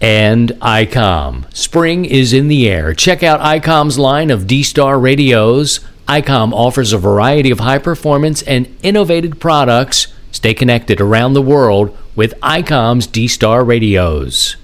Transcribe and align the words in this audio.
and 0.00 0.50
ICOM. 0.60 1.52
Spring 1.54 2.04
is 2.04 2.32
in 2.32 2.48
the 2.48 2.68
air. 2.68 2.94
Check 2.94 3.22
out 3.22 3.40
ICOM's 3.40 3.98
line 3.98 4.30
of 4.30 4.46
D 4.46 4.62
Star 4.62 4.98
radios. 4.98 5.80
ICOM 6.06 6.52
offers 6.52 6.92
a 6.92 6.98
variety 6.98 7.50
of 7.50 7.60
high 7.60 7.78
performance 7.78 8.42
and 8.42 8.74
innovative 8.82 9.38
products. 9.38 10.06
Stay 10.30 10.54
connected 10.54 11.00
around 11.00 11.34
the 11.34 11.42
world 11.42 11.96
with 12.14 12.38
ICOM's 12.40 13.06
D 13.06 13.28
Star 13.28 13.64
radios. 13.64 14.56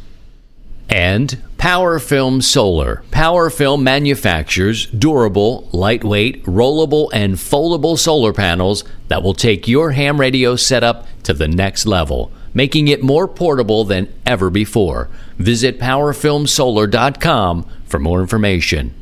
And 0.88 1.42
Power 1.58 1.98
Film 1.98 2.42
Solar. 2.42 3.02
Power 3.10 3.48
Film 3.48 3.82
manufactures 3.82 4.86
durable, 4.86 5.68
lightweight, 5.72 6.44
rollable, 6.44 7.08
and 7.12 7.34
foldable 7.34 7.98
solar 7.98 8.34
panels 8.34 8.84
that 9.08 9.22
will 9.22 9.34
take 9.34 9.66
your 9.66 9.92
ham 9.92 10.20
radio 10.20 10.56
setup 10.56 11.06
to 11.22 11.32
the 11.32 11.48
next 11.48 11.86
level 11.86 12.30
making 12.54 12.88
it 12.88 13.02
more 13.02 13.28
portable 13.28 13.84
than 13.84 14.12
ever 14.24 14.48
before. 14.48 15.08
Visit 15.36 15.78
powerfilmsolar.com 15.78 17.68
for 17.84 17.98
more 17.98 18.20
information. 18.20 18.94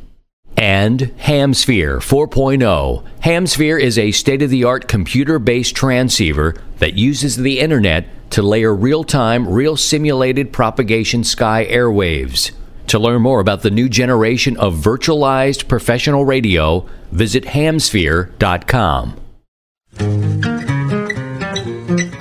And 0.57 1.01
Hamsphere 1.19 1.99
4.0. 1.99 3.05
Hamsphere 3.21 3.81
is 3.81 3.99
a 3.99 4.13
state 4.13 4.43
of 4.43 4.51
the 4.51 4.65
art 4.65 4.89
computer 4.89 5.39
based 5.39 5.75
transceiver 5.75 6.55
that 6.79 6.95
uses 6.95 7.37
the 7.37 7.61
internet 7.61 8.07
to 8.31 8.43
layer 8.43 8.75
real 8.75 9.05
time, 9.05 9.49
real 9.49 9.77
simulated 9.77 10.53
propagation 10.53 11.25
sky 11.25 11.67
airwaves. 11.71 12.53
To 12.89 12.99
learn 12.99 13.23
more 13.23 13.41
about 13.41 13.63
the 13.63 13.71
new 13.71 13.89
generation 13.89 14.57
of 14.57 14.75
virtualized 14.75 15.69
professional 15.69 16.25
radio, 16.25 16.87
visit 17.11 17.45
hamsphere.com. 17.45 19.22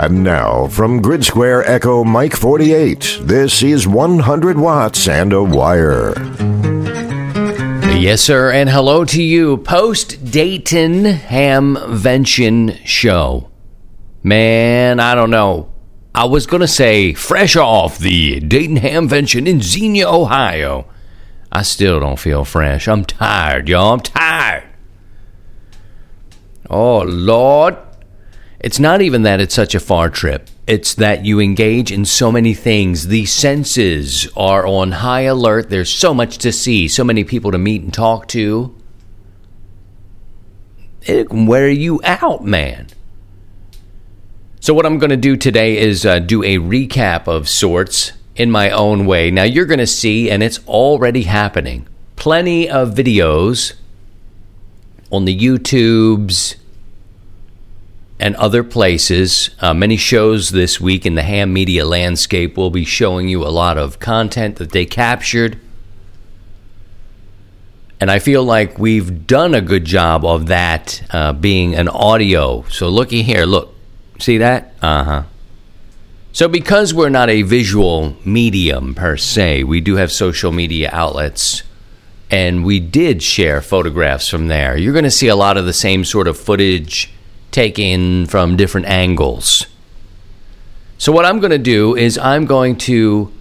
And 0.02 0.24
now, 0.24 0.66
from 0.66 1.00
Grid 1.00 1.24
Square 1.24 1.70
Echo 1.70 2.04
Mike 2.04 2.36
48, 2.36 3.20
this 3.22 3.62
is 3.62 3.88
100 3.88 4.58
Watts 4.58 5.08
and 5.08 5.32
a 5.32 5.44
Wire. 5.44 6.16
Yes, 8.00 8.22
sir, 8.22 8.52
and 8.52 8.68
hello 8.68 9.06
to 9.06 9.22
you. 9.22 9.58
Post 9.58 10.32
Dayton 10.32 11.04
Hamvention 11.04 12.84
show. 12.84 13.52
Man, 14.24 15.00
I 15.00 15.14
don't 15.14 15.30
know. 15.30 15.72
I 16.16 16.26
was 16.26 16.48
going 16.48 16.62
to 16.62 16.68
say 16.68 17.14
fresh 17.14 17.56
off 17.56 18.00
the 18.00 18.40
Dayton 18.40 18.78
Hamvention 18.78 19.48
in 19.48 19.62
Xenia, 19.62 20.10
Ohio. 20.10 20.88
I 21.52 21.62
still 21.62 22.00
don't 22.00 22.18
feel 22.18 22.44
fresh. 22.44 22.88
I'm 22.88 23.06
tired, 23.06 23.70
y'all. 23.70 23.94
I'm 23.94 24.00
tired. 24.00 24.64
Oh, 26.72 27.04
Lord. 27.04 27.78
It's 28.64 28.80
not 28.80 29.02
even 29.02 29.24
that 29.24 29.42
it's 29.42 29.56
such 29.56 29.74
a 29.74 29.80
far 29.80 30.12
trip. 30.12 30.48
It's 30.68 30.94
that 30.94 31.26
you 31.26 31.40
engage 31.40 31.92
in 31.92 32.06
so 32.06 32.32
many 32.32 32.54
things. 32.54 33.08
The 33.08 33.26
senses 33.26 34.30
are 34.38 34.68
on 34.68 34.92
high 34.92 35.22
alert. 35.22 35.72
There's 35.72 35.90
so 35.90 36.14
much 36.14 36.38
to 36.40 36.52
see, 36.52 36.88
so 36.88 37.04
many 37.04 37.24
people 37.24 37.52
to 37.52 37.58
meet 37.58 37.82
and 37.82 37.92
talk 37.92 38.28
to. 38.30 38.76
It 41.02 41.30
can 41.30 41.48
wear 41.48 41.70
you 41.70 42.02
out, 42.04 42.46
man. 42.46 42.88
So, 44.60 44.76
what 44.76 44.86
I'm 44.86 45.00
going 45.00 45.10
to 45.10 45.18
do 45.18 45.36
today 45.36 45.80
is 45.80 46.06
uh, 46.06 46.20
do 46.20 46.44
a 46.44 46.58
recap 46.58 47.28
of 47.28 47.50
sorts 47.50 48.12
in 48.36 48.52
my 48.52 48.70
own 48.70 49.08
way. 49.08 49.32
Now, 49.32 49.42
you're 49.42 49.66
going 49.66 49.80
to 49.80 49.88
see, 49.88 50.30
and 50.30 50.44
it's 50.44 50.60
already 50.68 51.24
happening, 51.24 51.88
plenty 52.16 52.70
of 52.70 52.92
videos 52.92 53.74
on 55.12 55.26
the 55.26 55.36
YouTubes 55.36 56.58
and 58.22 58.36
other 58.36 58.64
places. 58.64 59.50
Uh, 59.60 59.74
many 59.74 59.98
shows 59.98 60.52
this 60.52 60.80
week 60.80 61.08
in 61.08 61.16
the 61.16 61.24
ham 61.24 61.52
media 61.52 61.86
landscape 61.86 62.56
will 62.56 62.70
be 62.70 62.86
showing 62.86 63.28
you 63.28 63.44
a 63.44 63.50
lot 63.50 63.80
of 63.80 64.00
content 64.00 64.58
that 64.58 64.72
they 64.72 64.86
captured. 64.86 65.60
And 68.00 68.12
I 68.12 68.20
feel 68.20 68.44
like 68.44 68.78
we've 68.78 69.26
done 69.26 69.56
a 69.56 69.62
good 69.62 69.86
job 69.86 70.24
of 70.24 70.48
that 70.48 71.02
uh, 71.10 71.34
being 71.34 71.76
an 71.76 71.90
audio. 71.90 72.64
So, 72.70 72.90
looky 72.90 73.24
here, 73.24 73.46
look. 73.46 73.76
See 74.20 74.38
that? 74.38 74.74
Uh 74.82 75.04
huh. 75.04 75.24
So, 76.32 76.48
because 76.48 76.94
we're 76.94 77.10
not 77.10 77.30
a 77.30 77.42
visual 77.42 78.16
medium 78.24 78.94
per 78.94 79.18
se, 79.18 79.64
we 79.64 79.82
do 79.82 79.96
have 79.96 80.12
social 80.12 80.52
media 80.52 80.90
outlets 80.94 81.64
and 82.30 82.64
we 82.64 82.80
did 82.80 83.22
share 83.22 83.62
photographs 83.62 84.30
from 84.30 84.48
there. 84.48 84.78
You're 84.78 84.94
going 84.94 85.04
to 85.04 85.12
see 85.12 85.28
a 85.28 85.36
lot 85.36 85.58
of 85.58 85.66
the 85.66 85.74
same 85.74 86.06
sort 86.06 86.28
of 86.28 86.38
footage 86.38 87.12
taken 87.52 88.26
from 88.26 88.58
different 88.58 88.88
angles. 88.88 89.68
So, 90.98 91.12
what 91.12 91.26
I'm 91.26 91.40
going 91.40 91.52
to 91.52 91.58
do 91.58 91.96
is 91.96 92.18
I'm 92.18 92.46
going 92.46 92.78
to 92.80 93.34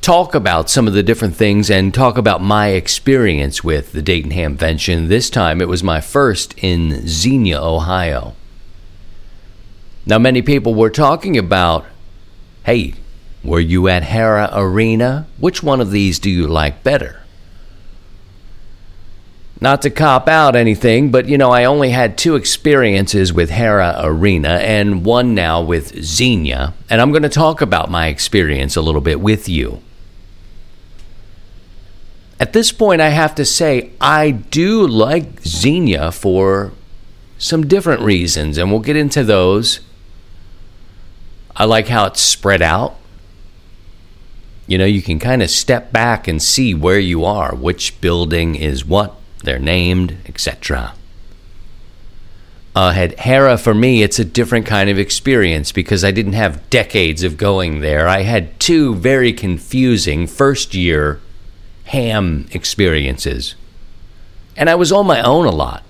talk 0.00 0.34
about 0.34 0.70
some 0.70 0.86
of 0.86 0.94
the 0.94 1.02
different 1.02 1.36
things 1.36 1.70
and 1.70 1.92
talk 1.92 2.16
about 2.16 2.40
my 2.40 2.68
experience 2.68 3.62
with 3.62 3.92
the 3.92 4.02
Dayton 4.02 4.32
Hamvention. 4.32 5.08
This 5.08 5.30
time 5.30 5.60
it 5.60 5.68
was 5.68 5.82
my 5.82 6.00
first 6.00 6.54
in 6.58 7.06
Xenia, 7.06 7.60
Ohio. 7.60 8.34
Now, 10.06 10.18
many 10.18 10.42
people 10.42 10.74
were 10.74 10.90
talking 10.90 11.36
about 11.36 11.86
hey, 12.64 12.94
were 13.42 13.60
you 13.60 13.88
at 13.88 14.02
Hara 14.02 14.50
Arena? 14.52 15.26
Which 15.38 15.62
one 15.62 15.80
of 15.80 15.90
these 15.90 16.18
do 16.18 16.30
you 16.30 16.46
like 16.46 16.82
better? 16.82 17.19
Not 19.62 19.82
to 19.82 19.90
cop 19.90 20.26
out 20.26 20.56
anything, 20.56 21.10
but 21.10 21.28
you 21.28 21.36
know, 21.36 21.50
I 21.50 21.64
only 21.64 21.90
had 21.90 22.16
two 22.16 22.34
experiences 22.34 23.30
with 23.30 23.50
Hara 23.50 23.94
Arena 23.98 24.48
and 24.48 25.04
one 25.04 25.34
now 25.34 25.60
with 25.60 26.02
Xenia, 26.02 26.72
and 26.88 27.00
I'm 27.00 27.10
going 27.10 27.24
to 27.24 27.28
talk 27.28 27.60
about 27.60 27.90
my 27.90 28.06
experience 28.06 28.74
a 28.74 28.80
little 28.80 29.02
bit 29.02 29.20
with 29.20 29.50
you. 29.50 29.82
At 32.38 32.54
this 32.54 32.72
point, 32.72 33.02
I 33.02 33.10
have 33.10 33.34
to 33.34 33.44
say, 33.44 33.90
I 34.00 34.30
do 34.30 34.86
like 34.86 35.42
Xenia 35.42 36.10
for 36.10 36.72
some 37.36 37.66
different 37.66 38.00
reasons, 38.00 38.56
and 38.56 38.70
we'll 38.70 38.80
get 38.80 38.96
into 38.96 39.22
those. 39.22 39.80
I 41.54 41.66
like 41.66 41.88
how 41.88 42.06
it's 42.06 42.22
spread 42.22 42.62
out. 42.62 42.96
You 44.66 44.78
know, 44.78 44.86
you 44.86 45.02
can 45.02 45.18
kind 45.18 45.42
of 45.42 45.50
step 45.50 45.92
back 45.92 46.26
and 46.26 46.42
see 46.42 46.72
where 46.72 46.98
you 46.98 47.26
are, 47.26 47.54
which 47.54 48.00
building 48.00 48.54
is 48.54 48.86
what 48.86 49.19
they're 49.42 49.58
named, 49.58 50.16
etc. 50.26 50.94
Uh, 52.74 52.92
had 52.92 53.18
Hara 53.18 53.58
for 53.58 53.74
me, 53.74 54.02
it's 54.02 54.18
a 54.18 54.24
different 54.24 54.64
kind 54.64 54.88
of 54.88 54.98
experience 54.98 55.72
because 55.72 56.04
I 56.04 56.12
didn't 56.12 56.34
have 56.34 56.70
decades 56.70 57.24
of 57.24 57.36
going 57.36 57.80
there. 57.80 58.06
I 58.06 58.22
had 58.22 58.58
two 58.60 58.94
very 58.94 59.32
confusing 59.32 60.26
first 60.26 60.74
year 60.74 61.20
ham 61.84 62.46
experiences, 62.52 63.56
and 64.56 64.70
I 64.70 64.76
was 64.76 64.92
on 64.92 65.06
my 65.06 65.20
own 65.22 65.46
a 65.46 65.50
lot. 65.50 65.82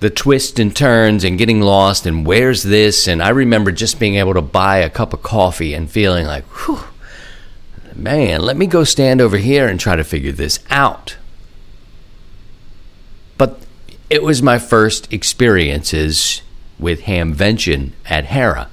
The 0.00 0.10
twists 0.10 0.58
and 0.58 0.74
turns 0.74 1.22
and 1.24 1.38
getting 1.38 1.60
lost 1.60 2.06
and 2.06 2.26
where's 2.26 2.62
this? 2.62 3.08
And 3.08 3.22
I 3.22 3.30
remember 3.30 3.72
just 3.72 3.98
being 3.98 4.14
able 4.14 4.34
to 4.34 4.42
buy 4.42 4.78
a 4.78 4.90
cup 4.90 5.12
of 5.12 5.22
coffee 5.22 5.74
and 5.74 5.90
feeling 5.90 6.26
like, 6.26 6.44
whew, 6.44 6.84
man, 7.94 8.42
let 8.42 8.56
me 8.56 8.66
go 8.66 8.84
stand 8.84 9.20
over 9.20 9.38
here 9.38 9.66
and 9.66 9.78
try 9.78 9.96
to 9.96 10.04
figure 10.04 10.32
this 10.32 10.60
out. 10.70 11.16
It 14.10 14.22
was 14.22 14.42
my 14.42 14.58
first 14.58 15.12
experiences 15.12 16.42
with 16.78 17.02
Hamvention 17.02 17.92
at 18.06 18.26
Hara. 18.26 18.70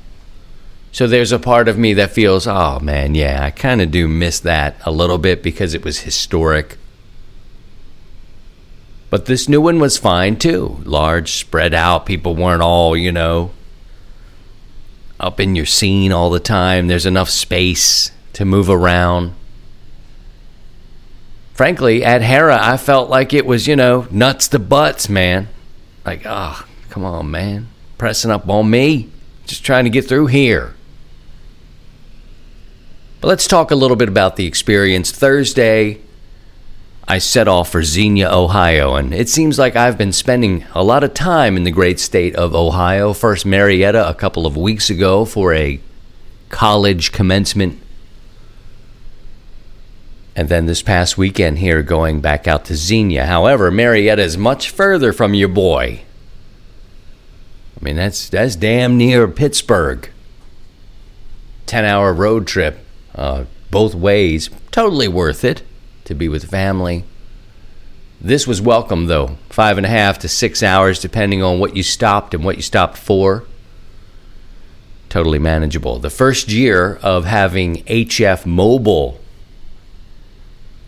So 0.93 1.07
there's 1.07 1.33
a 1.33 1.39
part 1.39 1.67
of 1.67 1.77
me 1.77 1.93
that 1.95 2.11
feels, 2.11 2.47
oh 2.47 2.79
man, 2.79 3.15
yeah, 3.15 3.43
I 3.43 3.51
kind 3.51 3.81
of 3.81 3.91
do 3.91 4.07
miss 4.07 4.39
that 4.39 4.77
a 4.85 4.91
little 4.91 5.17
bit 5.17 5.43
because 5.43 5.73
it 5.73 5.83
was 5.83 5.99
historic. 5.99 6.77
But 9.09 9.25
this 9.25 9.49
new 9.49 9.59
one 9.59 9.79
was 9.79 9.97
fine 9.97 10.37
too. 10.37 10.81
Large, 10.85 11.33
spread 11.33 11.73
out. 11.73 12.05
People 12.05 12.35
weren't 12.35 12.61
all, 12.61 12.95
you 12.95 13.11
know, 13.11 13.51
up 15.19 15.41
in 15.41 15.55
your 15.55 15.65
scene 15.65 16.13
all 16.13 16.29
the 16.29 16.39
time. 16.39 16.87
There's 16.87 17.05
enough 17.05 17.29
space 17.29 18.11
to 18.33 18.45
move 18.45 18.69
around 18.69 19.33
frankly, 21.55 22.03
at 22.03 22.21
Hara, 22.21 22.59
I 22.61 22.77
felt 22.77 23.09
like 23.09 23.33
it 23.33 23.47
was, 23.47 23.65
you 23.65 23.75
know, 23.75 24.07
nuts 24.11 24.47
to 24.49 24.59
butts, 24.59 25.09
man. 25.09 25.47
Like, 26.05 26.21
oh, 26.25 26.63
come 26.91 27.03
on, 27.03 27.31
man. 27.31 27.69
Pressing 27.97 28.29
up 28.29 28.47
on 28.47 28.69
me. 28.69 29.09
Just 29.47 29.65
trying 29.65 29.85
to 29.85 29.89
get 29.89 30.07
through 30.07 30.27
here. 30.27 30.75
But 33.21 33.29
let's 33.29 33.47
talk 33.47 33.71
a 33.71 33.75
little 33.75 33.97
bit 33.97 34.09
about 34.09 34.35
the 34.35 34.45
experience. 34.45 35.11
Thursday, 35.11 36.01
I 37.07 37.19
set 37.19 37.47
off 37.47 37.71
for 37.71 37.83
Xenia, 37.83 38.29
Ohio, 38.29 38.95
and 38.95 39.13
it 39.13 39.29
seems 39.29 39.57
like 39.57 39.75
I've 39.75 39.97
been 39.97 40.11
spending 40.11 40.65
a 40.73 40.83
lot 40.83 41.03
of 41.03 41.13
time 41.13 41.55
in 41.55 41.63
the 41.63 41.71
great 41.71 41.99
state 41.99 42.35
of 42.35 42.53
Ohio. 42.53 43.13
First, 43.13 43.45
Marietta 43.45 44.07
a 44.07 44.13
couple 44.13 44.45
of 44.45 44.57
weeks 44.57 44.89
ago 44.89 45.23
for 45.23 45.53
a 45.53 45.79
college 46.49 47.11
commencement. 47.11 47.79
And 50.35 50.49
then 50.49 50.65
this 50.65 50.81
past 50.81 51.17
weekend 51.17 51.59
here, 51.59 51.81
going 51.81 52.19
back 52.19 52.45
out 52.47 52.65
to 52.65 52.75
Xenia. 52.75 53.25
However, 53.25 53.71
Marietta 53.71 54.21
is 54.21 54.37
much 54.37 54.69
further 54.69 55.13
from 55.13 55.33
your 55.33 55.47
boy. 55.47 56.01
I 57.79 57.83
mean, 57.83 57.95
that's 57.95 58.27
that's 58.27 58.55
damn 58.55 58.97
near 58.97 59.27
Pittsburgh. 59.29 60.09
Ten 61.65 61.85
hour 61.85 62.13
road 62.13 62.47
trip, 62.47 62.79
uh, 63.15 63.45
both 63.71 63.95
ways, 63.95 64.49
totally 64.71 65.07
worth 65.07 65.45
it 65.45 65.63
to 66.03 66.13
be 66.13 66.27
with 66.27 66.49
family. 66.49 67.05
This 68.19 68.45
was 68.45 68.61
welcome 68.61 69.05
though, 69.05 69.37
five 69.49 69.77
and 69.77 69.85
a 69.85 69.89
half 69.89 70.19
to 70.19 70.27
six 70.27 70.61
hours, 70.61 70.99
depending 70.99 71.43
on 71.43 71.59
what 71.59 71.77
you 71.77 71.83
stopped 71.83 72.33
and 72.33 72.43
what 72.43 72.57
you 72.57 72.61
stopped 72.61 72.97
for. 72.97 73.45
Totally 75.07 75.39
manageable. 75.39 75.99
The 75.99 76.09
first 76.09 76.51
year 76.51 76.99
of 77.01 77.25
having 77.25 77.83
HF 77.83 78.45
Mobile 78.45 79.19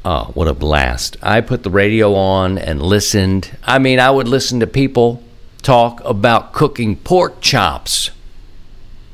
Oh, 0.10 0.32
what 0.36 0.48
a 0.48 0.54
blast. 0.54 1.18
I 1.22 1.42
put 1.42 1.64
the 1.64 1.70
radio 1.70 2.16
on 2.16 2.58
and 2.58 2.82
listened. 2.82 3.58
I 3.66 3.78
mean, 3.78 4.00
I 4.00 4.10
would 4.10 4.30
listen 4.30 4.62
to 4.62 4.66
people 4.66 5.22
talk 5.62 6.02
about 6.06 6.54
cooking 6.54 6.96
pork 6.96 7.42
chops 7.42 8.12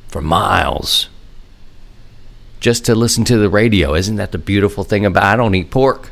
for 0.06 0.22
miles 0.22 1.08
just 2.60 2.84
to 2.84 2.94
listen 2.94 3.24
to 3.24 3.38
the 3.38 3.48
radio. 3.48 3.94
Isn't 3.94 4.14
that 4.16 4.30
the 4.30 4.38
beautiful 4.38 4.84
thing 4.84 5.04
about 5.04 5.24
I 5.24 5.34
don't 5.34 5.56
eat 5.56 5.72
pork. 5.72 6.10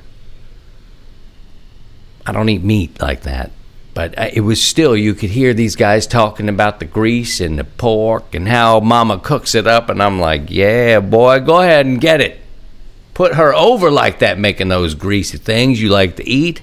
I 2.26 2.32
don't 2.32 2.48
eat 2.48 2.64
meat 2.64 3.00
like 3.00 3.22
that. 3.22 3.52
But 3.94 4.18
uh, 4.18 4.30
it 4.32 4.40
was 4.40 4.60
still 4.60 4.96
you 4.96 5.14
could 5.14 5.30
hear 5.30 5.54
these 5.54 5.76
guys 5.76 6.08
talking 6.08 6.48
about 6.48 6.80
the 6.80 6.86
grease 6.86 7.40
and 7.40 7.56
the 7.56 7.62
pork 7.62 8.34
and 8.34 8.48
how 8.48 8.80
mama 8.80 9.20
cooks 9.20 9.54
it 9.54 9.68
up 9.68 9.90
and 9.90 10.02
I'm 10.02 10.18
like, 10.18 10.50
"Yeah, 10.50 10.98
boy, 10.98 11.38
go 11.38 11.60
ahead 11.60 11.86
and 11.86 12.00
get 12.00 12.20
it." 12.20 12.41
Put 13.14 13.34
her 13.34 13.54
over 13.54 13.90
like 13.90 14.18
that, 14.20 14.38
making 14.38 14.68
those 14.68 14.94
greasy 14.94 15.38
things 15.38 15.80
you 15.80 15.88
like 15.88 16.16
to 16.16 16.28
eat. 16.28 16.62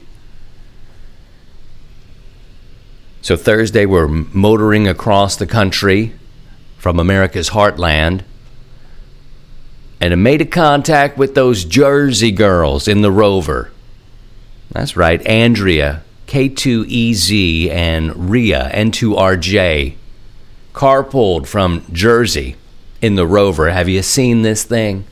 So 3.22 3.36
Thursday, 3.36 3.86
we're 3.86 4.08
motoring 4.08 4.88
across 4.88 5.36
the 5.36 5.46
country 5.46 6.14
from 6.78 7.00
America's 7.00 7.50
heartland. 7.50 8.24
And 10.02 10.14
I 10.14 10.16
made 10.16 10.42
a 10.42 10.46
contact 10.46 11.18
with 11.18 11.36
those 11.36 11.66
Jersey 11.66 12.32
girls 12.32 12.88
in 12.88 13.02
the 13.02 13.12
Rover. 13.12 13.72
That's 14.72 14.96
right, 14.96 15.26
Andrea, 15.28 16.04
K2EZ, 16.28 17.70
and 17.70 18.30
Ria, 18.30 18.72
N2RJ, 18.74 19.96
carpooled 20.74 21.48
from 21.48 21.84
Jersey 21.92 22.56
in 23.02 23.16
the 23.16 23.28
Rover. 23.28 23.70
Have 23.70 23.90
you 23.90 24.02
seen 24.02 24.44
this 24.44 24.64
thing? 24.64 25.06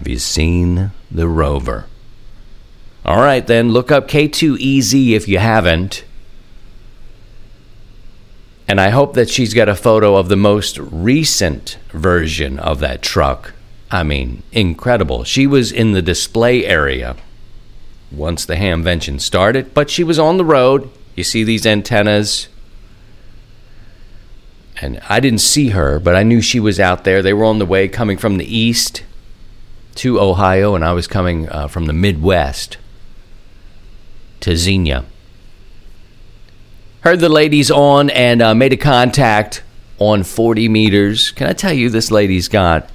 Have 0.00 0.08
you 0.08 0.18
seen 0.18 0.92
the 1.10 1.28
rover? 1.28 1.84
All 3.04 3.18
right, 3.18 3.46
then 3.46 3.68
look 3.68 3.92
up 3.92 4.08
K2EZ 4.08 5.10
if 5.10 5.28
you 5.28 5.36
haven't. 5.36 6.04
And 8.66 8.80
I 8.80 8.88
hope 8.88 9.12
that 9.12 9.28
she's 9.28 9.52
got 9.52 9.68
a 9.68 9.74
photo 9.74 10.16
of 10.16 10.30
the 10.30 10.36
most 10.36 10.78
recent 10.78 11.76
version 11.90 12.58
of 12.58 12.80
that 12.80 13.02
truck. 13.02 13.52
I 13.90 14.02
mean, 14.02 14.42
incredible. 14.52 15.24
She 15.24 15.46
was 15.46 15.70
in 15.70 15.92
the 15.92 16.00
display 16.00 16.64
area 16.64 17.16
once 18.10 18.46
the 18.46 18.56
hamvention 18.56 19.20
started, 19.20 19.74
but 19.74 19.90
she 19.90 20.02
was 20.02 20.18
on 20.18 20.38
the 20.38 20.46
road. 20.46 20.88
You 21.14 21.24
see 21.24 21.44
these 21.44 21.66
antennas. 21.66 22.48
And 24.80 24.98
I 25.10 25.20
didn't 25.20 25.42
see 25.42 25.68
her, 25.70 26.00
but 26.00 26.16
I 26.16 26.22
knew 26.22 26.40
she 26.40 26.58
was 26.58 26.80
out 26.80 27.04
there. 27.04 27.20
They 27.20 27.34
were 27.34 27.44
on 27.44 27.58
the 27.58 27.66
way 27.66 27.86
coming 27.86 28.16
from 28.16 28.38
the 28.38 28.56
east 28.56 29.02
to 29.96 30.20
Ohio, 30.20 30.74
and 30.74 30.84
I 30.84 30.92
was 30.92 31.06
coming 31.06 31.48
uh, 31.48 31.68
from 31.68 31.86
the 31.86 31.92
Midwest 31.92 32.76
to 34.40 34.56
Xenia. 34.56 35.04
Heard 37.00 37.20
the 37.20 37.28
ladies 37.28 37.70
on 37.70 38.10
and 38.10 38.42
uh, 38.42 38.54
made 38.54 38.72
a 38.72 38.76
contact 38.76 39.62
on 39.98 40.22
40 40.22 40.68
meters. 40.68 41.30
Can 41.30 41.46
I 41.46 41.52
tell 41.52 41.72
you, 41.72 41.88
this 41.88 42.10
lady's 42.10 42.48
got 42.48 42.90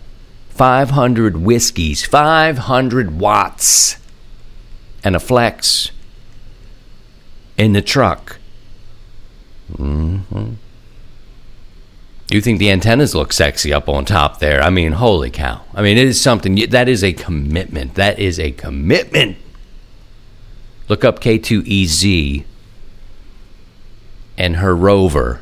500 0.49 1.37
whiskeys, 1.37 2.05
500 2.05 3.19
watts, 3.19 3.97
and 5.03 5.15
a 5.15 5.19
flex 5.19 5.91
in 7.57 7.73
the 7.73 7.81
truck. 7.81 8.37
Mm-hmm. 9.73 10.53
You 12.29 12.41
think 12.41 12.57
the 12.57 12.71
antennas 12.71 13.13
look 13.13 13.31
sexy 13.31 13.71
up 13.71 13.87
on 13.87 14.03
top 14.03 14.39
there? 14.39 14.61
I 14.61 14.69
mean, 14.69 14.93
holy 14.93 15.29
cow. 15.29 15.61
I 15.75 15.81
mean, 15.83 15.97
it 15.97 16.07
is 16.07 16.19
something 16.19 16.55
that 16.55 16.89
is 16.89 17.03
a 17.03 17.13
commitment. 17.13 17.95
That 17.95 18.17
is 18.17 18.39
a 18.39 18.51
commitment. 18.51 19.37
Look 20.89 21.03
up 21.03 21.19
K2EZ 21.19 22.43
and 24.37 24.57
her 24.57 24.75
rover 24.75 25.41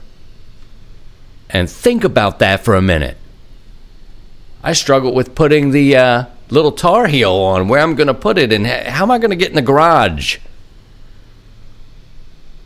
and 1.50 1.69
think 1.69 2.03
about 2.03 2.39
that 2.39 2.63
for 2.65 2.75
a 2.75 2.81
minute. 2.81 3.18
I 4.63 4.74
struggle 4.74 5.13
with 5.13 5.35
putting 5.35 5.71
the 5.71 5.95
uh, 5.95 6.25
little 6.50 6.71
Tarheel 6.71 7.33
on 7.33 7.68
where 7.68 7.81
I'm 7.81 7.95
going 7.95 8.07
to 8.07 8.13
put 8.13 8.38
it 8.38 8.51
and 8.51 8.65
how 8.65 9.03
am 9.03 9.12
I 9.12 9.19
going 9.19 9.31
to 9.31 9.38
get 9.38 9.50
in 9.50 9.56
the 9.56 9.62
garage? 9.62 10.38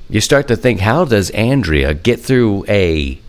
You 0.10 0.22
start 0.22 0.48
to 0.48 0.56
think, 0.56 0.80
how 0.80 1.06
does 1.06 1.30
Andrea 1.32 1.94
get 1.94 2.20
through 2.20 2.66
a 2.68 3.20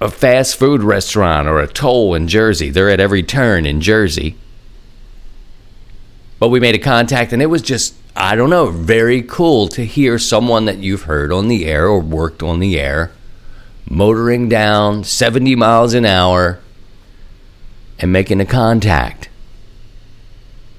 a 0.00 0.10
fast 0.10 0.56
food 0.56 0.82
restaurant 0.82 1.48
or 1.48 1.60
a 1.60 1.66
toll 1.66 2.14
in 2.14 2.28
Jersey. 2.28 2.70
They're 2.70 2.90
at 2.90 3.00
every 3.00 3.22
turn 3.22 3.66
in 3.66 3.80
Jersey. 3.80 4.36
But 6.38 6.48
we 6.48 6.60
made 6.60 6.74
a 6.74 6.80
contact, 6.80 7.32
and 7.32 7.40
it 7.40 7.46
was 7.46 7.62
just, 7.62 7.94
I 8.14 8.36
don't 8.36 8.50
know, 8.50 8.66
very 8.66 9.22
cool 9.22 9.68
to 9.68 9.84
hear 9.84 10.18
someone 10.18 10.64
that 10.66 10.78
you've 10.78 11.02
heard 11.02 11.32
on 11.32 11.48
the 11.48 11.64
air 11.64 11.86
or 11.86 12.00
worked 12.00 12.42
on 12.42 12.60
the 12.60 12.78
air 12.78 13.12
motoring 13.88 14.48
down 14.48 15.04
70 15.04 15.56
miles 15.56 15.94
an 15.94 16.04
hour 16.04 16.58
and 17.98 18.12
making 18.12 18.40
a 18.40 18.46
contact. 18.46 19.28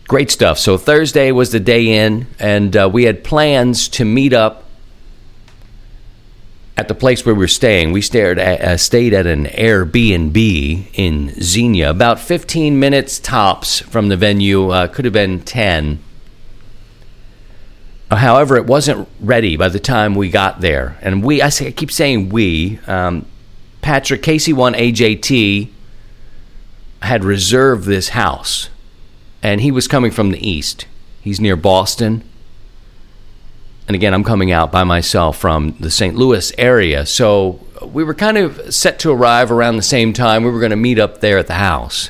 Great 0.07 0.29
stuff. 0.29 0.59
So 0.59 0.77
Thursday 0.77 1.31
was 1.31 1.51
the 1.51 1.59
day 1.59 2.05
in, 2.05 2.27
and 2.39 2.75
uh, 2.75 2.89
we 2.91 3.05
had 3.05 3.23
plans 3.23 3.87
to 3.89 4.05
meet 4.05 4.33
up 4.33 4.64
at 6.77 6.87
the 6.89 6.95
place 6.95 7.25
where 7.25 7.33
we 7.33 7.39
were 7.39 7.47
staying, 7.47 7.91
we 7.91 8.01
stayed 8.01 8.37
at, 8.37 8.61
uh, 8.61 8.77
stayed 8.77 9.13
at 9.13 9.25
an 9.25 9.45
Airbnb 9.45 10.87
in 10.93 11.33
Xenia, 11.41 11.89
about 11.89 12.19
15 12.19 12.77
minutes 12.77 13.17
tops 13.17 13.79
from 13.79 14.09
the 14.09 14.17
venue, 14.17 14.69
uh, 14.69 14.87
could 14.87 15.05
have 15.05 15.13
been 15.13 15.39
10. 15.39 15.99
Uh, 18.11 18.17
however, 18.17 18.57
it 18.57 18.65
wasn't 18.65 19.07
ready 19.21 19.55
by 19.55 19.69
the 19.69 19.79
time 19.79 20.15
we 20.15 20.29
got 20.29 20.59
there. 20.59 20.97
And 21.01 21.23
we, 21.23 21.41
I, 21.41 21.49
say, 21.49 21.67
I 21.67 21.71
keep 21.71 21.91
saying 21.91 22.29
we, 22.29 22.79
um, 22.87 23.25
Patrick, 23.81 24.21
KC1AJT 24.21 25.69
had 27.03 27.23
reserved 27.23 27.85
this 27.85 28.09
house. 28.09 28.69
And 29.41 29.61
he 29.61 29.71
was 29.71 29.87
coming 29.87 30.11
from 30.11 30.31
the 30.31 30.47
east. 30.47 30.87
He's 31.21 31.39
near 31.39 31.55
Boston 31.55 32.23
and 33.87 33.95
again, 33.95 34.13
I'm 34.13 34.23
coming 34.23 34.51
out 34.51 34.71
by 34.71 34.83
myself 34.83 35.37
from 35.37 35.75
the 35.79 35.91
St. 35.91 36.15
Louis 36.15 36.51
area. 36.57 37.05
So 37.05 37.59
we 37.83 38.03
were 38.03 38.15
kind 38.15 38.37
of 38.37 38.73
set 38.73 38.99
to 38.99 39.11
arrive 39.11 39.51
around 39.51 39.75
the 39.75 39.83
same 39.83 40.11
time. 40.11 40.43
We 40.43 40.49
were 40.49 40.59
going 40.59 40.71
to 40.71 40.75
meet 40.75 40.97
up 40.97 41.21
there 41.21 41.37
at 41.37 41.47
the 41.47 41.53
house. 41.55 42.09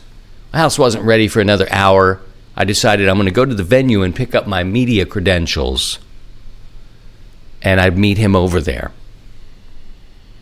The 0.51 0.60
house 0.60 0.79
wasn't 0.79 1.03
ready 1.03 1.27
for 1.27 1.41
another 1.41 1.67
hour. 1.72 2.22
I 2.55 2.63
decided 2.63 3.10
I'm 3.10 3.17
going 3.17 3.27
to 3.27 3.34
go 3.34 3.44
to 3.44 3.53
the 3.53 3.63
venue 3.63 4.03
and 4.03 4.15
pick 4.15 4.34
up 4.34 4.48
my 4.48 4.63
media 4.63 5.05
credentials. 5.05 6.00
And 7.62 7.82
I'd 7.82 7.98
meet 7.98 8.17
him 8.17 8.36
over 8.36 8.62
there. 8.62 8.91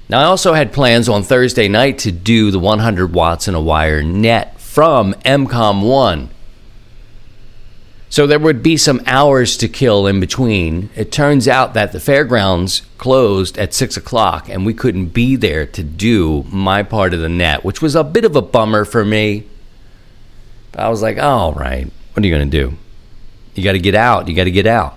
Now, 0.10 0.20
I 0.20 0.26
also 0.26 0.54
had 0.54 0.74
plans 0.74 1.10
on 1.10 1.24
Thursday 1.24 1.68
night 1.68 1.98
to 2.00 2.12
do 2.12 2.52
the 2.52 2.60
100 2.60 3.14
watts 3.14 3.48
in 3.48 3.56
a 3.56 3.62
wire 3.62 4.04
net 4.04 4.60
from 4.60 5.14
MCOM 5.26 5.82
1 5.82 6.30
so 8.14 8.28
there 8.28 8.38
would 8.38 8.62
be 8.62 8.78
some 8.78 9.02
hours 9.08 9.58
to 9.58 9.68
kill 9.68 10.06
in 10.06 10.20
between. 10.20 10.92
It 10.96 11.12
turns 11.12 11.48
out 11.48 11.74
that 11.74 11.94
the 11.94 12.00
fairgrounds 12.00 12.84
closed 13.00 13.58
at 13.58 13.74
six 13.74 13.98
o'clock 13.98 14.48
and 14.48 14.68
we 14.68 14.76
couldn't 14.76 15.08
be 15.08 15.36
there 15.36 15.66
to 15.66 15.82
do 15.82 16.46
my 16.52 16.84
part 16.84 17.16
of 17.16 17.22
the 17.22 17.28
net, 17.28 17.66
which 17.66 17.82
was 17.82 17.96
a 17.96 18.04
bit 18.04 18.24
of 18.24 18.36
a 18.36 18.42
bummer 18.44 18.86
for 18.86 19.04
me. 19.04 19.48
But 20.74 20.82
I 20.82 20.90
was 20.90 21.02
like, 21.02 21.18
all 21.18 21.54
right, 21.54 21.88
what 22.14 22.24
are 22.24 22.28
you 22.28 22.36
going 22.36 22.52
to 22.52 22.56
do? 22.70 22.78
You 23.56 23.64
got 23.64 23.72
to 23.72 23.80
get 23.80 23.96
out. 23.96 24.28
You 24.28 24.36
got 24.36 24.44
to 24.44 24.52
get 24.52 24.68
out. 24.68 24.96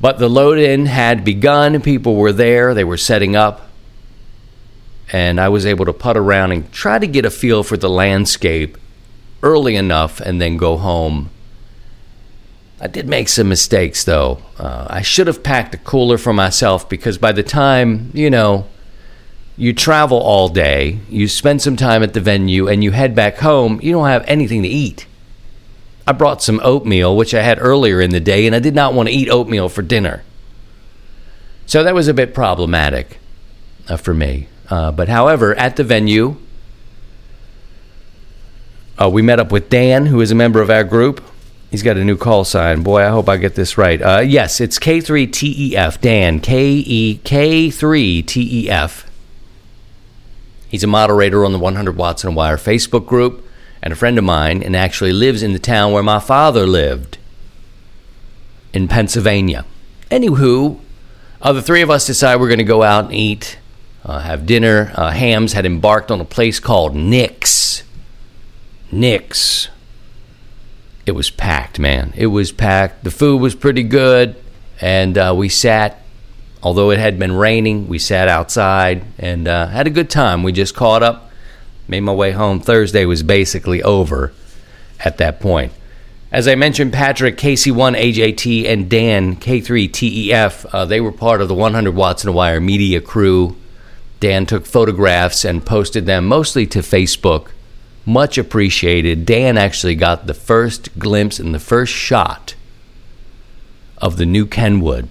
But 0.00 0.18
the 0.18 0.30
load 0.30 0.56
in 0.56 0.86
had 0.86 1.22
begun. 1.22 1.82
People 1.82 2.16
were 2.16 2.32
there. 2.32 2.72
They 2.72 2.84
were 2.84 2.96
setting 2.96 3.36
up. 3.36 3.68
and 5.12 5.38
I 5.38 5.50
was 5.50 5.66
able 5.66 5.84
to 5.84 5.92
putt 5.92 6.16
around 6.16 6.52
and 6.52 6.72
try 6.72 6.98
to 6.98 7.06
get 7.06 7.26
a 7.26 7.30
feel 7.30 7.62
for 7.62 7.76
the 7.76 7.90
landscape 7.90 8.78
early 9.42 9.76
enough 9.76 10.20
and 10.20 10.40
then 10.40 10.56
go 10.56 10.76
home. 10.76 11.30
I 12.80 12.88
did 12.88 13.08
make 13.08 13.28
some 13.28 13.48
mistakes 13.48 14.04
though. 14.04 14.42
Uh, 14.58 14.86
I 14.90 15.02
should 15.02 15.26
have 15.26 15.42
packed 15.42 15.74
a 15.74 15.78
cooler 15.78 16.18
for 16.18 16.32
myself 16.32 16.88
because 16.88 17.18
by 17.18 17.32
the 17.32 17.42
time, 17.42 18.10
you 18.12 18.30
know, 18.30 18.66
you 19.56 19.72
travel 19.72 20.18
all 20.18 20.48
day, 20.48 20.98
you 21.08 21.28
spend 21.28 21.62
some 21.62 21.76
time 21.76 22.02
at 22.02 22.14
the 22.14 22.20
venue, 22.20 22.68
and 22.68 22.82
you 22.82 22.90
head 22.90 23.14
back 23.14 23.38
home, 23.38 23.78
you 23.82 23.92
don't 23.92 24.08
have 24.08 24.24
anything 24.26 24.62
to 24.62 24.68
eat. 24.68 25.06
I 26.06 26.12
brought 26.12 26.42
some 26.42 26.60
oatmeal, 26.64 27.16
which 27.16 27.34
I 27.34 27.42
had 27.42 27.60
earlier 27.60 28.00
in 28.00 28.10
the 28.10 28.20
day, 28.20 28.46
and 28.46 28.56
I 28.56 28.58
did 28.58 28.74
not 28.74 28.94
want 28.94 29.08
to 29.08 29.14
eat 29.14 29.28
oatmeal 29.28 29.68
for 29.68 29.82
dinner. 29.82 30.24
So 31.66 31.84
that 31.84 31.94
was 31.94 32.08
a 32.08 32.14
bit 32.14 32.34
problematic 32.34 33.18
uh, 33.88 33.96
for 33.96 34.14
me. 34.14 34.48
Uh, 34.68 34.90
but 34.90 35.08
however, 35.08 35.54
at 35.54 35.76
the 35.76 35.84
venue, 35.84 36.36
uh, 39.02 39.08
we 39.08 39.22
met 39.22 39.40
up 39.40 39.50
with 39.50 39.68
Dan, 39.68 40.06
who 40.06 40.20
is 40.20 40.30
a 40.30 40.34
member 40.34 40.60
of 40.60 40.70
our 40.70 40.84
group. 40.84 41.24
He's 41.70 41.82
got 41.82 41.96
a 41.96 42.04
new 42.04 42.16
call 42.16 42.44
sign. 42.44 42.82
Boy, 42.82 43.02
I 43.02 43.08
hope 43.08 43.28
I 43.28 43.36
get 43.36 43.54
this 43.54 43.78
right. 43.78 44.00
Uh, 44.00 44.20
yes, 44.20 44.60
it's 44.60 44.78
K3TEF. 44.78 46.00
Dan, 46.00 46.38
K 46.38 46.68
E 46.68 47.20
K3TEF. 47.24 49.06
He's 50.68 50.84
a 50.84 50.86
moderator 50.86 51.44
on 51.44 51.52
the 51.52 51.58
100 51.58 51.96
Watts 51.96 52.24
and 52.24 52.36
Wire 52.36 52.56
Facebook 52.56 53.06
group 53.06 53.46
and 53.82 53.92
a 53.92 53.96
friend 53.96 54.16
of 54.16 54.24
mine, 54.24 54.62
and 54.62 54.76
actually 54.76 55.12
lives 55.12 55.42
in 55.42 55.52
the 55.52 55.58
town 55.58 55.92
where 55.92 56.04
my 56.04 56.20
father 56.20 56.66
lived 56.66 57.18
in 58.72 58.86
Pennsylvania. 58.86 59.64
Anywho, 60.08 60.78
uh, 61.40 61.52
the 61.52 61.62
three 61.62 61.82
of 61.82 61.90
us 61.90 62.06
decided 62.06 62.40
we're 62.40 62.46
going 62.46 62.58
to 62.58 62.64
go 62.64 62.84
out 62.84 63.06
and 63.06 63.14
eat, 63.14 63.58
uh, 64.04 64.20
have 64.20 64.46
dinner. 64.46 64.92
Uh, 64.94 65.10
Hams 65.10 65.54
had 65.54 65.66
embarked 65.66 66.12
on 66.12 66.20
a 66.20 66.24
place 66.24 66.60
called 66.60 66.94
Nick's. 66.94 67.82
Nick's. 68.92 69.68
It 71.06 71.12
was 71.12 71.30
packed, 71.30 71.80
man. 71.80 72.12
It 72.16 72.28
was 72.28 72.52
packed. 72.52 73.02
The 73.02 73.10
food 73.10 73.40
was 73.40 73.56
pretty 73.56 73.82
good, 73.82 74.36
and 74.80 75.18
uh, 75.18 75.34
we 75.36 75.48
sat 75.48 76.02
although 76.62 76.90
it 76.90 76.98
had 76.98 77.18
been 77.18 77.32
raining, 77.32 77.88
we 77.88 77.98
sat 77.98 78.28
outside 78.28 79.04
and 79.18 79.48
uh, 79.48 79.66
had 79.66 79.86
a 79.86 79.90
good 79.90 80.08
time. 80.08 80.42
We 80.42 80.52
just 80.52 80.74
caught 80.74 81.02
up, 81.02 81.30
made 81.88 82.00
my 82.00 82.12
way 82.12 82.32
home. 82.32 82.60
Thursday 82.60 83.04
was 83.04 83.22
basically 83.22 83.82
over 83.82 84.32
at 85.00 85.18
that 85.18 85.40
point. 85.40 85.72
As 86.30 86.48
I 86.48 86.54
mentioned, 86.54 86.94
Patrick, 86.94 87.36
KC1 87.36 87.98
AJT, 87.98 88.66
and 88.66 88.88
Dan, 88.88 89.36
K3TEF, 89.36 90.66
uh, 90.72 90.84
they 90.86 91.00
were 91.00 91.12
part 91.12 91.42
of 91.42 91.48
the 91.48 91.54
100 91.54 91.94
Watts 91.94 92.24
and 92.24 92.34
Wire 92.34 92.60
media 92.60 93.02
crew. 93.02 93.56
Dan 94.18 94.46
took 94.46 94.64
photographs 94.64 95.44
and 95.44 95.66
posted 95.66 96.06
them 96.06 96.26
mostly 96.26 96.66
to 96.68 96.78
Facebook. 96.78 97.48
Much 98.04 98.36
appreciated. 98.36 99.24
Dan 99.24 99.56
actually 99.56 99.94
got 99.94 100.26
the 100.26 100.34
first 100.34 100.98
glimpse 100.98 101.38
and 101.38 101.54
the 101.54 101.60
first 101.60 101.92
shot 101.92 102.54
of 103.98 104.16
the 104.16 104.26
new 104.26 104.46
Kenwood 104.46 105.08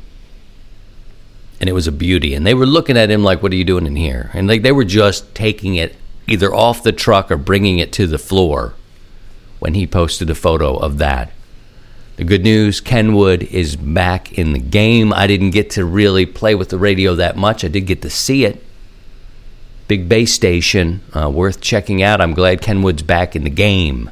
and 1.61 1.69
it 1.69 1.73
was 1.73 1.87
a 1.87 1.91
beauty. 1.91 2.33
And 2.33 2.45
they 2.45 2.55
were 2.55 2.65
looking 2.65 2.97
at 2.97 3.11
him 3.11 3.23
like, 3.23 3.43
"What 3.43 3.53
are 3.53 3.55
you 3.55 3.63
doing 3.63 3.85
in 3.85 3.95
here?" 3.95 4.31
And 4.33 4.49
they 4.49 4.71
were 4.71 4.83
just 4.83 5.33
taking 5.35 5.75
it 5.75 5.95
either 6.27 6.53
off 6.53 6.81
the 6.81 6.91
truck 6.91 7.31
or 7.31 7.37
bringing 7.37 7.77
it 7.77 7.93
to 7.93 8.07
the 8.07 8.17
floor 8.17 8.73
when 9.59 9.75
he 9.75 9.85
posted 9.85 10.29
a 10.31 10.35
photo 10.35 10.75
of 10.75 10.97
that. 10.97 11.31
The 12.17 12.23
good 12.23 12.43
news 12.43 12.81
Kenwood 12.81 13.43
is 13.43 13.75
back 13.75 14.37
in 14.37 14.53
the 14.53 14.59
game. 14.59 15.13
I 15.13 15.27
didn't 15.27 15.51
get 15.51 15.69
to 15.71 15.85
really 15.85 16.25
play 16.25 16.55
with 16.55 16.69
the 16.69 16.79
radio 16.79 17.13
that 17.15 17.37
much. 17.37 17.63
I 17.63 17.67
did 17.67 17.85
get 17.85 18.01
to 18.01 18.09
see 18.09 18.43
it. 18.43 18.63
Big 19.91 20.07
base 20.07 20.33
station, 20.33 21.01
uh, 21.13 21.29
worth 21.29 21.59
checking 21.59 22.01
out. 22.01 22.21
I'm 22.21 22.33
glad 22.33 22.61
Kenwood's 22.61 23.03
back 23.03 23.35
in 23.35 23.43
the 23.43 23.49
game. 23.49 24.09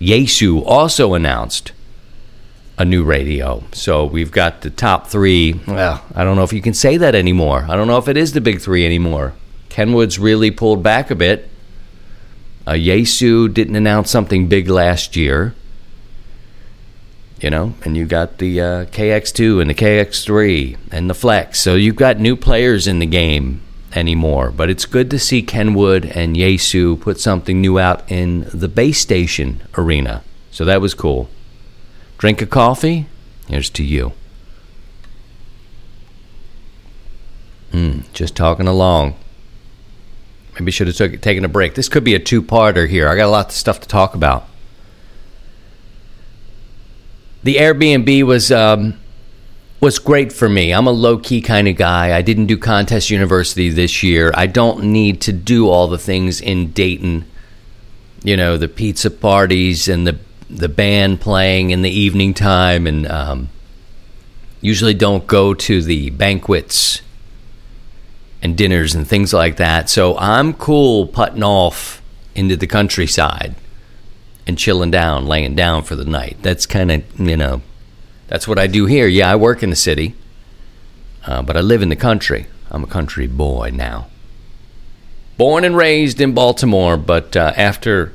Yaesu 0.00 0.62
also 0.64 1.12
announced 1.12 1.72
a 2.78 2.84
new 2.86 3.04
radio. 3.04 3.62
So 3.72 4.06
we've 4.06 4.30
got 4.30 4.62
the 4.62 4.70
top 4.70 5.08
three. 5.08 5.60
Well, 5.66 6.02
I 6.14 6.24
don't 6.24 6.36
know 6.36 6.44
if 6.44 6.54
you 6.54 6.62
can 6.62 6.72
say 6.72 6.96
that 6.96 7.14
anymore. 7.14 7.66
I 7.68 7.76
don't 7.76 7.88
know 7.88 7.98
if 7.98 8.08
it 8.08 8.16
is 8.16 8.32
the 8.32 8.40
big 8.40 8.62
three 8.62 8.86
anymore. 8.86 9.34
Kenwood's 9.68 10.18
really 10.18 10.50
pulled 10.50 10.82
back 10.82 11.10
a 11.10 11.14
bit. 11.14 11.50
Uh, 12.66 12.72
Yaesu 12.72 13.52
didn't 13.52 13.76
announce 13.76 14.10
something 14.10 14.48
big 14.48 14.70
last 14.70 15.14
year. 15.14 15.54
You 17.38 17.50
know, 17.50 17.74
and 17.84 17.98
you 17.98 18.06
got 18.06 18.38
the 18.38 18.62
uh, 18.62 18.84
KX2 18.86 19.60
and 19.60 19.68
the 19.68 19.74
KX3 19.74 20.78
and 20.90 21.10
the 21.10 21.14
Flex. 21.14 21.60
So 21.60 21.74
you've 21.74 21.96
got 21.96 22.18
new 22.18 22.34
players 22.34 22.86
in 22.86 22.98
the 22.98 23.04
game 23.04 23.60
anymore. 23.94 24.50
But 24.50 24.70
it's 24.70 24.86
good 24.86 25.10
to 25.10 25.18
see 25.18 25.42
Kenwood 25.42 26.04
and 26.06 26.36
Yaesu 26.36 27.00
put 27.00 27.20
something 27.20 27.60
new 27.60 27.78
out 27.78 28.10
in 28.10 28.48
the 28.52 28.68
base 28.68 29.00
station 29.00 29.62
arena. 29.76 30.22
So 30.50 30.64
that 30.64 30.80
was 30.80 30.94
cool. 30.94 31.28
Drink 32.18 32.42
a 32.42 32.46
coffee? 32.46 33.06
Here's 33.48 33.70
to 33.70 33.84
you. 33.84 34.12
Mm, 37.72 38.04
just 38.12 38.34
talking 38.34 38.66
along. 38.66 39.14
Maybe 40.54 40.72
should 40.72 40.88
have 40.88 40.96
took, 40.96 41.20
taken 41.20 41.44
a 41.44 41.48
break. 41.48 41.74
This 41.74 41.88
could 41.88 42.02
be 42.02 42.14
a 42.14 42.18
two-parter 42.18 42.88
here. 42.88 43.08
I 43.08 43.14
got 43.14 43.26
a 43.26 43.30
lot 43.30 43.46
of 43.46 43.52
stuff 43.52 43.80
to 43.80 43.88
talk 43.88 44.14
about. 44.14 44.48
The 47.44 47.56
Airbnb 47.56 48.24
was 48.24 48.50
um, 48.50 48.98
was 49.80 49.98
great 49.98 50.32
for 50.32 50.48
me. 50.48 50.72
I'm 50.72 50.86
a 50.86 50.92
low 50.92 51.18
key 51.18 51.40
kind 51.40 51.68
of 51.68 51.76
guy. 51.76 52.16
I 52.16 52.22
didn't 52.22 52.46
do 52.46 52.58
contest 52.58 53.10
university 53.10 53.68
this 53.70 54.02
year. 54.02 54.32
I 54.34 54.46
don't 54.46 54.84
need 54.84 55.20
to 55.22 55.32
do 55.32 55.68
all 55.68 55.88
the 55.88 55.98
things 55.98 56.40
in 56.40 56.72
Dayton. 56.72 57.24
You 58.22 58.36
know, 58.36 58.56
the 58.56 58.68
pizza 58.68 59.10
parties 59.10 59.88
and 59.88 60.06
the 60.06 60.18
the 60.50 60.68
band 60.68 61.20
playing 61.20 61.70
in 61.70 61.82
the 61.82 61.90
evening 61.90 62.32
time, 62.32 62.86
and 62.86 63.06
um, 63.06 63.50
usually 64.60 64.94
don't 64.94 65.26
go 65.26 65.54
to 65.54 65.82
the 65.82 66.10
banquets 66.10 67.02
and 68.42 68.56
dinners 68.56 68.94
and 68.94 69.06
things 69.06 69.32
like 69.32 69.56
that. 69.56 69.90
So 69.90 70.16
I'm 70.18 70.54
cool 70.54 71.06
putting 71.06 71.42
off 71.42 72.02
into 72.34 72.56
the 72.56 72.66
countryside 72.66 73.54
and 74.46 74.56
chilling 74.56 74.90
down, 74.90 75.26
laying 75.26 75.54
down 75.54 75.82
for 75.82 75.96
the 75.96 76.04
night. 76.04 76.38
That's 76.42 76.66
kind 76.66 76.90
of, 76.90 77.20
you 77.20 77.36
know, 77.36 77.62
that's 78.28 78.46
what 78.46 78.58
I 78.58 78.66
do 78.66 78.86
here. 78.86 79.08
Yeah, 79.08 79.32
I 79.32 79.36
work 79.36 79.62
in 79.62 79.70
the 79.70 79.76
city, 79.76 80.14
uh, 81.26 81.42
but 81.42 81.56
I 81.56 81.60
live 81.60 81.82
in 81.82 81.88
the 81.88 81.96
country. 81.96 82.46
I'm 82.70 82.84
a 82.84 82.86
country 82.86 83.26
boy 83.26 83.70
now. 83.72 84.08
Born 85.36 85.64
and 85.64 85.76
raised 85.76 86.20
in 86.20 86.34
Baltimore, 86.34 86.96
but 86.96 87.36
uh, 87.36 87.52
after 87.56 88.12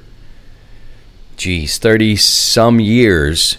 geez, 1.35 1.77
30 1.77 2.15
some 2.15 2.79
years, 2.79 3.57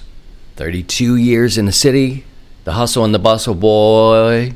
32 0.56 1.16
years 1.16 1.58
in 1.58 1.66
the 1.66 1.72
city, 1.72 2.24
the 2.64 2.72
hustle 2.72 3.04
and 3.04 3.14
the 3.14 3.18
bustle, 3.18 3.54
boy. 3.54 4.54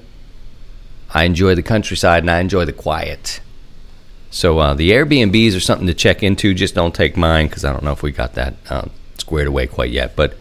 I 1.12 1.24
enjoy 1.24 1.54
the 1.54 1.62
countryside 1.62 2.22
and 2.22 2.30
I 2.30 2.40
enjoy 2.40 2.64
the 2.64 2.72
quiet. 2.72 3.40
So 4.30 4.58
uh, 4.58 4.74
the 4.74 4.90
Airbnbs 4.90 5.56
are 5.56 5.60
something 5.60 5.86
to 5.86 5.94
check 5.94 6.22
into. 6.22 6.54
Just 6.54 6.74
don't 6.74 6.94
take 6.94 7.16
mine 7.16 7.48
because 7.48 7.64
I 7.64 7.72
don't 7.72 7.82
know 7.82 7.92
if 7.92 8.02
we 8.02 8.12
got 8.12 8.34
that 8.34 8.54
uh, 8.68 8.86
squared 9.16 9.48
away 9.48 9.66
quite 9.66 9.90
yet, 9.90 10.14
but 10.14 10.34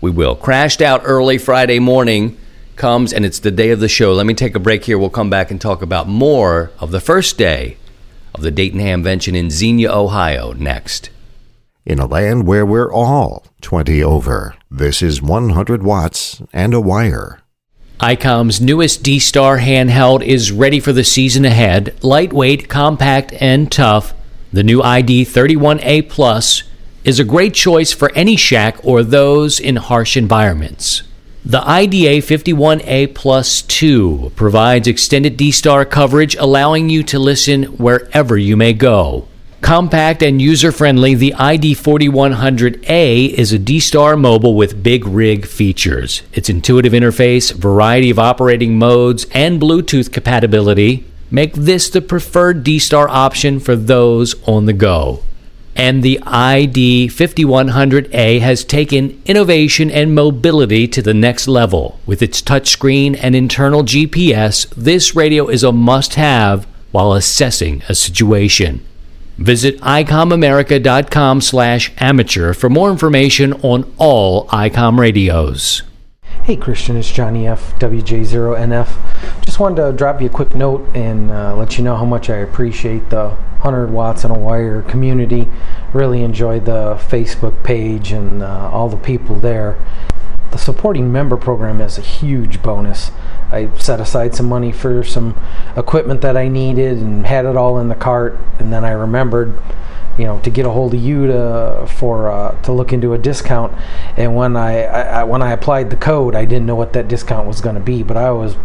we 0.00 0.10
will. 0.10 0.36
Crashed 0.36 0.80
out 0.80 1.02
early 1.04 1.38
Friday 1.38 1.78
morning 1.78 2.36
comes 2.76 3.12
and 3.12 3.24
it's 3.24 3.38
the 3.38 3.50
day 3.50 3.70
of 3.70 3.80
the 3.80 3.88
show. 3.88 4.12
Let 4.14 4.26
me 4.26 4.34
take 4.34 4.54
a 4.54 4.60
break 4.60 4.84
here. 4.84 4.98
We'll 4.98 5.10
come 5.10 5.30
back 5.30 5.50
and 5.50 5.60
talk 5.60 5.82
about 5.82 6.08
more 6.08 6.70
of 6.78 6.90
the 6.90 7.00
first 7.00 7.36
day 7.36 7.76
of 8.34 8.42
the 8.42 8.50
Dayton 8.50 8.80
Hamvention 8.80 9.36
in 9.36 9.50
Xenia, 9.50 9.92
Ohio 9.92 10.52
next 10.52 11.10
in 11.88 11.98
a 11.98 12.06
land 12.06 12.46
where 12.46 12.66
we're 12.66 12.92
all 12.92 13.46
20 13.62 14.02
over. 14.02 14.54
This 14.70 15.00
is 15.00 15.22
100 15.22 15.82
watts 15.82 16.42
and 16.52 16.74
a 16.74 16.80
wire. 16.80 17.40
ICOM's 17.98 18.60
newest 18.60 19.02
D 19.02 19.18
Star 19.18 19.58
handheld 19.58 20.22
is 20.22 20.52
ready 20.52 20.78
for 20.78 20.92
the 20.92 21.02
season 21.02 21.46
ahead. 21.46 21.96
Lightweight, 22.04 22.68
compact, 22.68 23.32
and 23.40 23.72
tough, 23.72 24.12
the 24.52 24.62
new 24.62 24.82
ID 24.82 25.24
31A 25.24 26.08
Plus 26.08 26.62
is 27.08 27.18
a 27.18 27.24
great 27.24 27.54
choice 27.54 27.90
for 27.90 28.12
any 28.12 28.36
shack 28.36 28.76
or 28.84 29.02
those 29.02 29.58
in 29.58 29.76
harsh 29.76 30.14
environments. 30.14 31.02
The 31.42 31.66
ID 31.66 32.18
51A 32.18 33.14
Plus 33.14 33.62
2 33.62 34.32
provides 34.36 34.86
extended 34.86 35.38
D 35.38 35.50
Star 35.50 35.86
coverage, 35.86 36.36
allowing 36.36 36.90
you 36.90 37.02
to 37.04 37.18
listen 37.18 37.62
wherever 37.78 38.36
you 38.36 38.58
may 38.58 38.74
go. 38.74 39.26
Compact 39.62 40.22
and 40.22 40.42
user 40.42 40.70
friendly, 40.70 41.14
the 41.14 41.32
ID 41.32 41.76
4100A 41.76 43.30
is 43.30 43.54
a 43.54 43.58
D 43.58 43.80
Star 43.80 44.14
mobile 44.14 44.54
with 44.54 44.82
big 44.82 45.06
rig 45.06 45.46
features. 45.46 46.22
Its 46.34 46.50
intuitive 46.50 46.92
interface, 46.92 47.54
variety 47.54 48.10
of 48.10 48.18
operating 48.18 48.78
modes, 48.78 49.24
and 49.32 49.58
Bluetooth 49.58 50.12
compatibility 50.12 51.06
make 51.30 51.54
this 51.54 51.88
the 51.88 52.02
preferred 52.02 52.62
D 52.62 52.78
Star 52.78 53.08
option 53.08 53.60
for 53.60 53.74
those 53.74 54.34
on 54.46 54.66
the 54.66 54.74
go. 54.74 55.22
And 55.78 56.02
the 56.02 56.20
ID 56.26 57.06
5100A 57.06 58.40
has 58.40 58.64
taken 58.64 59.22
innovation 59.26 59.92
and 59.92 60.12
mobility 60.12 60.88
to 60.88 61.00
the 61.00 61.14
next 61.14 61.46
level. 61.46 62.00
With 62.04 62.20
its 62.20 62.42
touchscreen 62.42 63.16
and 63.22 63.36
internal 63.36 63.84
GPS, 63.84 64.68
this 64.70 65.14
radio 65.14 65.48
is 65.48 65.62
a 65.62 65.70
must 65.70 66.16
have 66.16 66.66
while 66.90 67.12
assessing 67.12 67.82
a 67.88 67.94
situation. 67.94 68.84
Visit 69.38 69.78
icomamerica.com 69.78 71.40
slash 71.40 71.92
amateur 71.98 72.52
for 72.52 72.68
more 72.68 72.90
information 72.90 73.52
on 73.62 73.94
all 73.98 74.48
ICOM 74.48 74.98
radios. 74.98 75.82
Hey 76.48 76.56
Christian, 76.56 76.96
it's 76.96 77.12
Johnny 77.12 77.46
F, 77.46 77.78
WJ0NF. 77.78 79.44
Just 79.44 79.60
wanted 79.60 79.82
to 79.82 79.92
drop 79.92 80.22
you 80.22 80.28
a 80.28 80.30
quick 80.30 80.54
note 80.54 80.88
and 80.96 81.30
uh, 81.30 81.54
let 81.54 81.76
you 81.76 81.84
know 81.84 81.94
how 81.94 82.06
much 82.06 82.30
I 82.30 82.36
appreciate 82.36 83.10
the 83.10 83.28
100 83.60 83.90
watts 83.90 84.24
and 84.24 84.34
a 84.34 84.38
wire 84.38 84.80
community. 84.80 85.46
Really 85.92 86.22
enjoyed 86.22 86.64
the 86.64 86.94
Facebook 86.94 87.62
page 87.64 88.12
and 88.12 88.42
uh, 88.42 88.70
all 88.72 88.88
the 88.88 88.96
people 88.96 89.38
there. 89.38 89.76
The 90.50 90.58
supporting 90.58 91.12
member 91.12 91.36
program 91.36 91.80
is 91.80 91.98
a 91.98 92.02
huge 92.02 92.62
bonus. 92.62 93.10
I 93.52 93.70
set 93.76 94.00
aside 94.00 94.34
some 94.34 94.46
money 94.46 94.72
for 94.72 95.04
some 95.04 95.38
equipment 95.76 96.20
that 96.22 96.36
I 96.36 96.48
needed 96.48 96.98
and 96.98 97.26
had 97.26 97.44
it 97.44 97.56
all 97.56 97.78
in 97.78 97.88
the 97.88 97.94
cart, 97.94 98.38
and 98.58 98.72
then 98.72 98.84
I 98.84 98.92
remembered, 98.92 99.58
you 100.16 100.24
know, 100.24 100.40
to 100.40 100.50
get 100.50 100.66
a 100.66 100.70
hold 100.70 100.94
of 100.94 101.00
you 101.00 101.26
to 101.26 101.86
for 101.88 102.30
uh, 102.30 102.60
to 102.62 102.72
look 102.72 102.92
into 102.92 103.12
a 103.12 103.18
discount. 103.18 103.72
And 104.16 104.34
when 104.34 104.56
I, 104.56 104.84
I 104.84 105.24
when 105.24 105.42
I 105.42 105.52
applied 105.52 105.90
the 105.90 105.96
code, 105.96 106.34
I 106.34 106.44
didn't 106.44 106.66
know 106.66 106.76
what 106.76 106.92
that 106.94 107.08
discount 107.08 107.46
was 107.46 107.60
going 107.60 107.76
to 107.76 107.80
be, 107.80 108.02
but 108.02 108.16
I 108.16 108.30
was 108.30 108.56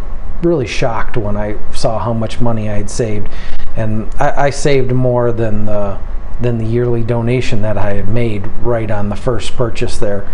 really 0.42 0.66
shocked 0.66 1.16
when 1.16 1.36
I 1.36 1.56
saw 1.72 1.98
how 1.98 2.12
much 2.12 2.40
money 2.40 2.68
I 2.68 2.76
had 2.76 2.90
saved, 2.90 3.28
and 3.76 4.12
I, 4.16 4.46
I 4.46 4.50
saved 4.50 4.92
more 4.92 5.32
than 5.32 5.66
the 5.66 5.98
than 6.40 6.58
the 6.58 6.66
yearly 6.66 7.02
donation 7.02 7.62
that 7.62 7.78
I 7.78 7.94
had 7.94 8.08
made 8.08 8.46
right 8.58 8.90
on 8.90 9.08
the 9.08 9.16
first 9.16 9.56
purchase 9.56 9.98
there. 9.98 10.28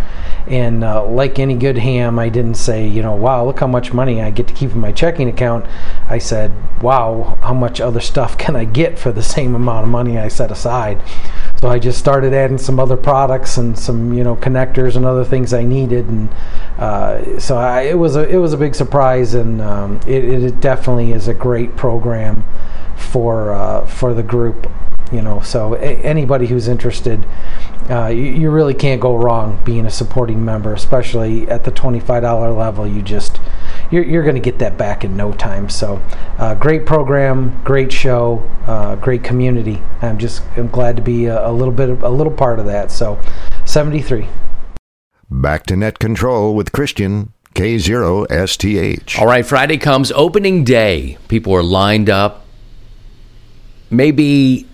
And 0.47 0.83
uh, 0.83 1.07
like 1.07 1.39
any 1.39 1.55
good 1.55 1.79
ham, 1.79 2.19
I 2.19 2.29
didn't 2.29 2.55
say, 2.55 2.87
you 2.87 3.03
know, 3.03 3.15
wow, 3.15 3.45
look 3.45 3.61
how 3.61 3.67
much 3.67 3.93
money 3.93 4.21
I 4.21 4.31
get 4.31 4.49
to 4.49 4.55
keep 4.55 4.73
in 4.73 4.81
my 4.81 4.93
checking 4.93 5.29
account. 5.29 5.67
I 6.09 6.19
said, 6.19 6.53
wow, 6.83 7.39
how 7.43 7.55
much 7.55 7.81
other 7.81 8.01
stuff 8.01 8.37
can 8.39 8.57
I 8.57 8.65
get 8.65 8.99
for 8.99 9.13
the 9.13 9.23
same 9.23 9.55
amount 9.55 9.85
of 9.85 9.91
money 9.91 10.19
I 10.19 10.29
set 10.29 10.51
aside? 10.51 11.01
So 11.61 11.69
I 11.69 11.79
just 11.79 11.99
started 11.99 12.33
adding 12.33 12.57
some 12.57 12.81
other 12.81 12.97
products 12.97 13.59
and 13.59 13.79
some, 13.79 14.15
you 14.15 14.25
know, 14.25 14.35
connectors 14.35 14.97
and 14.97 15.05
other 15.05 15.25
things 15.25 15.53
I 15.53 15.63
needed, 15.63 16.07
and 16.07 16.31
uh, 16.79 17.39
so 17.39 17.59
I, 17.59 17.83
it 17.83 17.99
was 17.99 18.17
a 18.17 18.27
it 18.27 18.39
was 18.39 18.55
a 18.55 18.57
big 18.57 18.75
surprise, 18.75 19.35
and 19.35 19.61
um, 19.61 20.01
it, 20.07 20.25
it, 20.25 20.61
definitely 20.61 21.13
is 21.13 21.29
a 21.29 21.35
great 21.35 21.77
program 21.77 22.45
for 22.97 23.53
uh, 23.53 23.85
for 23.87 24.15
the 24.15 24.23
group 24.23 24.71
you 25.13 25.21
know 25.21 25.41
so 25.41 25.75
a- 25.75 26.03
anybody 26.03 26.47
who's 26.47 26.69
interested 26.69 27.27
uh, 27.89 28.07
you, 28.07 28.23
you, 28.23 28.51
really 28.51 28.75
can't 28.75 29.01
go 29.01 29.17
wrong 29.17 29.61
being 29.65 29.85
a 29.87 29.91
supporting 29.91 30.45
member 30.45 30.73
especially 30.73 31.49
at 31.49 31.65
the 31.65 31.73
$25 31.73 32.57
level 32.57 32.87
you 32.87 33.03
just 33.03 33.41
you're, 33.91 34.05
you're 34.05 34.23
going 34.23 34.35
to 34.35 34.41
get 34.41 34.59
that 34.59 34.77
back 34.77 35.05
in 35.05 35.17
no 35.17 35.33
time 35.33 35.69
so 35.69 36.01
uh, 36.39 36.55
great 36.55 36.87
program 36.87 37.61
great 37.65 37.93
show 37.93 38.39
uh, 38.67 38.95
great 38.97 39.25
community 39.25 39.83
i'm 40.03 40.19
just 40.19 40.43
i'm 40.57 40.69
glad 40.69 40.97
to 40.97 41.03
be 41.03 41.27
a, 41.27 41.49
a 41.49 41.53
little 41.53 41.75
bit 41.75 41.89
of, 41.89 42.03
a 42.03 42.09
little 42.09 42.33
part 42.33 42.59
of 42.59 42.67
that 42.67 42.91
so 42.91 43.21
73 43.65 44.29
back 45.31 45.65
to 45.67 45.77
net 45.77 45.99
control 45.99 46.55
with 46.55 46.73
christian 46.73 47.33
K0STH. 47.55 49.19
All 49.19 49.27
right, 49.27 49.45
Friday 49.45 49.77
comes 49.77 50.13
opening 50.13 50.63
day. 50.63 51.19
People 51.27 51.53
are 51.55 51.65
lined 51.65 52.09
up. 52.09 52.47
Maybe 53.91 54.69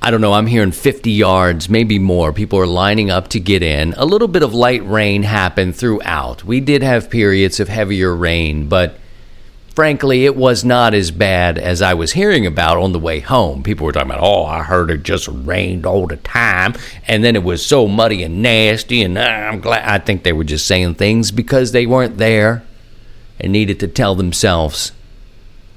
I 0.00 0.10
don't 0.12 0.20
know, 0.20 0.32
I'm 0.32 0.46
hearing 0.46 0.70
50 0.70 1.10
yards, 1.10 1.68
maybe 1.68 1.98
more. 1.98 2.32
People 2.32 2.60
are 2.60 2.66
lining 2.66 3.10
up 3.10 3.28
to 3.28 3.40
get 3.40 3.62
in. 3.62 3.94
A 3.96 4.04
little 4.04 4.28
bit 4.28 4.44
of 4.44 4.54
light 4.54 4.86
rain 4.86 5.24
happened 5.24 5.74
throughout. 5.74 6.44
We 6.44 6.60
did 6.60 6.82
have 6.82 7.10
periods 7.10 7.58
of 7.58 7.68
heavier 7.68 8.14
rain, 8.14 8.68
but 8.68 8.98
frankly, 9.74 10.24
it 10.24 10.36
was 10.36 10.64
not 10.64 10.94
as 10.94 11.10
bad 11.10 11.58
as 11.58 11.82
I 11.82 11.94
was 11.94 12.12
hearing 12.12 12.46
about 12.46 12.78
on 12.78 12.92
the 12.92 12.98
way 13.00 13.18
home. 13.18 13.64
People 13.64 13.86
were 13.86 13.92
talking 13.92 14.10
about, 14.10 14.22
oh, 14.22 14.44
I 14.44 14.62
heard 14.62 14.90
it 14.90 15.02
just 15.02 15.28
rained 15.28 15.84
all 15.84 16.06
the 16.06 16.16
time, 16.16 16.74
and 17.08 17.24
then 17.24 17.34
it 17.34 17.42
was 17.42 17.66
so 17.66 17.88
muddy 17.88 18.22
and 18.22 18.40
nasty, 18.40 19.02
and 19.02 19.18
uh, 19.18 19.20
I'm 19.20 19.60
glad. 19.60 19.84
I 19.84 19.98
think 19.98 20.22
they 20.22 20.32
were 20.32 20.44
just 20.44 20.66
saying 20.66 20.94
things 20.94 21.32
because 21.32 21.72
they 21.72 21.86
weren't 21.86 22.18
there 22.18 22.62
and 23.40 23.52
needed 23.52 23.80
to 23.80 23.88
tell 23.88 24.14
themselves 24.14 24.92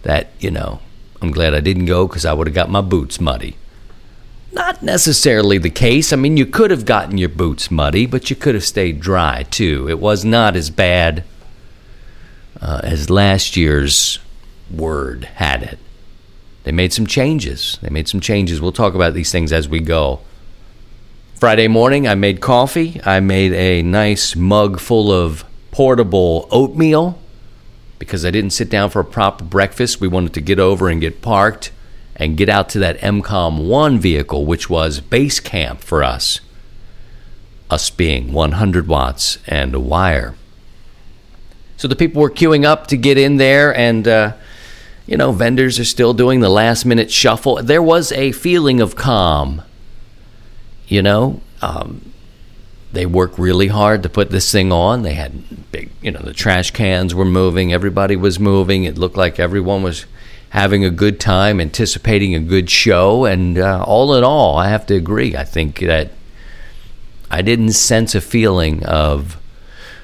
that, 0.04 0.32
you 0.40 0.52
know, 0.52 0.80
I'm 1.22 1.32
glad 1.32 1.56
I 1.56 1.60
didn't 1.60 1.86
go 1.86 2.08
because 2.08 2.26
I 2.26 2.34
would 2.34 2.48
have 2.48 2.56
got 2.56 2.70
my 2.70 2.82
boots 2.82 3.20
muddy. 3.20 3.58
Not 4.54 4.84
necessarily 4.84 5.58
the 5.58 5.70
case. 5.70 6.12
I 6.12 6.18
mean, 6.18 6.36
you 6.36 6.46
could 6.46 6.72
have 6.72 6.86
gotten 6.86 7.18
your 7.18 7.30
boots 7.30 7.72
muddy, 7.72 8.06
but 8.06 8.30
you 8.30 8.36
could 8.36 8.54
have 8.54 8.66
stayed 8.66 9.00
dry 9.00 9.44
too. 9.44 9.90
It 9.90 10.00
was 10.00 10.26
not 10.26 10.56
as 10.56 10.70
bad 10.70 11.24
uh, 12.60 12.82
as 12.84 13.10
last 13.10 13.56
year's 13.56 14.20
word 14.70 15.24
had 15.24 15.64
it. 15.64 15.80
They 16.64 16.72
made 16.72 16.94
some 16.94 17.08
changes. 17.08 17.80
They 17.82 17.90
made 17.90 18.08
some 18.08 18.20
changes. 18.20 18.62
We'll 18.62 18.72
talk 18.72 18.94
about 18.94 19.14
these 19.14 19.32
things 19.32 19.52
as 19.54 19.70
we 19.70 19.80
go. 19.80 20.20
Friday 21.36 21.68
morning, 21.68 22.08
I 22.08 22.16
made 22.16 22.40
coffee. 22.40 23.02
I 23.04 23.20
made 23.20 23.54
a 23.54 23.82
nice 23.82 24.36
mug 24.36 24.80
full 24.80 25.12
of 25.12 25.44
portable 25.72 26.48
oatmeal 26.52 27.18
because 27.98 28.26
I 28.26 28.32
didn't 28.32 28.52
sit 28.52 28.70
down 28.70 28.90
for 28.90 29.00
a 29.00 29.06
proper 29.06 29.44
breakfast. 29.44 30.02
We 30.02 30.08
wanted 30.08 30.34
to 30.34 30.42
get 30.42 30.60
over 30.60 30.90
and 30.90 31.02
get 31.02 31.22
parked 31.22 31.72
and 32.16 32.38
get 32.38 32.50
out 32.50 32.70
to 32.70 32.80
that 32.80 33.00
MCOM 33.00 33.68
1 33.68 34.00
vehicle, 34.00 34.46
which 34.46 34.70
was 34.70 35.00
base 35.00 35.40
camp 35.40 35.82
for 35.82 36.04
us, 36.04 36.40
us 37.70 37.90
being 37.90 38.34
100 38.34 38.88
watts 38.88 39.38
and 39.48 39.74
a 39.74 39.80
wire. 39.80 40.36
So 41.78 41.88
the 41.88 41.96
people 41.96 42.22
were 42.22 42.30
queuing 42.30 42.64
up 42.64 42.88
to 42.88 42.98
get 42.98 43.18
in 43.18 43.38
there, 43.38 43.76
and, 43.76 44.08
uh, 44.08 44.34
you 45.08 45.18
know, 45.18 45.32
vendors 45.32 45.80
are 45.80 45.86
still 45.86 46.14
doing 46.14 46.40
the 46.40 46.50
last 46.50 46.86
minute 46.86 47.12
shuffle. 47.12 47.56
There 47.64 47.82
was 47.82 48.12
a 48.12 48.32
feeling 48.34 48.82
of 48.82 48.96
calm, 48.96 49.64
you 50.88 51.02
know. 51.02 51.42
Um, 51.62 52.12
they 52.94 53.06
worked 53.06 53.40
really 53.40 53.68
hard 53.68 54.04
to 54.04 54.10
put 54.10 54.30
this 54.30 54.52
thing 54.52 54.72
on. 54.72 55.02
They 55.02 55.14
had 55.14 55.72
big, 55.72 55.90
you 56.02 56.12
know, 56.12 56.20
the 56.20 56.34
trash 56.34 56.72
cans 56.72 57.16
were 57.16 57.26
moving, 57.26 57.72
everybody 57.74 58.16
was 58.16 58.40
moving. 58.40 58.84
It 58.84 58.98
looked 58.98 59.18
like 59.18 59.40
everyone 59.40 59.82
was 59.82 60.06
having 60.52 60.84
a 60.84 60.90
good 60.90 61.18
time, 61.20 61.62
anticipating 61.62 62.36
a 62.36 62.40
good 62.40 62.70
show, 62.70 63.26
and 63.26 63.58
uh, 63.58 63.84
all 63.88 64.14
in 64.14 64.24
all, 64.24 64.58
I 64.58 64.68
have 64.68 64.86
to 64.88 64.96
agree. 64.96 65.36
I 65.36 65.46
think 65.46 65.80
that 65.80 66.12
I 67.30 67.42
didn't 67.42 67.72
sense 67.72 68.16
a 68.16 68.22
feeling 68.22 68.86
of 68.86 69.38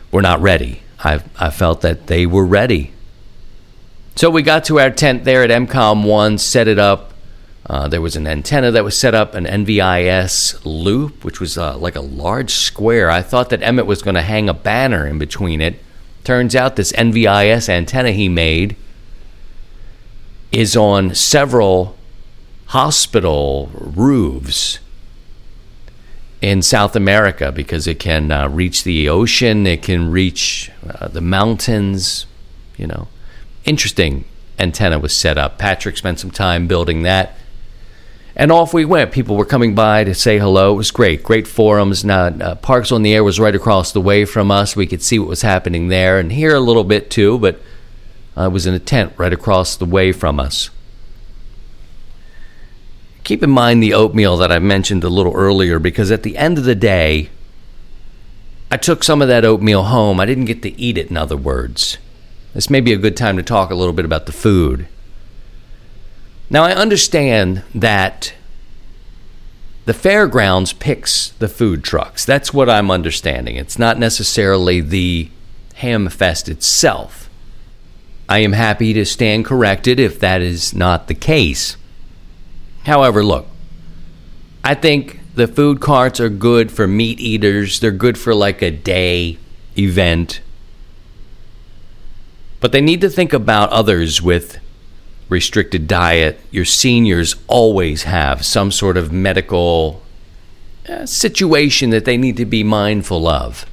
we're 0.10 0.22
not 0.22 0.42
ready. 0.42 0.82
I 1.00 1.22
I 1.38 1.50
felt 1.50 1.82
that 1.82 2.08
they 2.08 2.26
were 2.26 2.46
ready. 2.46 2.94
So 4.16 4.30
we 4.30 4.42
got 4.42 4.64
to 4.66 4.80
our 4.80 4.90
tent 4.90 5.26
there 5.26 5.44
at 5.44 5.50
MCOM 5.50 6.06
One, 6.06 6.38
set 6.38 6.68
it 6.68 6.80
up. 6.80 7.14
Uh, 7.70 7.90
there 7.90 8.02
was 8.02 8.16
an 8.16 8.26
antenna 8.26 8.72
that 8.72 8.86
was 8.86 8.98
set 8.98 9.14
up, 9.14 9.36
an 9.36 9.46
NVIS 9.46 10.62
loop, 10.64 11.26
which 11.26 11.42
was 11.42 11.58
uh, 11.58 11.78
like 11.78 11.98
a 11.98 12.02
large 12.02 12.52
square. 12.52 13.12
I 13.12 13.22
thought 13.22 13.50
that 13.50 13.62
Emmett 13.62 13.86
was 13.86 14.02
going 14.02 14.16
to 14.16 14.22
hang 14.22 14.48
a 14.48 14.54
banner 14.54 15.06
in 15.06 15.20
between 15.20 15.60
it. 15.60 15.76
Turns 16.24 16.56
out 16.56 16.78
this 16.78 16.94
NVIS 16.94 17.68
antenna 17.68 18.12
he 18.14 18.30
made 18.30 18.78
is 20.52 20.76
on 20.76 21.14
several 21.14 21.96
hospital 22.68 23.70
roofs 23.74 24.80
in 26.42 26.62
South 26.62 26.96
America 26.96 27.52
because 27.52 27.88
it 27.88 28.00
can 28.00 28.32
uh, 28.32 28.48
reach 28.48 28.84
the 28.84 29.10
ocean, 29.10 29.66
it 29.66 29.82
can 29.82 30.12
reach 30.12 30.72
uh, 30.88 31.08
the 31.08 31.22
mountains. 31.22 32.26
You 32.78 32.88
know, 32.88 33.08
interesting 33.66 34.26
antenna 34.60 35.00
was 35.00 35.16
set 35.16 35.38
up. 35.38 35.58
Patrick 35.58 35.98
spent 35.98 36.20
some 36.20 36.32
time 36.32 36.68
building 36.68 37.04
that. 37.04 37.36
And 38.36 38.52
off 38.52 38.72
we 38.72 38.86
went. 38.86 39.12
People 39.12 39.36
were 39.36 39.46
coming 39.46 39.74
by 39.74 40.04
to 40.04 40.14
say 40.14 40.38
hello. 40.38 40.74
It 40.74 40.78
was 40.78 40.92
great. 40.92 41.24
Great 41.24 41.48
forums. 41.48 42.06
Now, 42.06 42.26
uh, 42.28 42.54
Parks 42.54 42.92
on 42.92 43.02
the 43.02 43.16
Air 43.16 43.24
was 43.24 43.40
right 43.40 43.56
across 43.56 43.92
the 43.92 44.02
way 44.02 44.26
from 44.26 44.52
us. 44.52 44.76
We 44.76 44.86
could 44.86 45.02
see 45.02 45.18
what 45.18 45.28
was 45.28 45.42
happening 45.42 45.88
there 45.88 46.20
and 46.20 46.32
hear 46.32 46.54
a 46.54 46.60
little 46.60 46.84
bit 46.84 47.10
too, 47.10 47.40
but 47.40 47.60
uh, 48.38 48.50
was 48.50 48.66
in 48.68 48.74
a 48.74 48.80
tent 48.80 49.14
right 49.18 49.34
across 49.34 49.76
the 49.76 49.86
way 49.86 50.12
from 50.12 50.40
us. 50.40 50.70
Keep 53.24 53.44
in 53.44 53.50
mind 53.50 53.84
the 53.84 53.94
oatmeal 53.94 54.38
that 54.38 54.52
I 54.52 54.60
mentioned 54.60 55.04
a 55.04 55.10
little 55.10 55.34
earlier 55.34 55.80
because 55.80 56.12
at 56.12 56.24
the 56.24 56.38
end 56.38 56.58
of 56.58 56.64
the 56.64 56.76
day, 56.76 57.30
I 58.72 58.78
took 58.78 59.04
some 59.04 59.22
of 59.22 59.28
that 59.28 59.44
oatmeal 59.44 59.84
home. 59.84 60.20
I 60.20 60.26
didn't 60.26 60.46
get 60.46 60.62
to 60.62 60.80
eat 60.80 60.98
it, 60.98 61.10
in 61.10 61.18
other 61.18 61.36
words. 61.36 61.98
This 62.54 62.70
may 62.70 62.80
be 62.80 62.94
a 62.94 62.98
good 62.98 63.18
time 63.18 63.38
to 63.38 63.44
talk 63.44 63.70
a 63.70 63.76
little 63.76 63.94
bit 63.94 64.06
about 64.06 64.26
the 64.26 64.32
food. 64.32 64.88
Now, 66.50 66.64
I 66.64 66.72
understand 66.72 67.64
that 67.76 68.34
the 69.86 69.94
fairgrounds 69.94 70.74
picks 70.74 71.30
the 71.30 71.48
food 71.48 71.84
trucks. 71.84 72.24
That's 72.26 72.54
what 72.54 72.70
I'm 72.70 72.92
understanding. 72.92 73.56
It's 73.56 73.80
not 73.80 74.00
necessarily 74.00 74.82
the 74.82 75.30
ham 75.76 76.10
fest 76.10 76.50
itself. 76.50 77.27
I 78.30 78.40
am 78.40 78.54
happy 78.54 78.94
to 78.94 79.06
stand 79.06 79.46
corrected 79.46 80.00
if 80.00 80.20
that 80.20 80.42
is 80.42 80.74
not 80.74 81.08
the 81.08 81.14
case. 81.14 81.78
However, 82.84 83.24
look, 83.24 83.48
I 84.64 84.74
think 84.74 85.20
the 85.36 85.48
food 85.48 85.80
carts 85.80 86.20
are 86.20 86.30
good 86.30 86.72
for 86.72 86.88
meat 86.88 87.20
eaters, 87.20 87.80
they're 87.80 87.92
good 87.92 88.18
for 88.18 88.34
like 88.34 88.62
a 88.62 88.72
day 88.72 89.38
event. 89.78 90.42
But 92.60 92.72
they 92.72 92.82
need 92.82 93.02
to 93.02 93.10
think 93.10 93.34
about 93.34 93.70
others 93.70 94.22
with 94.22 94.60
restricted 95.30 95.88
diet, 95.88 96.40
your 96.52 96.66
seniors 96.66 97.36
always 97.48 98.04
have 98.04 98.46
some 98.46 98.72
sort 98.72 98.98
of 98.98 99.12
medical 99.12 100.02
uh, 100.88 101.06
situation 101.06 101.90
that 101.90 102.06
they 102.06 102.18
need 102.18 102.38
to 102.38 102.46
be 102.46 102.64
mindful 102.64 103.28
of. 103.28 103.66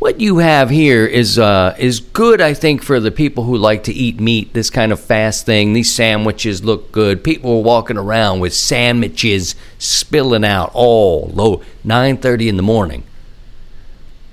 What 0.00 0.18
you 0.18 0.38
have 0.38 0.70
here 0.70 1.04
is 1.04 1.38
uh, 1.38 1.76
is 1.78 2.00
good, 2.00 2.40
I 2.40 2.54
think, 2.54 2.82
for 2.82 3.00
the 3.00 3.10
people 3.10 3.44
who 3.44 3.58
like 3.58 3.84
to 3.84 3.92
eat 3.92 4.18
meat. 4.18 4.54
This 4.54 4.70
kind 4.70 4.92
of 4.92 4.98
fast 4.98 5.44
thing. 5.44 5.74
These 5.74 5.94
sandwiches 5.94 6.64
look 6.64 6.90
good. 6.90 7.22
People 7.22 7.58
are 7.58 7.62
walking 7.62 7.98
around 7.98 8.40
with 8.40 8.54
sandwiches 8.54 9.54
spilling 9.78 10.42
out 10.42 10.70
all 10.72 11.30
low 11.34 11.62
nine 11.84 12.16
thirty 12.16 12.48
in 12.48 12.56
the 12.56 12.62
morning, 12.62 13.04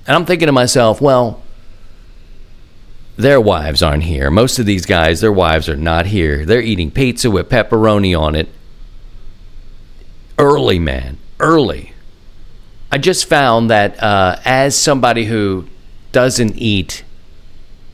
and 0.06 0.16
I'm 0.16 0.24
thinking 0.24 0.46
to 0.46 0.52
myself, 0.52 1.02
well, 1.02 1.42
their 3.18 3.38
wives 3.38 3.82
aren't 3.82 4.04
here. 4.04 4.30
Most 4.30 4.58
of 4.58 4.64
these 4.64 4.86
guys, 4.86 5.20
their 5.20 5.30
wives 5.30 5.68
are 5.68 5.76
not 5.76 6.06
here. 6.06 6.46
They're 6.46 6.62
eating 6.62 6.90
pizza 6.90 7.30
with 7.30 7.50
pepperoni 7.50 8.18
on 8.18 8.34
it. 8.34 8.48
Early, 10.38 10.78
man, 10.78 11.18
early. 11.38 11.92
I 12.90 12.98
just 12.98 13.26
found 13.26 13.70
that 13.70 14.02
uh, 14.02 14.38
as 14.44 14.76
somebody 14.76 15.26
who 15.26 15.66
doesn't 16.12 16.56
eat 16.56 17.04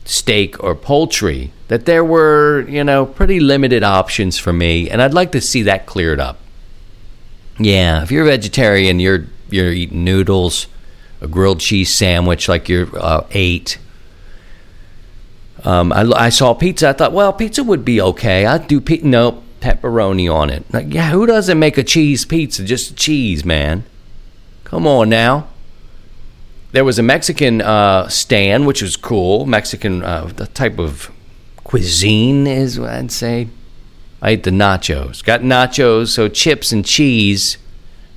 steak 0.05 0.63
or 0.63 0.75
poultry, 0.75 1.51
that 1.67 1.85
there 1.85 2.03
were, 2.03 2.65
you 2.69 2.83
know, 2.83 3.05
pretty 3.05 3.39
limited 3.39 3.83
options 3.83 4.37
for 4.37 4.53
me, 4.53 4.89
and 4.89 5.01
I'd 5.01 5.13
like 5.13 5.31
to 5.33 5.41
see 5.41 5.63
that 5.63 5.85
cleared 5.85 6.19
up. 6.19 6.37
Yeah, 7.59 8.03
if 8.03 8.11
you're 8.11 8.23
a 8.23 8.29
vegetarian, 8.29 8.99
you're 8.99 9.25
you're 9.49 9.71
eating 9.71 10.03
noodles, 10.03 10.67
a 11.21 11.27
grilled 11.27 11.59
cheese 11.59 11.93
sandwich 11.93 12.47
like 12.47 12.69
you're 12.69 12.87
uh, 12.97 13.25
eight. 13.31 13.77
Um, 15.63 15.91
I, 15.91 16.01
I, 16.11 16.29
saw 16.29 16.53
pizza. 16.53 16.89
I 16.89 16.93
thought, 16.93 17.11
well, 17.11 17.33
pizza 17.33 17.63
would 17.63 17.83
be 17.83 17.99
okay. 17.99 18.45
I'd 18.45 18.67
do 18.67 18.79
pizza. 18.79 19.07
Nope, 19.07 19.43
pepperoni 19.61 20.31
on 20.31 20.51
it. 20.51 20.63
Like, 20.71 20.93
yeah, 20.93 21.09
who 21.09 21.25
doesn't 21.25 21.57
make 21.57 21.77
a 21.77 21.83
cheese 21.83 22.23
pizza? 22.23 22.63
Just 22.63 22.95
cheese, 22.95 23.43
man. 23.43 23.83
Come 24.65 24.87
on 24.87 25.09
now. 25.09 25.47
There 26.71 26.83
was 26.83 26.99
a 26.99 27.03
Mexican 27.03 27.61
uh, 27.61 28.09
stand, 28.09 28.67
which 28.67 28.81
was 28.81 28.97
cool. 28.97 29.45
Mexican 29.45 30.03
uh, 30.03 30.25
the 30.35 30.47
type 30.47 30.77
of 30.77 31.09
cuisine 31.63 32.47
is 32.47 32.77
what 32.79 32.89
I'd 32.89 33.11
say. 33.11 33.47
I 34.21 34.31
ate 34.31 34.43
the 34.43 34.51
nachos. 34.51 35.23
Got 35.23 35.41
nachos, 35.41 36.09
so 36.09 36.27
chips 36.27 36.71
and 36.71 36.83
cheese 36.83 37.57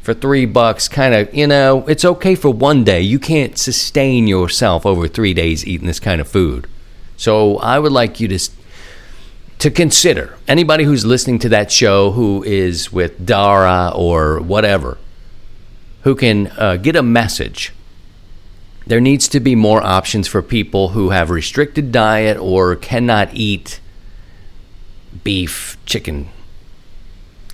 for 0.01 0.15
three 0.15 0.47
bucks. 0.47 0.89
Kind 0.89 1.15
of, 1.15 1.33
you 1.35 1.47
know, 1.47 1.87
it's 1.87 2.05
okay 2.05 2.35
for 2.35 2.51
one 2.51 2.83
day. 2.83 3.03
You 3.03 3.19
can't 3.19 3.57
sustain 3.59 4.27
yourself 4.27 4.87
over 4.87 5.07
three 5.07 5.35
days 5.35 5.67
eating 5.67 5.87
this 5.87 6.01
kind 6.01 6.21
of 6.21 6.27
food. 6.27 6.67
So 7.17 7.59
I 7.59 7.79
would 7.79 7.93
like 7.93 8.21
you 8.21 8.29
to 8.29 8.51
to 9.59 9.71
consider 9.71 10.37
anybody 10.47 10.85
who's 10.85 11.05
listening 11.05 11.39
to 11.41 11.49
that 11.51 11.71
show 11.71 12.13
who 12.13 12.43
is 12.45 12.91
with 12.93 13.27
DARA 13.27 13.93
or 13.95 14.41
whatever 14.41 14.99
who 16.03 16.15
can 16.15 16.49
uh, 16.59 16.77
get 16.77 16.97
a 16.97 17.03
message. 17.03 17.73
There 18.87 19.01
needs 19.01 19.29
to 19.29 19.41
be 19.41 19.55
more 19.55 19.83
options 19.83 20.27
for 20.27 20.43
people 20.43 20.91
who 20.91 21.11
have 21.11 21.29
restricted 21.31 21.93
diet 21.93 22.39
or 22.39 22.75
cannot 22.77 23.35
eat 23.35 23.81
beef, 25.25 25.77
chicken, 25.85 26.29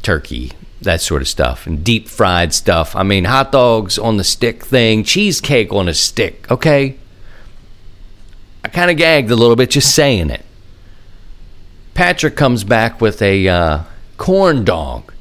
turkey, 0.03 0.53
that 0.81 1.01
sort 1.01 1.23
of 1.23 1.29
stuff, 1.29 1.67
and 1.67 1.83
deep 1.83 2.09
fried 2.09 2.53
stuff. 2.53 2.95
I 2.95 3.03
mean, 3.03 3.25
hot 3.25 3.51
dogs 3.51 3.99
on 3.99 4.17
the 4.17 4.25
stick 4.25 4.65
thing, 4.65 5.03
cheesecake 5.03 5.73
on 5.73 5.89
a 5.89 5.95
stick, 5.95 6.49
okay? 6.51 6.97
I 8.63 8.69
kind 8.69 8.91
of 8.91 8.97
gagged 8.97 9.31
a 9.31 9.37
little 9.37 9.57
bit 9.57 9.71
just 9.71 9.95
saying 9.95 10.31
it. 10.31 10.45
Patrick 11.95 12.37
comes 12.37 12.65
back 12.65 13.01
with 13.01 13.23
a 13.23 13.49
uh, 13.49 13.83
corn 14.17 14.65
dog 14.65 15.14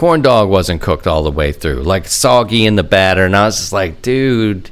corn 0.00 0.22
dog 0.22 0.48
wasn't 0.48 0.80
cooked 0.80 1.06
all 1.06 1.22
the 1.22 1.30
way 1.30 1.52
through, 1.52 1.82
like 1.82 2.08
soggy 2.08 2.64
in 2.64 2.74
the 2.74 2.82
batter. 2.82 3.26
And 3.26 3.36
I 3.36 3.44
was 3.44 3.58
just 3.58 3.70
like, 3.70 4.00
dude, 4.00 4.70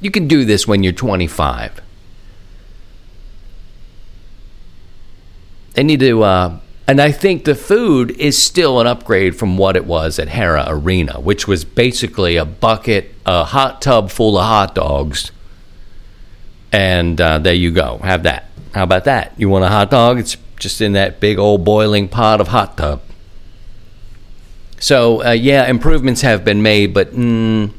you 0.00 0.08
can 0.08 0.28
do 0.28 0.44
this 0.44 0.68
when 0.68 0.84
you're 0.84 0.92
25. 0.92 1.80
They 5.72 5.82
need 5.82 5.98
to, 5.98 6.22
uh, 6.22 6.60
and 6.86 7.00
I 7.00 7.10
think 7.10 7.44
the 7.44 7.56
food 7.56 8.12
is 8.12 8.40
still 8.40 8.80
an 8.80 8.86
upgrade 8.86 9.34
from 9.34 9.58
what 9.58 9.74
it 9.74 9.84
was 9.84 10.20
at 10.20 10.28
Hara 10.28 10.66
Arena, 10.68 11.18
which 11.18 11.48
was 11.48 11.64
basically 11.64 12.36
a 12.36 12.44
bucket, 12.44 13.12
a 13.26 13.42
hot 13.42 13.82
tub 13.82 14.12
full 14.12 14.38
of 14.38 14.44
hot 14.44 14.76
dogs. 14.76 15.32
And 16.70 17.20
uh, 17.20 17.40
there 17.40 17.52
you 17.52 17.72
go. 17.72 17.98
Have 17.98 18.22
that. 18.22 18.48
How 18.76 18.84
about 18.84 19.06
that? 19.06 19.32
You 19.36 19.48
want 19.48 19.64
a 19.64 19.68
hot 19.68 19.90
dog? 19.90 20.20
It's 20.20 20.36
just 20.60 20.80
in 20.80 20.92
that 20.92 21.18
big 21.18 21.40
old 21.40 21.64
boiling 21.64 22.06
pot 22.06 22.40
of 22.40 22.46
hot 22.46 22.76
tub. 22.76 23.02
So 24.82 25.24
uh, 25.24 25.30
yeah, 25.30 25.68
improvements 25.68 26.22
have 26.22 26.44
been 26.44 26.60
made, 26.60 26.92
but 26.92 27.12
mm, 27.12 27.72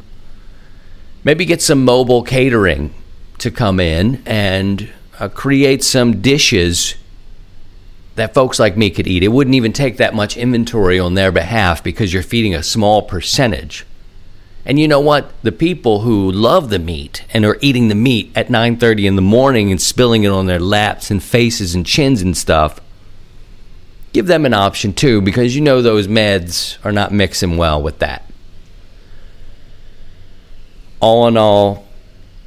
maybe 1.25 1.43
get 1.43 1.61
some 1.61 1.83
mobile 1.83 2.23
catering 2.23 2.93
to 3.39 3.51
come 3.51 3.81
in 3.81 4.23
and 4.25 4.89
uh, 5.19 5.27
create 5.27 5.83
some 5.83 6.21
dishes 6.21 6.95
that 8.15 8.33
folks 8.33 8.57
like 8.57 8.77
me 8.77 8.89
could 8.89 9.05
eat. 9.05 9.21
It 9.21 9.33
wouldn't 9.33 9.53
even 9.53 9.73
take 9.73 9.97
that 9.97 10.15
much 10.15 10.37
inventory 10.37 10.97
on 10.97 11.15
their 11.15 11.29
behalf 11.29 11.83
because 11.83 12.13
you're 12.13 12.23
feeding 12.23 12.55
a 12.55 12.63
small 12.63 13.01
percentage. 13.01 13.85
And 14.65 14.79
you 14.79 14.87
know 14.87 15.01
what? 15.01 15.29
The 15.43 15.51
people 15.51 16.01
who 16.01 16.31
love 16.31 16.69
the 16.69 16.79
meat 16.79 17.25
and 17.33 17.43
are 17.43 17.57
eating 17.59 17.89
the 17.89 17.95
meat 17.95 18.31
at 18.33 18.47
9:30 18.47 19.07
in 19.07 19.17
the 19.17 19.21
morning 19.21 19.71
and 19.71 19.81
spilling 19.81 20.23
it 20.23 20.29
on 20.29 20.45
their 20.45 20.57
laps 20.57 21.11
and 21.11 21.21
faces 21.21 21.75
and 21.75 21.85
chins 21.85 22.21
and 22.21 22.37
stuff 22.37 22.79
give 24.13 24.28
them 24.28 24.45
an 24.45 24.54
option 24.54 24.93
too, 24.93 25.21
because 25.21 25.56
you 25.56 25.62
know 25.62 25.82
those 25.82 26.08
meds 26.08 26.78
are 26.86 26.91
not 26.91 27.12
mixing 27.12 27.58
well 27.58 27.82
with 27.82 27.99
that. 27.99 28.23
All 30.99 31.28
in 31.28 31.36
all, 31.36 31.86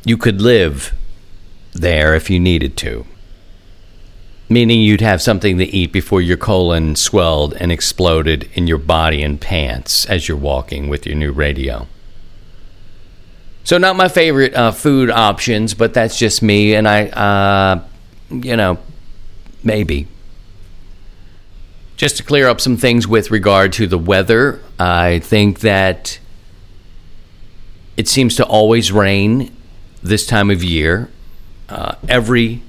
you 0.04 0.16
could 0.16 0.40
live 0.40 0.94
there 1.72 2.14
if 2.14 2.30
you 2.30 2.40
needed 2.40 2.76
to. 2.78 3.04
Meaning 4.48 4.80
you'd 4.80 5.00
have 5.00 5.20
something 5.20 5.58
to 5.58 5.64
eat 5.64 5.92
before 5.92 6.22
your 6.22 6.36
colon 6.36 6.94
swelled 6.94 7.54
and 7.54 7.72
exploded 7.72 8.48
in 8.54 8.68
your 8.68 8.78
body 8.78 9.22
and 9.22 9.40
pants 9.40 10.06
as 10.06 10.28
you're 10.28 10.36
walking 10.36 10.88
with 10.88 11.04
your 11.04 11.16
new 11.16 11.32
radio. 11.32 11.88
So, 13.64 13.76
not 13.76 13.96
my 13.96 14.06
favorite 14.06 14.54
uh, 14.54 14.70
food 14.70 15.10
options, 15.10 15.74
but 15.74 15.92
that's 15.92 16.16
just 16.16 16.40
me, 16.40 16.76
and 16.76 16.86
I, 16.86 17.08
uh, 17.08 17.82
you 18.30 18.56
know, 18.56 18.78
maybe 19.64 20.06
just 21.96 22.18
to 22.18 22.22
clear 22.22 22.46
up 22.48 22.60
some 22.60 22.76
things 22.76 23.08
with 23.08 23.30
regard 23.30 23.72
to 23.74 23.86
the 23.86 23.98
weather, 23.98 24.60
I 24.78 25.18
think 25.20 25.60
that 25.60 26.18
it 27.96 28.06
seems 28.06 28.36
to 28.36 28.44
always 28.44 28.92
rain 28.92 29.54
this 30.02 30.26
time 30.26 30.50
of 30.50 30.62
year. 30.62 31.10
Uh, 31.68 31.94
every 32.08 32.62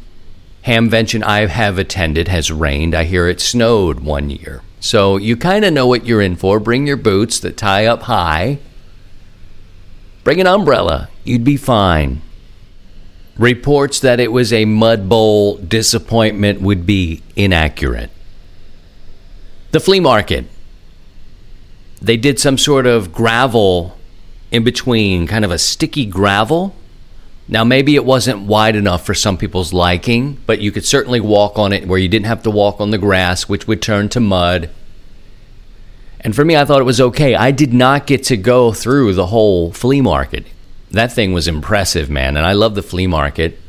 hamvention 0.66 1.24
I 1.24 1.46
have 1.46 1.78
attended 1.78 2.30
has 2.30 2.52
rained. 2.52 2.96
I 2.96 3.04
hear 3.04 3.28
it 3.28 3.42
snowed 3.42 4.00
one 4.00 4.30
year. 4.30 4.62
So 4.80 5.18
you 5.18 5.36
kind 5.36 5.66
of 5.66 5.74
know 5.74 5.88
what 5.88 6.06
you're 6.06 6.22
in 6.22 6.38
for. 6.38 6.60
Bring 6.60 6.88
your 6.88 6.98
boots 6.98 7.40
that 7.42 7.58
tie 7.58 7.86
up 7.86 8.04
high. 8.04 8.60
Bring 10.24 10.40
an 10.40 10.48
umbrella. 10.48 11.10
You'd 11.24 11.44
be 11.44 11.58
fine. 11.58 12.22
Reports 13.38 14.00
that 14.00 14.20
it 14.20 14.32
was 14.32 14.52
a 14.52 14.66
mud 14.66 15.10
bowl 15.10 15.58
disappointment 15.58 16.62
would 16.62 16.86
be 16.86 17.22
inaccurate. 17.36 18.10
The 19.72 19.80
flea 19.80 20.00
market. 20.00 20.46
They 22.02 22.18
did 22.18 22.40
some 22.40 22.58
sort 22.58 22.86
of 22.86 23.12
gravel 23.12 23.98
in 24.52 24.64
between, 24.64 25.28
kind 25.28 25.44
of 25.44 25.52
a 25.52 25.58
sticky 25.58 26.06
gravel. 26.06 26.76
Now, 27.50 27.64
maybe 27.64 27.96
it 27.96 28.06
wasn't 28.06 28.42
wide 28.42 28.76
enough 28.76 29.06
for 29.06 29.14
some 29.14 29.38
people's 29.38 29.74
liking, 29.74 30.38
but 30.46 30.60
you 30.60 30.72
could 30.72 30.86
certainly 30.86 31.20
walk 31.20 31.58
on 31.58 31.74
it 31.74 31.88
where 31.88 32.00
you 32.00 32.08
didn't 32.10 32.26
have 32.26 32.44
to 32.44 32.52
walk 32.52 32.80
on 32.80 32.92
the 32.92 32.98
grass, 32.98 33.48
which 33.48 33.68
would 33.68 33.82
turn 33.82 34.10
to 34.10 34.20
mud. 34.20 34.70
And 36.20 36.36
for 36.36 36.44
me, 36.44 36.58
I 36.58 36.66
thought 36.66 36.82
it 36.82 36.86
was 36.86 37.00
okay. 37.00 37.36
I 37.36 37.52
did 37.52 37.74
not 37.74 38.08
get 38.08 38.24
to 38.26 38.38
go 38.38 38.74
through 38.74 39.14
the 39.14 39.28
whole 39.28 39.72
flea 39.72 40.02
market. 40.02 40.46
That 40.92 41.14
thing 41.14 41.34
was 41.34 41.48
impressive, 41.48 42.10
man. 42.10 42.36
And 42.38 42.46
I 42.46 42.54
love 42.54 42.76
the 42.76 42.84
flea 42.84 43.08
market. 43.08 43.60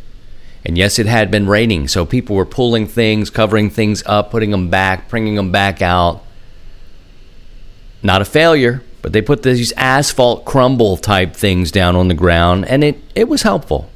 And 0.64 0.76
yes, 0.76 0.98
it 0.98 1.06
had 1.06 1.30
been 1.30 1.46
raining, 1.46 1.88
so 1.88 2.04
people 2.04 2.36
were 2.36 2.44
pulling 2.44 2.86
things, 2.86 3.30
covering 3.30 3.70
things 3.70 4.02
up, 4.06 4.30
putting 4.30 4.50
them 4.50 4.68
back, 4.68 5.08
bringing 5.08 5.36
them 5.36 5.52
back 5.52 5.80
out. 5.80 6.22
Not 8.02 8.22
a 8.22 8.24
failure, 8.24 8.82
but 9.02 9.12
they 9.12 9.22
put 9.22 9.42
these 9.42 9.72
asphalt 9.72 10.44
crumble 10.44 10.96
type 10.96 11.34
things 11.34 11.70
down 11.70 11.96
on 11.96 12.08
the 12.08 12.14
ground, 12.14 12.66
and 12.66 12.82
it, 12.82 13.00
it 13.14 13.28
was 13.28 13.42
helpful. 13.42 13.88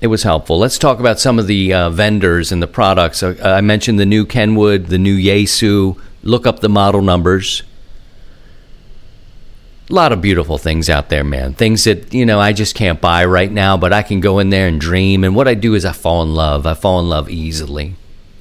It 0.00 0.08
was 0.08 0.22
helpful. 0.22 0.58
Let's 0.58 0.78
talk 0.78 1.00
about 1.00 1.18
some 1.18 1.38
of 1.38 1.46
the 1.46 1.72
uh, 1.72 1.90
vendors 1.90 2.52
and 2.52 2.62
the 2.62 2.66
products. 2.66 3.22
Uh, 3.22 3.34
I 3.42 3.60
mentioned 3.62 3.98
the 3.98 4.06
new 4.06 4.26
Kenwood, 4.26 4.86
the 4.86 4.98
new 4.98 5.16
Yaesu. 5.16 5.98
Look 6.22 6.46
up 6.46 6.60
the 6.60 6.68
model 6.68 7.02
numbers 7.02 7.62
a 9.88 9.94
lot 9.94 10.12
of 10.12 10.20
beautiful 10.20 10.58
things 10.58 10.90
out 10.90 11.10
there, 11.10 11.22
man. 11.22 11.54
Things 11.54 11.84
that, 11.84 12.12
you 12.12 12.26
know, 12.26 12.40
I 12.40 12.52
just 12.52 12.74
can't 12.74 13.00
buy 13.00 13.24
right 13.24 13.50
now, 13.50 13.76
but 13.76 13.92
I 13.92 14.02
can 14.02 14.20
go 14.20 14.40
in 14.40 14.50
there 14.50 14.66
and 14.66 14.80
dream. 14.80 15.22
And 15.22 15.36
what 15.36 15.46
I 15.46 15.54
do 15.54 15.74
is 15.74 15.84
I 15.84 15.92
fall 15.92 16.22
in 16.22 16.34
love. 16.34 16.66
I 16.66 16.74
fall 16.74 16.98
in 17.00 17.08
love 17.08 17.30
easily. 17.30 17.94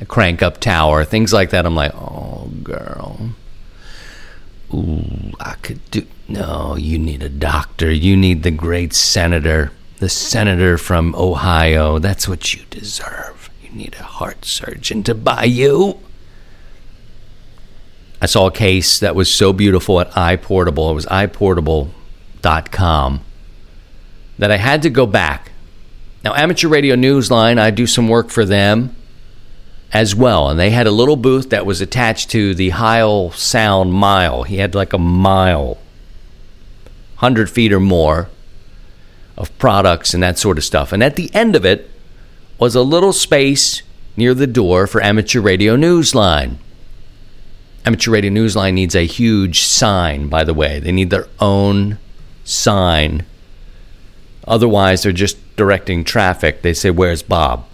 crank 0.08 0.42
up 0.42 0.60
tower, 0.60 1.06
things 1.06 1.32
like 1.32 1.52
that. 1.52 1.66
I'm 1.66 1.76
like, 1.76 1.94
oh, 1.94 2.50
girl. 2.64 3.36
Ooh, 4.74 5.34
I 5.40 5.56
could 5.62 5.80
do. 5.92 6.06
No, 6.28 6.76
you 6.76 6.98
need 6.98 7.22
a 7.22 7.30
doctor. 7.30 7.92
You 7.92 8.18
need 8.18 8.42
the 8.42 8.52
great 8.52 8.94
senator, 8.94 9.72
the 10.00 10.10
senator 10.10 10.80
from 10.80 11.14
Ohio. 11.16 12.00
That's 12.00 12.28
what 12.28 12.56
you 12.56 12.64
deserve. 12.72 13.52
You 13.64 13.70
need 13.70 13.96
a 14.00 14.04
heart 14.04 14.46
surgeon 14.46 15.04
to 15.04 15.14
buy 15.14 15.44
you. 15.44 16.00
I 18.26 18.28
saw 18.28 18.48
a 18.48 18.52
case 18.52 19.00
that 19.02 19.14
was 19.14 19.32
so 19.32 19.54
beautiful 19.54 20.02
at 20.02 20.10
iPortable. 20.14 20.90
It 20.90 20.96
was 20.96 21.06
iPortable.com 21.06 23.22
that 24.40 24.52
I 24.52 24.58
had 24.58 24.82
to 24.82 24.90
go 24.90 25.06
back. 25.06 25.52
Now, 26.24 26.34
Amateur 26.34 26.68
Radio 26.68 26.96
Newsline, 26.96 27.60
I 27.60 27.70
do 27.70 27.86
some 27.86 28.10
work 28.10 28.32
for 28.32 28.44
them 28.44 28.96
as 29.94 30.16
well. 30.16 30.50
And 30.50 30.60
they 30.60 30.72
had 30.72 30.88
a 30.88 30.92
little 30.92 31.18
booth 31.18 31.52
that 31.52 31.68
was 31.68 31.82
attached 31.82 32.32
to 32.32 32.56
the 32.56 32.72
Heil 32.72 33.30
Sound 33.30 33.94
Mile. 33.94 34.42
He 34.42 34.58
had 34.58 34.74
like 34.74 34.94
a 34.94 34.98
mile, 34.98 35.76
100 37.20 37.48
feet 37.48 37.72
or 37.72 37.80
more 37.80 38.30
of 39.38 39.56
products 39.60 40.16
and 40.16 40.24
that 40.24 40.40
sort 40.40 40.58
of 40.58 40.64
stuff. 40.64 40.92
And 40.92 41.04
at 41.04 41.16
the 41.16 41.30
end 41.36 41.56
of 41.56 41.64
it 41.64 41.92
was 42.58 42.74
a 42.74 42.82
little 42.82 43.14
space 43.14 43.84
near 44.18 44.34
the 44.34 44.48
door 44.48 44.88
for 44.88 45.00
Amateur 45.00 45.42
Radio 45.42 45.78
Newsline. 45.78 46.58
Amateur 47.86 48.12
Radio 48.12 48.32
Newsline 48.32 48.74
needs 48.74 48.96
a 48.96 49.06
huge 49.06 49.62
sign, 49.62 50.28
by 50.28 50.44
the 50.44 50.56
way. 50.56 50.80
They 50.80 50.92
need 50.92 51.12
their 51.12 51.28
own 51.40 52.00
sign. 52.44 53.26
Otherwise, 54.48 55.04
they're 55.04 55.12
just 55.12 55.38
directing 55.56 56.04
traffic. 56.04 56.64
They 56.64 56.74
say, 56.74 56.90
Where's 56.90 57.22
Bob? 57.22 57.68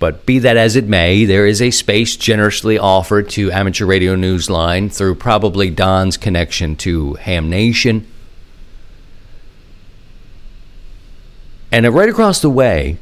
But 0.00 0.26
be 0.26 0.40
that 0.40 0.56
as 0.56 0.74
it 0.74 0.86
may, 0.86 1.24
there 1.24 1.46
is 1.46 1.62
a 1.62 1.70
space 1.70 2.16
generously 2.16 2.78
offered 2.78 3.30
to 3.30 3.52
Amateur 3.52 3.86
Radio 3.86 4.16
Newsline 4.16 4.92
through 4.92 5.14
probably 5.14 5.70
Don's 5.70 6.16
connection 6.16 6.76
to 6.76 7.14
Ham 7.14 7.48
Nation. 7.48 8.06
And 11.70 11.86
right 11.94 12.08
across 12.08 12.40
the 12.40 12.50
way 12.50 12.98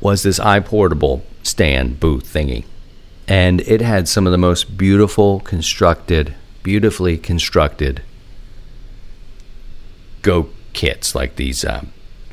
was 0.00 0.22
this 0.22 0.38
iPortable 0.38 1.22
stand 1.42 1.98
booth 2.00 2.32
thingy 2.32 2.64
and 3.28 3.60
it 3.62 3.80
had 3.80 4.08
some 4.08 4.26
of 4.26 4.32
the 4.32 4.38
most 4.38 4.76
beautiful 4.76 5.40
constructed, 5.40 6.34
beautifully 6.62 7.18
constructed 7.18 8.02
go 10.22 10.48
kits, 10.72 11.14
like 11.14 11.36
these 11.36 11.64
um, 11.64 11.92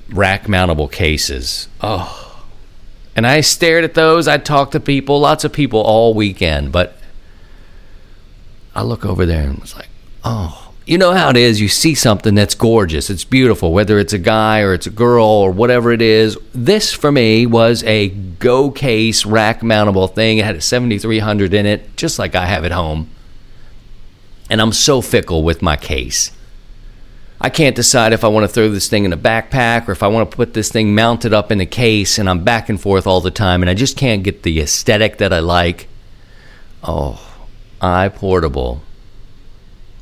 rack 0.10 0.44
mountable 0.44 0.92
cases. 0.92 1.68
Oh, 1.82 2.46
and 3.16 3.28
I 3.28 3.42
stared 3.42 3.84
at 3.84 3.96
those. 3.96 4.28
I 4.28 4.38
talked 4.38 4.72
to 4.74 4.80
people, 4.80 5.20
lots 5.20 5.44
of 5.44 5.52
people 5.52 5.82
all 5.82 6.14
weekend, 6.14 6.72
but 6.72 6.96
I 8.74 8.84
look 8.84 9.06
over 9.06 9.26
there 9.26 9.44
and 9.44 9.60
was 9.60 9.76
like, 9.76 9.90
oh, 10.24 10.69
you 10.90 10.98
know 10.98 11.14
how 11.14 11.30
it 11.30 11.38
is. 11.38 11.62
You 11.62 11.68
see 11.68 11.94
something 11.94 12.34
that's 12.34 12.56
gorgeous, 12.56 13.12
it's 13.12 13.24
beautiful, 13.24 13.72
whether 13.72 14.00
it's 14.00 14.12
a 14.12 14.18
guy 14.18 14.62
or 14.62 14.74
it's 14.74 14.88
a 14.88 14.90
girl 14.90 15.28
or 15.28 15.52
whatever 15.52 15.92
it 15.92 16.02
is. 16.02 16.36
This 16.52 16.92
for 16.92 17.12
me 17.12 17.46
was 17.46 17.84
a 17.84 18.10
go 18.10 18.72
case 18.72 19.24
rack 19.24 19.62
mountable 19.62 20.12
thing. 20.12 20.40
It 20.40 20.46
had 20.46 20.56
a 20.56 20.62
7300 20.62 21.54
in 21.54 21.68
it, 21.68 21.96
just 21.96 22.18
like 22.18 22.34
I 22.34 22.48
have 22.48 22.66
at 22.66 22.72
home. 22.72 23.08
And 24.50 24.60
I'm 24.60 24.72
so 24.72 25.00
fickle 25.00 25.44
with 25.44 25.62
my 25.62 25.76
case. 25.76 26.32
I 27.40 27.52
can't 27.52 27.76
decide 27.76 28.12
if 28.12 28.24
I 28.24 28.28
want 28.28 28.46
to 28.46 28.52
throw 28.52 28.70
this 28.70 28.90
thing 28.90 29.06
in 29.06 29.14
a 29.14 29.18
backpack 29.18 29.88
or 29.88 29.92
if 29.92 30.02
I 30.02 30.08
want 30.08 30.32
to 30.32 30.36
put 30.36 30.56
this 30.56 30.72
thing 30.72 30.96
mounted 30.96 31.34
up 31.36 31.52
in 31.52 31.62
a 31.62 31.68
case, 31.68 32.18
and 32.18 32.28
I'm 32.28 32.44
back 32.44 32.68
and 32.68 32.82
forth 32.82 33.06
all 33.06 33.22
the 33.22 33.30
time, 33.30 33.62
and 33.62 33.70
I 33.70 33.76
just 33.76 33.96
can't 33.96 34.24
get 34.24 34.42
the 34.42 34.60
aesthetic 34.60 35.20
that 35.20 35.32
I 35.32 35.40
like. 35.40 35.88
Oh, 36.82 37.22
iPortable 37.80 38.82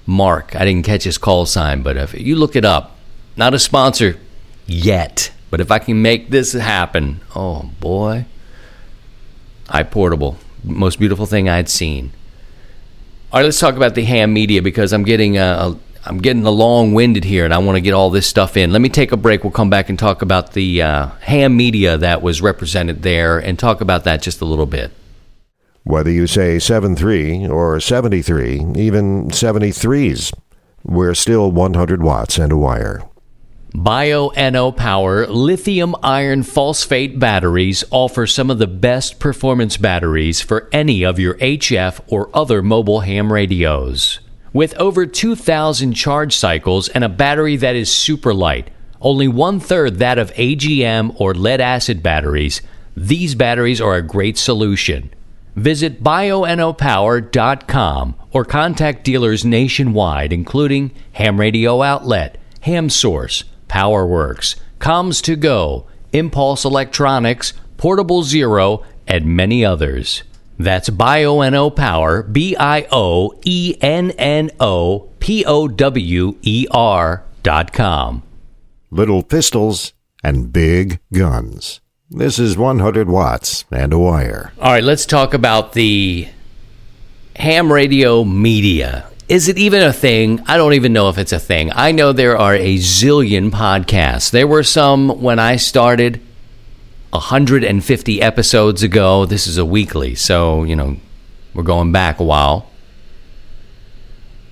Mark. 0.08 0.56
I 0.56 0.66
didn't 0.66 0.86
catch 0.86 1.04
his 1.04 1.18
call 1.18 1.46
sign, 1.46 1.84
but 1.84 1.98
if 1.98 2.14
you 2.14 2.36
look 2.38 2.56
it 2.56 2.66
up, 2.66 2.96
not 3.36 3.54
a 3.54 3.60
sponsor 3.60 4.18
yet, 4.66 5.32
but 5.52 5.60
if 5.62 5.70
I 5.70 5.80
can 5.80 6.02
make 6.02 6.30
this 6.30 6.54
happen, 6.54 7.20
oh 7.36 7.70
boy, 7.80 8.26
iPortable, 9.68 10.38
most 10.64 10.98
beautiful 10.98 11.26
thing 11.26 11.48
I'd 11.50 11.70
seen. 11.70 12.14
All 13.32 13.40
right, 13.40 13.44
let's 13.46 13.60
talk 13.60 13.76
about 13.76 13.96
the 13.96 14.06
ham 14.06 14.34
media 14.34 14.62
because 14.62 14.94
I'm 14.94 15.04
getting 15.04 15.38
uh, 15.38 15.76
I'm 16.06 16.20
getting 16.20 16.46
a 16.46 16.52
long 16.52 16.94
winded 16.94 17.26
here, 17.26 17.44
and 17.44 17.54
I 17.54 17.58
want 17.58 17.76
to 17.76 17.82
get 17.82 17.92
all 17.92 18.10
this 18.10 18.26
stuff 18.26 18.56
in. 18.56 18.72
Let 18.72 18.82
me 18.82 18.88
take 18.88 19.12
a 19.12 19.18
break. 19.18 19.44
We'll 19.44 19.52
come 19.52 19.70
back 19.70 19.90
and 19.90 20.00
talk 20.00 20.22
about 20.22 20.54
the 20.54 20.82
uh, 20.82 21.08
ham 21.20 21.58
media 21.58 21.98
that 21.98 22.22
was 22.22 22.42
represented 22.42 23.04
there, 23.04 23.38
and 23.38 23.60
talk 23.60 23.82
about 23.82 24.06
that 24.06 24.22
just 24.22 24.40
a 24.40 24.46
little 24.46 24.66
bit. 24.66 24.92
Whether 25.88 26.12
you 26.12 26.28
say 26.28 26.60
73 26.60 27.48
or 27.48 27.80
73, 27.80 28.74
even 28.76 29.30
73s, 29.30 30.34
we're 30.84 31.14
still 31.14 31.50
100 31.50 32.04
watts 32.04 32.38
and 32.38 32.52
a 32.52 32.58
wire. 32.58 33.04
Bioenno 33.74 34.76
Power 34.76 35.26
lithium 35.28 35.96
iron 36.04 36.44
phosphate 36.44 37.20
batteries 37.20 37.86
offer 37.90 38.28
some 38.28 38.52
of 38.52 38.60
the 38.60 38.68
best 38.68 39.22
performance 39.22 39.78
batteries 39.78 40.42
for 40.42 40.68
any 40.74 41.06
of 41.06 41.20
your 41.20 41.36
HF 41.36 42.02
or 42.08 42.30
other 42.34 42.62
mobile 42.62 43.00
ham 43.00 43.32
radios. 43.32 44.20
With 44.52 44.76
over 44.76 45.06
2,000 45.06 45.94
charge 45.94 46.36
cycles 46.36 46.90
and 46.90 47.06
a 47.06 47.10
battery 47.10 47.56
that 47.56 47.78
is 47.78 47.90
super 47.90 48.34
light, 48.34 48.72
only 49.00 49.30
one 49.30 49.62
third 49.62 50.00
that 50.00 50.18
of 50.18 50.34
AGM 50.34 51.16
or 51.18 51.34
lead 51.34 51.62
acid 51.62 52.04
batteries, 52.04 52.62
these 52.98 53.36
batteries 53.36 53.80
are 53.80 53.96
a 53.96 54.02
great 54.02 54.38
solution. 54.38 55.12
Visit 55.58 56.02
bioennopower.com 56.04 58.16
or 58.32 58.46
contact 58.46 59.04
dealers 59.04 59.44
nationwide, 59.44 60.32
including 60.32 60.92
Ham 61.14 61.40
Radio 61.40 61.82
Outlet, 61.82 62.38
Ham 62.62 62.92
Source, 62.92 63.44
PowerWorks, 63.68 64.56
Comms 64.80 65.20
to 65.24 65.36
Go, 65.36 65.88
Impulse 66.14 66.64
Electronics, 66.64 67.54
Portable 67.76 68.22
Zero, 68.22 68.84
and 69.08 69.36
many 69.36 69.66
others. 69.66 70.22
That's 70.60 70.92
Bioenno 70.92 71.76
Power, 71.76 72.22
B 72.22 72.56
I 72.56 72.86
O 72.92 73.34
E 73.44 73.76
N 73.82 74.12
N 74.12 74.52
O 74.60 75.10
P 75.20 75.44
O 75.44 75.68
W 75.68 76.38
E 76.44 76.68
R 76.70 77.24
dot 77.42 77.74
com. 77.74 78.22
Little 78.92 79.24
pistols 79.24 79.94
and 80.24 80.54
big 80.54 81.00
guns. 81.12 81.82
This 82.10 82.40
is 82.40 82.58
100 82.58 83.10
watts 83.10 83.66
and 83.70 83.92
a 83.92 84.00
wire. 84.00 84.54
All 84.62 84.72
right, 84.72 84.84
let's 84.84 85.06
talk 85.06 85.34
about 85.34 85.74
the 85.74 86.30
ham 87.36 87.72
radio 87.72 88.24
media. 88.24 89.10
Is 89.28 89.50
it 89.50 89.58
even 89.58 89.82
a 89.82 89.92
thing? 89.92 90.42
I 90.48 90.56
don't 90.56 90.72
even 90.74 90.94
know 90.94 91.10
if 91.10 91.18
it's 91.18 91.34
a 91.34 91.40
thing. 91.40 91.70
I 91.74 91.92
know 91.92 92.14
there 92.14 92.38
are 92.38 92.56
a 92.56 92.78
zillion 92.78 93.52
podcasts. 93.52 94.32
There 94.32 94.48
were 94.48 94.64
some 94.64 95.22
when 95.22 95.38
I 95.38 95.58
started 95.58 96.22
150 97.10 98.22
episodes 98.22 98.84
ago. 98.84 99.26
This 99.26 99.46
is 99.46 99.58
a 99.58 99.66
weekly, 99.66 100.16
so, 100.16 100.64
you 100.64 100.78
know, 100.78 100.96
we're 101.54 101.64
going 101.64 101.92
back 101.92 102.22
a 102.22 102.24
while. 102.24 102.72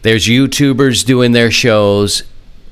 There's 0.01 0.25
YouTubers 0.25 1.05
doing 1.05 1.31
their 1.31 1.51
shows, 1.51 2.23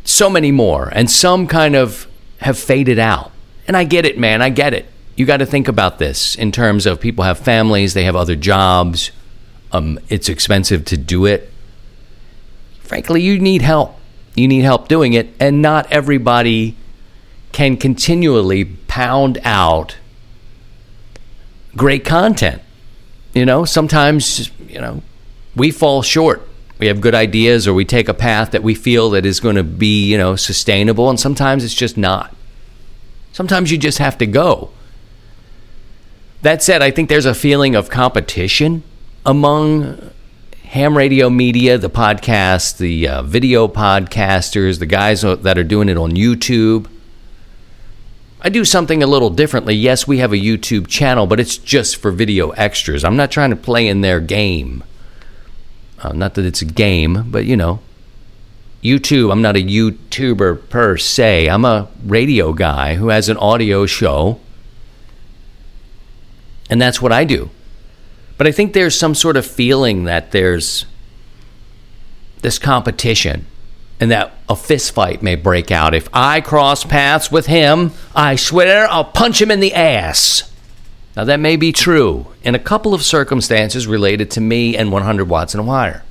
so 0.03 0.29
many 0.29 0.51
more, 0.51 0.89
and 0.89 1.09
some 1.09 1.47
kind 1.47 1.73
of 1.73 2.05
have 2.39 2.59
faded 2.59 2.99
out. 2.99 3.32
And 3.67 3.77
I 3.77 3.83
get 3.83 4.05
it, 4.05 4.17
man. 4.17 4.41
I 4.41 4.49
get 4.49 4.73
it. 4.73 4.85
You 5.15 5.25
got 5.25 5.37
to 5.37 5.45
think 5.45 5.67
about 5.67 5.99
this 5.99 6.35
in 6.35 6.51
terms 6.51 6.85
of 6.85 6.99
people 6.99 7.23
have 7.23 7.37
families, 7.37 7.93
they 7.93 8.03
have 8.05 8.15
other 8.15 8.35
jobs. 8.35 9.11
Um, 9.71 9.99
it's 10.09 10.29
expensive 10.29 10.85
to 10.85 10.97
do 10.97 11.25
it. 11.25 11.51
Frankly, 12.79 13.21
you 13.21 13.39
need 13.39 13.61
help. 13.61 13.97
You 14.35 14.47
need 14.47 14.63
help 14.63 14.87
doing 14.87 15.13
it, 15.13 15.29
and 15.39 15.61
not 15.61 15.91
everybody 15.91 16.75
can 17.51 17.77
continually 17.77 18.65
pound 18.65 19.39
out 19.43 19.97
great 21.75 22.03
content. 22.03 22.61
You 23.33 23.45
know, 23.45 23.65
sometimes, 23.65 24.51
you 24.67 24.79
know, 24.79 25.01
we 25.55 25.71
fall 25.71 26.01
short. 26.01 26.47
We 26.79 26.87
have 26.87 27.01
good 27.01 27.15
ideas 27.15 27.67
or 27.67 27.73
we 27.73 27.85
take 27.85 28.09
a 28.09 28.13
path 28.13 28.51
that 28.51 28.63
we 28.63 28.75
feel 28.75 29.11
that 29.11 29.25
is 29.25 29.39
going 29.39 29.55
to 29.55 29.63
be, 29.63 30.03
you 30.05 30.17
know, 30.17 30.35
sustainable 30.35 31.09
and 31.09 31.19
sometimes 31.19 31.63
it's 31.63 31.73
just 31.73 31.97
not. 31.97 32.35
Sometimes 33.33 33.71
you 33.71 33.77
just 33.77 33.97
have 33.97 34.17
to 34.19 34.25
go. 34.25 34.69
That 36.43 36.61
said, 36.61 36.81
I 36.81 36.91
think 36.91 37.09
there's 37.09 37.25
a 37.25 37.33
feeling 37.33 37.75
of 37.75 37.89
competition 37.89 38.83
among 39.25 40.11
ham 40.65 40.95
radio 40.95 41.29
media, 41.29 41.77
the 41.77 41.89
podcasts, 41.89 42.77
the 42.77 43.07
uh, 43.07 43.21
video 43.23 43.67
podcasters, 43.67 44.79
the 44.79 44.85
guys 44.85 45.21
that 45.21 45.57
are 45.57 45.63
doing 45.63 45.89
it 45.89 45.97
on 45.97 46.11
YouTube. 46.11 46.87
I 48.41 48.49
do 48.49 48.65
something 48.65 49.01
a 49.01 49.07
little 49.07 49.29
differently. 49.29 49.73
Yes, 49.73 50.05
we 50.05 50.17
have 50.19 50.33
a 50.33 50.37
YouTube 50.37 50.87
channel, 50.87 51.25
but 51.25 51.39
it's 51.39 51.57
just 51.57 51.95
for 51.95 52.11
video 52.11 52.51
extras. 52.51 53.03
I'm 53.03 53.15
not 53.15 53.31
trying 53.31 53.49
to 53.49 53.55
play 53.55 53.87
in 53.87 54.01
their 54.01 54.19
game. 54.19 54.83
Uh, 55.99 56.11
not 56.11 56.35
that 56.35 56.45
it's 56.45 56.61
a 56.61 56.65
game, 56.65 57.31
but 57.31 57.45
you 57.45 57.55
know, 57.55 57.79
YouTube, 58.83 59.31
I'm 59.31 59.41
not 59.41 59.55
a 59.55 59.63
YouTuber 59.63 60.69
per 60.69 60.97
se. 60.97 61.47
I'm 61.47 61.63
a 61.63 61.87
radio 62.05 62.51
guy 62.51 62.95
who 62.95 63.09
has 63.09 63.29
an 63.29 63.37
audio 63.37 63.85
show. 63.85 64.39
And 66.69 66.81
that's 66.81 67.01
what 67.01 67.13
I 67.13 67.23
do. 67.23 67.49
But 68.37 68.47
I 68.47 68.51
think 68.51 68.73
there's 68.73 68.97
some 68.97 69.15
sort 69.15 69.37
of 69.37 69.45
feeling 69.45 70.03
that 70.03 70.31
there's 70.31 70.85
this 72.41 72.59
competition 72.59 73.45
and 74.01 74.11
that 74.11 74.33
a 74.49 74.55
fist 74.55 74.91
fight 74.93 75.23
may 75.23 75.35
break 75.35 75.71
out. 75.71 75.93
If 75.93 76.09
I 76.11 76.41
cross 76.41 76.83
paths 76.83 77.31
with 77.31 77.45
him, 77.45 77.91
I 78.13 78.35
swear 78.35 78.87
I'll 78.89 79.05
punch 79.05 79.41
him 79.41 79.49
in 79.49 79.61
the 79.61 79.73
ass. 79.73 80.51
Now, 81.15 81.23
that 81.23 81.39
may 81.39 81.55
be 81.55 81.71
true 81.71 82.27
in 82.43 82.53
a 82.53 82.59
couple 82.59 82.93
of 82.93 83.03
circumstances 83.03 83.87
related 83.87 84.31
to 84.31 84.41
me 84.41 84.75
and 84.75 84.91
100 84.91 85.29
watts 85.29 85.53
and 85.53 85.61
a 85.61 85.63
wire. 85.63 86.03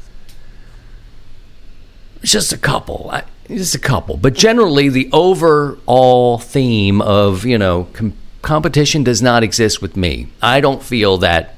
Just 2.23 2.53
a 2.53 2.59
couple. 2.59 3.13
Just 3.49 3.75
a 3.75 3.79
couple. 3.79 4.17
But 4.17 4.35
generally, 4.35 4.89
the 4.89 5.11
overall 5.13 6.39
theme 6.39 7.03
of, 7.03 7.45
you 7.45 7.59
know, 7.59 7.89
com- 7.93 8.15
competition 8.43 9.03
does 9.05 9.21
not 9.21 9.43
exist 9.43 9.83
with 9.83 9.97
me. 9.97 10.29
I 10.41 10.61
don't 10.61 10.83
feel 10.83 11.19
that 11.19 11.57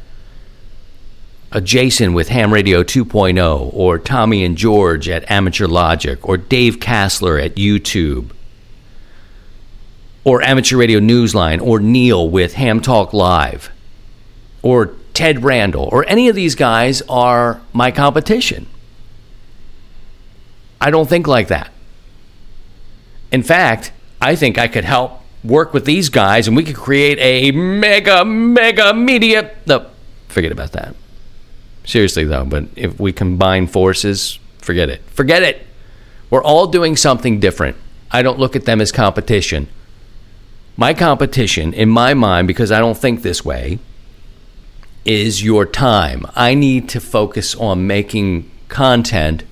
a 1.53 1.61
Jason 1.61 2.15
with 2.15 2.29
Ham 2.31 2.53
Radio 2.53 2.83
2.0, 2.83 3.71
or 3.73 3.99
Tommy 3.99 4.45
and 4.45 4.59
George 4.59 5.09
at 5.09 5.31
Amateur 5.31 5.69
Logic, 5.69 6.19
or 6.27 6.37
Dave 6.37 6.81
Casler 6.81 7.43
at 7.43 7.55
YouTube, 7.55 8.33
or 10.25 10.43
Amateur 10.43 10.77
Radio 10.77 10.99
Newsline, 10.99 11.63
or 11.63 11.79
Neil 11.79 12.29
with 12.29 12.55
Ham 12.55 12.81
Talk 12.81 13.13
Live, 13.13 13.71
or 14.63 14.95
Ted 15.13 15.45
Randall, 15.45 15.89
or 15.93 16.05
any 16.09 16.29
of 16.29 16.35
these 16.35 16.57
guys 16.57 17.03
are 17.03 17.61
my 17.73 17.93
competition. 17.93 18.67
I 20.81 20.91
don't 20.91 21.09
think 21.09 21.27
like 21.27 21.49
that. 21.49 21.71
In 23.33 23.43
fact, 23.43 23.93
I 24.21 24.37
think 24.37 24.59
I 24.59 24.69
could 24.69 24.85
help 24.85 25.21
work 25.43 25.75
with 25.75 25.85
these 25.85 26.09
guys 26.09 26.49
and 26.49 26.57
we 26.57 26.65
could 26.65 26.77
create 26.77 27.19
a 27.21 27.51
mega, 27.53 28.25
mega 28.25 28.95
media. 28.95 29.55
No, 29.67 29.87
forget 30.29 30.53
about 30.53 30.73
that. 30.73 30.95
Seriously, 31.85 32.25
though, 32.25 32.45
but 32.45 32.65
if 32.77 32.99
we 32.99 33.13
combine 33.13 33.67
forces, 33.67 34.39
forget 34.59 34.89
it. 34.89 35.03
Forget 35.11 35.43
it. 35.43 35.67
We're 36.31 36.43
all 36.43 36.67
doing 36.67 36.97
something 36.97 37.41
different. 37.41 37.77
I 38.11 38.23
don't 38.23 38.39
look 38.39 38.57
at 38.57 38.65
them 38.65 38.81
as 38.81 38.91
competition. 38.91 39.69
My 40.77 40.95
competition, 40.95 41.73
in 41.75 41.89
my 41.89 42.15
mind, 42.15 42.49
because 42.49 42.73
I 42.73 42.79
don't 42.79 42.97
think 42.97 43.23
this 43.23 43.45
way, 43.45 43.79
is 45.05 45.45
your 45.45 45.67
time. 45.67 46.27
I 46.35 46.55
need 46.55 46.89
to 46.91 47.01
focus 47.01 47.55
on 47.55 47.87
making 47.87 48.51
content 48.69 49.45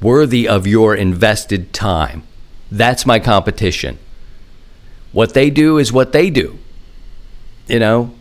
worthy 0.00 0.48
of 0.48 0.66
your 0.66 0.94
invested 0.94 1.72
time. 1.72 2.22
That's 2.70 3.06
my 3.06 3.18
competition. 3.18 3.98
What 5.12 5.34
they 5.34 5.50
do 5.50 5.78
is 5.78 5.92
what 5.92 6.12
they 6.12 6.30
do. 6.30 6.58
You 7.66 7.78
know, 7.78 8.14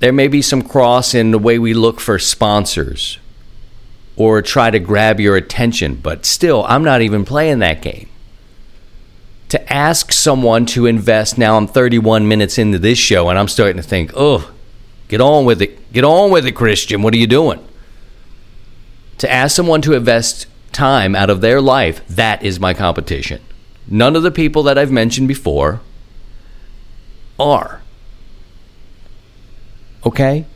there 0.00 0.12
may 0.12 0.28
be 0.28 0.42
some 0.42 0.62
cross 0.62 1.14
in 1.14 1.30
the 1.30 1.38
way 1.38 1.58
we 1.58 1.74
look 1.74 2.00
for 2.00 2.18
sponsors 2.18 3.18
or 4.16 4.42
try 4.42 4.70
to 4.70 4.78
grab 4.78 5.20
your 5.20 5.36
attention, 5.36 5.94
but 5.94 6.26
still, 6.26 6.64
I'm 6.64 6.82
not 6.82 7.02
even 7.02 7.24
playing 7.24 7.60
that 7.60 7.82
game. 7.82 8.08
To 9.50 9.72
ask 9.72 10.12
someone 10.12 10.66
to 10.66 10.86
invest, 10.86 11.38
now 11.38 11.56
I'm 11.56 11.66
31 11.66 12.26
minutes 12.26 12.58
into 12.58 12.78
this 12.78 12.98
show 12.98 13.28
and 13.28 13.38
I'm 13.38 13.48
starting 13.48 13.76
to 13.76 13.82
think, 13.82 14.12
oh, 14.16 14.50
get 15.08 15.20
on 15.20 15.44
with 15.44 15.62
it. 15.62 15.92
Get 15.92 16.04
on 16.04 16.30
with 16.30 16.46
it, 16.46 16.52
Christian. 16.52 17.02
What 17.02 17.14
are 17.14 17.18
you 17.18 17.26
doing? 17.26 17.64
To 19.18 19.30
ask 19.30 19.54
someone 19.54 19.82
to 19.82 19.92
invest 19.92 20.46
time 20.72 21.14
out 21.14 21.30
of 21.30 21.40
their 21.40 21.60
life, 21.60 22.06
that 22.08 22.42
is 22.42 22.58
my 22.58 22.74
competition. 22.74 23.40
None 23.88 24.16
of 24.16 24.22
the 24.22 24.30
people 24.30 24.62
that 24.64 24.78
I've 24.78 24.90
mentioned 24.90 25.28
before 25.28 25.80
are. 27.38 27.80
Okay? 30.04 30.46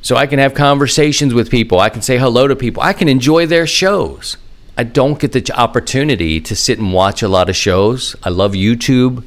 So 0.00 0.16
I 0.16 0.26
can 0.26 0.38
have 0.38 0.54
conversations 0.54 1.32
with 1.32 1.50
people. 1.50 1.78
I 1.78 1.88
can 1.88 2.02
say 2.02 2.18
hello 2.18 2.48
to 2.48 2.56
people. 2.56 2.82
I 2.82 2.92
can 2.92 3.08
enjoy 3.08 3.46
their 3.46 3.66
shows. 3.66 4.36
I 4.76 4.84
don't 4.84 5.18
get 5.18 5.32
the 5.32 5.52
opportunity 5.54 6.40
to 6.40 6.56
sit 6.56 6.78
and 6.78 6.92
watch 6.92 7.22
a 7.22 7.28
lot 7.28 7.48
of 7.48 7.56
shows. 7.56 8.16
I 8.22 8.30
love 8.30 8.52
YouTube. 8.52 9.24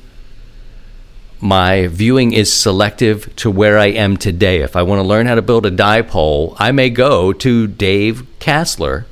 My 1.39 1.87
viewing 1.87 2.33
is 2.33 2.51
selective 2.51 3.33
to 3.37 3.51
where 3.51 3.77
I 3.77 3.87
am 3.87 4.17
today. 4.17 4.61
If 4.61 4.75
I 4.75 4.83
want 4.83 4.99
to 4.99 5.07
learn 5.07 5.27
how 5.27 5.35
to 5.35 5.41
build 5.41 5.65
a 5.65 5.71
dipole, 5.71 6.55
I 6.57 6.71
may 6.71 6.89
go 6.89 7.31
to 7.33 7.67
Dave 7.67 8.25
Casler 8.39 9.05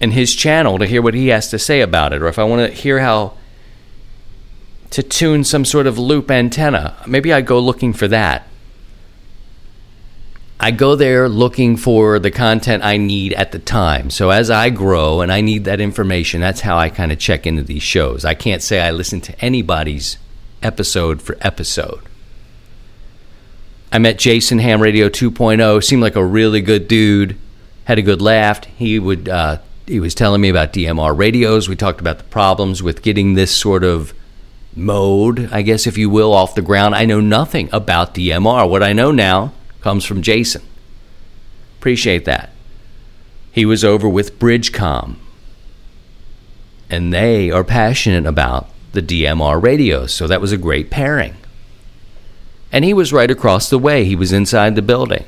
and 0.00 0.12
his 0.12 0.34
channel 0.34 0.78
to 0.78 0.86
hear 0.86 1.02
what 1.02 1.14
he 1.14 1.28
has 1.28 1.48
to 1.50 1.58
say 1.58 1.80
about 1.80 2.12
it. 2.12 2.22
Or 2.22 2.28
if 2.28 2.38
I 2.38 2.44
want 2.44 2.70
to 2.70 2.74
hear 2.76 3.00
how 3.00 3.34
to 4.90 5.02
tune 5.02 5.44
some 5.44 5.64
sort 5.64 5.86
of 5.86 5.98
loop 5.98 6.30
antenna, 6.30 6.96
maybe 7.06 7.32
I 7.32 7.40
go 7.40 7.58
looking 7.58 7.92
for 7.92 8.08
that. 8.08 8.46
I 10.58 10.70
go 10.70 10.96
there 10.96 11.28
looking 11.28 11.76
for 11.76 12.18
the 12.18 12.30
content 12.30 12.82
I 12.82 12.96
need 12.96 13.34
at 13.34 13.52
the 13.52 13.58
time. 13.58 14.08
So 14.08 14.30
as 14.30 14.50
I 14.50 14.70
grow 14.70 15.20
and 15.20 15.30
I 15.30 15.42
need 15.42 15.64
that 15.64 15.80
information, 15.80 16.40
that's 16.40 16.62
how 16.62 16.78
I 16.78 16.88
kind 16.88 17.12
of 17.12 17.18
check 17.18 17.46
into 17.46 17.62
these 17.62 17.82
shows. 17.82 18.24
I 18.24 18.34
can't 18.34 18.62
say 18.62 18.80
I 18.80 18.90
listen 18.90 19.20
to 19.22 19.44
anybody's 19.44 20.16
episode 20.62 21.20
for 21.20 21.36
episode. 21.42 22.00
I 23.92 23.98
met 23.98 24.18
Jason 24.18 24.58
Ham 24.58 24.80
Radio 24.80 25.08
2.0. 25.08 25.84
Seemed 25.84 26.02
like 26.02 26.16
a 26.16 26.24
really 26.24 26.62
good 26.62 26.88
dude. 26.88 27.36
Had 27.84 27.98
a 27.98 28.02
good 28.02 28.22
laugh. 28.22 28.64
He 28.64 28.98
would 28.98 29.28
uh, 29.28 29.58
he 29.86 30.00
was 30.00 30.14
telling 30.14 30.40
me 30.40 30.48
about 30.48 30.72
DMR 30.72 31.16
radios. 31.16 31.68
We 31.68 31.76
talked 31.76 32.00
about 32.00 32.18
the 32.18 32.24
problems 32.24 32.82
with 32.82 33.02
getting 33.02 33.34
this 33.34 33.54
sort 33.54 33.84
of 33.84 34.12
mode, 34.74 35.48
I 35.52 35.62
guess, 35.62 35.86
if 35.86 35.96
you 35.96 36.10
will, 36.10 36.32
off 36.32 36.54
the 36.54 36.62
ground. 36.62 36.94
I 36.94 37.04
know 37.04 37.20
nothing 37.20 37.68
about 37.72 38.14
DMR. 38.14 38.68
What 38.68 38.82
I 38.82 38.92
know 38.92 39.12
now 39.12 39.52
comes 39.80 40.04
from 40.04 40.22
Jason. 40.22 40.62
Appreciate 41.78 42.24
that. 42.24 42.50
He 43.52 43.64
was 43.64 43.84
over 43.84 44.08
with 44.08 44.38
Bridgecom, 44.38 45.16
and 46.90 47.12
they 47.14 47.50
are 47.50 47.64
passionate 47.64 48.26
about 48.26 48.68
the 48.92 49.00
DMR 49.00 49.62
radios, 49.62 50.12
so 50.12 50.26
that 50.26 50.40
was 50.40 50.52
a 50.52 50.58
great 50.58 50.90
pairing. 50.90 51.36
And 52.72 52.84
he 52.84 52.92
was 52.92 53.12
right 53.12 53.30
across 53.30 53.70
the 53.70 53.78
way, 53.78 54.04
he 54.04 54.16
was 54.16 54.32
inside 54.32 54.74
the 54.74 54.82
building. 54.82 55.24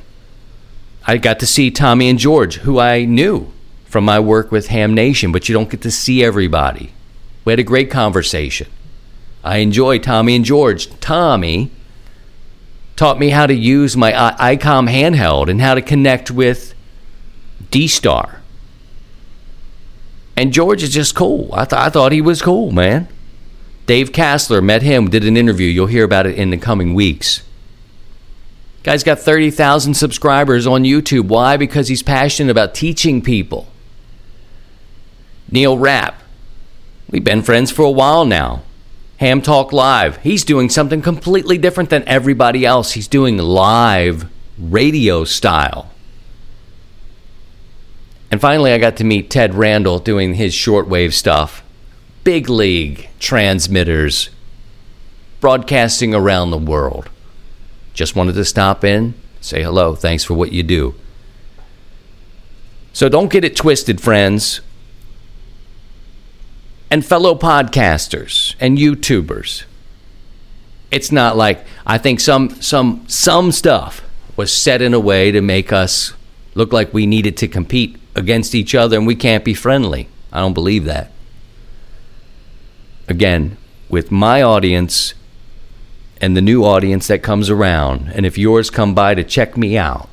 I 1.06 1.16
got 1.16 1.38
to 1.38 1.46
see 1.46 1.70
Tommy 1.70 2.10
and 2.10 2.18
George, 2.18 2.56
who 2.56 2.78
I 2.78 3.04
knew 3.06 3.52
from 3.88 4.04
my 4.04 4.20
work 4.20 4.52
with 4.52 4.68
Ham 4.68 4.94
Nation, 4.94 5.32
but 5.32 5.48
you 5.48 5.52
don't 5.52 5.70
get 5.70 5.80
to 5.82 5.90
see 5.90 6.22
everybody. 6.22 6.92
We 7.44 7.52
had 7.52 7.58
a 7.58 7.64
great 7.64 7.90
conversation. 7.90 8.68
I 9.42 9.58
enjoy 9.58 9.98
Tommy 9.98 10.36
and 10.36 10.44
George. 10.44 10.90
Tommy 11.00 11.70
taught 12.96 13.18
me 13.18 13.30
how 13.30 13.46
to 13.46 13.54
use 13.54 13.96
my 13.96 14.12
ICOM 14.12 14.90
handheld 14.90 15.48
and 15.48 15.60
how 15.60 15.74
to 15.74 15.80
connect 15.80 16.30
with 16.30 16.74
D 17.70 17.88
Star. 17.88 18.42
And 20.36 20.52
George 20.52 20.82
is 20.82 20.90
just 20.90 21.14
cool. 21.14 21.48
I, 21.52 21.64
th- 21.64 21.80
I 21.80 21.88
thought 21.88 22.12
he 22.12 22.20
was 22.20 22.42
cool, 22.42 22.70
man. 22.70 23.08
Dave 23.86 24.12
Casler 24.12 24.62
met 24.62 24.82
him, 24.82 25.08
did 25.08 25.24
an 25.24 25.36
interview. 25.36 25.66
You'll 25.66 25.86
hear 25.86 26.04
about 26.04 26.26
it 26.26 26.36
in 26.36 26.50
the 26.50 26.58
coming 26.58 26.92
weeks. 26.92 27.42
Guy's 28.82 29.02
got 29.02 29.18
30,000 29.18 29.94
subscribers 29.94 30.66
on 30.66 30.84
YouTube. 30.84 31.28
Why? 31.28 31.56
Because 31.56 31.88
he's 31.88 32.02
passionate 32.02 32.50
about 32.50 32.74
teaching 32.74 33.22
people. 33.22 33.66
Neil 35.50 35.78
Rapp. 35.78 36.22
We've 37.10 37.24
been 37.24 37.42
friends 37.42 37.70
for 37.70 37.82
a 37.82 37.90
while 37.90 38.24
now. 38.24 38.62
Ham 39.18 39.40
Talk 39.40 39.72
Live. 39.72 40.18
He's 40.18 40.44
doing 40.44 40.68
something 40.68 41.02
completely 41.02 41.58
different 41.58 41.90
than 41.90 42.06
everybody 42.06 42.64
else. 42.64 42.92
He's 42.92 43.08
doing 43.08 43.38
live 43.38 44.26
radio 44.58 45.24
style. 45.24 45.90
And 48.30 48.40
finally, 48.40 48.72
I 48.72 48.78
got 48.78 48.96
to 48.98 49.04
meet 49.04 49.30
Ted 49.30 49.54
Randall 49.54 49.98
doing 49.98 50.34
his 50.34 50.54
shortwave 50.54 51.14
stuff. 51.14 51.64
Big 52.24 52.50
league 52.50 53.08
transmitters, 53.18 54.28
broadcasting 55.40 56.14
around 56.14 56.50
the 56.50 56.58
world. 56.58 57.08
Just 57.94 58.14
wanted 58.14 58.34
to 58.34 58.44
stop 58.44 58.84
in, 58.84 59.14
say 59.40 59.62
hello, 59.62 59.94
thanks 59.94 60.24
for 60.24 60.34
what 60.34 60.52
you 60.52 60.62
do. 60.62 60.94
So 62.92 63.08
don't 63.08 63.32
get 63.32 63.44
it 63.44 63.56
twisted, 63.56 64.00
friends 64.00 64.60
and 66.90 67.04
fellow 67.04 67.34
podcasters 67.34 68.54
and 68.60 68.78
YouTubers. 68.78 69.64
It's 70.90 71.12
not 71.12 71.36
like 71.36 71.64
I 71.86 71.98
think 71.98 72.20
some 72.20 72.50
some 72.62 73.04
some 73.08 73.52
stuff 73.52 74.02
was 74.36 74.56
set 74.56 74.80
in 74.80 74.94
a 74.94 75.00
way 75.00 75.30
to 75.30 75.40
make 75.40 75.72
us 75.72 76.14
look 76.54 76.72
like 76.72 76.94
we 76.94 77.06
needed 77.06 77.36
to 77.38 77.48
compete 77.48 77.98
against 78.14 78.54
each 78.54 78.74
other 78.74 78.96
and 78.96 79.06
we 79.06 79.14
can't 79.14 79.44
be 79.44 79.54
friendly. 79.54 80.08
I 80.32 80.40
don't 80.40 80.54
believe 80.54 80.84
that. 80.84 81.12
Again, 83.06 83.56
with 83.88 84.10
my 84.10 84.42
audience 84.42 85.14
and 86.20 86.36
the 86.36 86.42
new 86.42 86.64
audience 86.64 87.06
that 87.08 87.22
comes 87.22 87.48
around, 87.48 88.10
and 88.14 88.26
if 88.26 88.36
yours 88.36 88.70
come 88.70 88.94
by 88.94 89.14
to 89.14 89.24
check 89.24 89.56
me 89.56 89.78
out, 89.78 90.08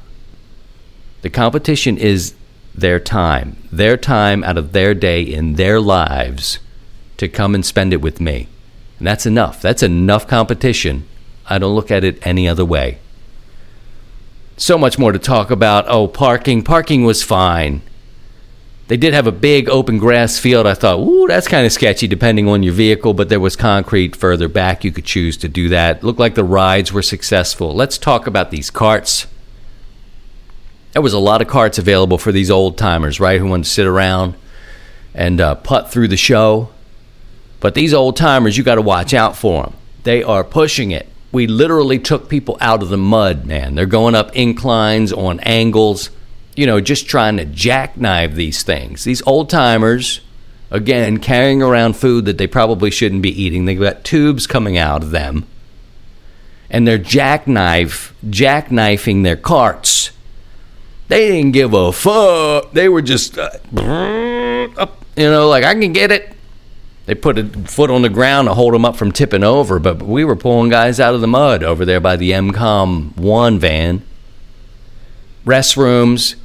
the 1.21 1.29
competition 1.29 1.97
is 1.97 2.35
their 2.73 2.99
time, 2.99 3.57
their 3.71 3.97
time 3.97 4.43
out 4.43 4.57
of 4.57 4.71
their 4.71 4.93
day 4.93 5.21
in 5.21 5.55
their 5.55 5.79
lives 5.79 6.59
to 7.17 7.27
come 7.27 7.55
and 7.55 7.65
spend 7.65 7.93
it 7.93 8.01
with 8.01 8.19
me. 8.19 8.47
And 8.99 9.07
that's 9.07 9.25
enough. 9.25 9.61
That's 9.61 9.83
enough 9.83 10.27
competition. 10.27 11.07
I 11.47 11.57
don't 11.57 11.75
look 11.75 11.91
at 11.91 12.03
it 12.03 12.25
any 12.25 12.47
other 12.47 12.65
way. 12.65 12.99
So 14.57 14.77
much 14.77 14.97
more 14.97 15.11
to 15.11 15.19
talk 15.19 15.51
about. 15.51 15.85
Oh, 15.87 16.07
parking. 16.07 16.63
Parking 16.63 17.03
was 17.03 17.23
fine. 17.23 17.81
They 18.87 18.97
did 18.97 19.13
have 19.13 19.25
a 19.25 19.31
big 19.31 19.67
open 19.67 19.97
grass 19.97 20.37
field. 20.37 20.67
I 20.67 20.75
thought, 20.75 20.99
ooh, 20.99 21.27
that's 21.27 21.47
kind 21.47 21.65
of 21.65 21.71
sketchy 21.71 22.07
depending 22.07 22.47
on 22.47 22.61
your 22.61 22.73
vehicle, 22.73 23.13
but 23.13 23.29
there 23.29 23.39
was 23.39 23.55
concrete 23.55 24.15
further 24.15 24.47
back. 24.47 24.83
You 24.83 24.91
could 24.91 25.05
choose 25.05 25.37
to 25.37 25.49
do 25.49 25.69
that. 25.69 26.03
Looked 26.03 26.19
like 26.19 26.35
the 26.35 26.43
rides 26.43 26.93
were 26.93 27.01
successful. 27.01 27.73
Let's 27.73 27.97
talk 27.97 28.27
about 28.27 28.51
these 28.51 28.69
carts. 28.69 29.25
There 30.93 31.01
was 31.01 31.13
a 31.13 31.19
lot 31.19 31.41
of 31.41 31.47
carts 31.47 31.79
available 31.79 32.17
for 32.17 32.31
these 32.31 32.51
old 32.51 32.77
timers, 32.77 33.19
right, 33.19 33.39
who 33.39 33.47
wanted 33.47 33.63
to 33.63 33.69
sit 33.69 33.87
around 33.87 34.35
and 35.13 35.41
uh, 35.41 35.55
putt 35.55 35.91
through 35.91 36.07
the 36.07 36.15
show. 36.15 36.69
But 37.65 37.73
these 37.73 37.95
old 37.95 38.15
timers, 38.15 38.55
you 38.55 38.63
got 38.63 38.75
to 38.75 38.81
watch 38.83 39.11
out 39.11 39.35
for 39.35 39.63
them. 39.63 39.73
They 40.03 40.21
are 40.21 40.43
pushing 40.43 40.91
it. 40.91 41.07
We 41.31 41.47
literally 41.47 41.97
took 41.97 42.29
people 42.29 42.59
out 42.61 42.83
of 42.83 42.89
the 42.89 42.97
mud, 42.97 43.47
man. 43.47 43.73
They're 43.73 43.87
going 43.87 44.13
up 44.13 44.35
inclines 44.35 45.11
on 45.11 45.39
angles 45.39 46.11
you 46.55 46.65
know, 46.65 46.79
just 46.79 47.07
trying 47.07 47.37
to 47.37 47.45
jackknife 47.45 48.33
these 48.33 48.63
things. 48.63 49.03
These 49.03 49.21
old 49.25 49.49
timers, 49.49 50.21
again, 50.71 51.17
carrying 51.17 51.61
around 51.61 51.97
food 51.97 52.25
that 52.25 52.37
they 52.37 52.47
probably 52.47 52.91
shouldn't 52.91 53.21
be 53.21 53.41
eating. 53.41 53.65
They've 53.65 53.79
got 53.79 54.03
tubes 54.03 54.47
coming 54.47 54.77
out 54.77 55.03
of 55.03 55.11
them. 55.11 55.45
And 56.69 56.87
they're 56.87 56.97
jackknife, 56.97 58.13
jackknifing 58.25 59.23
their 59.23 59.35
carts. 59.35 60.11
They 61.07 61.27
didn't 61.29 61.51
give 61.51 61.73
a 61.73 61.91
fuck. 61.91 62.71
They 62.73 62.89
were 62.89 63.01
just, 63.01 63.37
uh, 63.37 63.49
you 63.73 65.29
know, 65.29 65.49
like, 65.49 65.63
I 65.63 65.73
can 65.73 65.93
get 65.93 66.11
it. 66.11 66.34
They 67.05 67.15
put 67.15 67.37
a 67.37 67.45
foot 67.45 67.91
on 67.91 68.01
the 68.01 68.09
ground 68.09 68.47
to 68.47 68.53
hold 68.53 68.73
them 68.73 68.85
up 68.85 68.95
from 68.95 69.11
tipping 69.11 69.43
over, 69.43 69.77
but 69.79 70.01
we 70.01 70.25
were 70.25 70.35
pulling 70.35 70.69
guys 70.69 70.99
out 70.99 71.13
of 71.13 71.21
the 71.21 71.27
mud 71.27 71.63
over 71.63 71.85
there 71.85 71.99
by 71.99 72.15
the 72.15 72.31
MCOM 72.31 73.15
1 73.15 73.59
van. 73.59 74.01
Restrooms, 75.45 76.35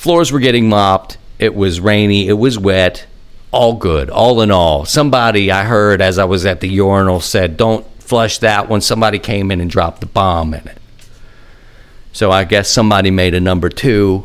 Floors 0.00 0.32
were 0.32 0.40
getting 0.40 0.66
mopped. 0.66 1.18
It 1.38 1.54
was 1.54 1.78
rainy. 1.78 2.26
It 2.26 2.38
was 2.38 2.58
wet. 2.58 3.04
All 3.50 3.74
good. 3.74 4.08
All 4.08 4.40
in 4.40 4.50
all, 4.50 4.86
somebody 4.86 5.50
I 5.50 5.64
heard 5.64 6.00
as 6.00 6.18
I 6.18 6.24
was 6.24 6.46
at 6.46 6.62
the 6.62 6.70
urinal 6.70 7.20
said, 7.20 7.58
"Don't 7.58 7.84
flush 7.98 8.38
that." 8.38 8.70
When 8.70 8.80
somebody 8.80 9.18
came 9.18 9.50
in 9.50 9.60
and 9.60 9.70
dropped 9.70 10.00
the 10.00 10.06
bomb 10.06 10.54
in 10.54 10.66
it. 10.66 10.78
So 12.14 12.30
I 12.30 12.44
guess 12.44 12.70
somebody 12.70 13.10
made 13.10 13.34
a 13.34 13.40
number 13.40 13.68
two, 13.68 14.24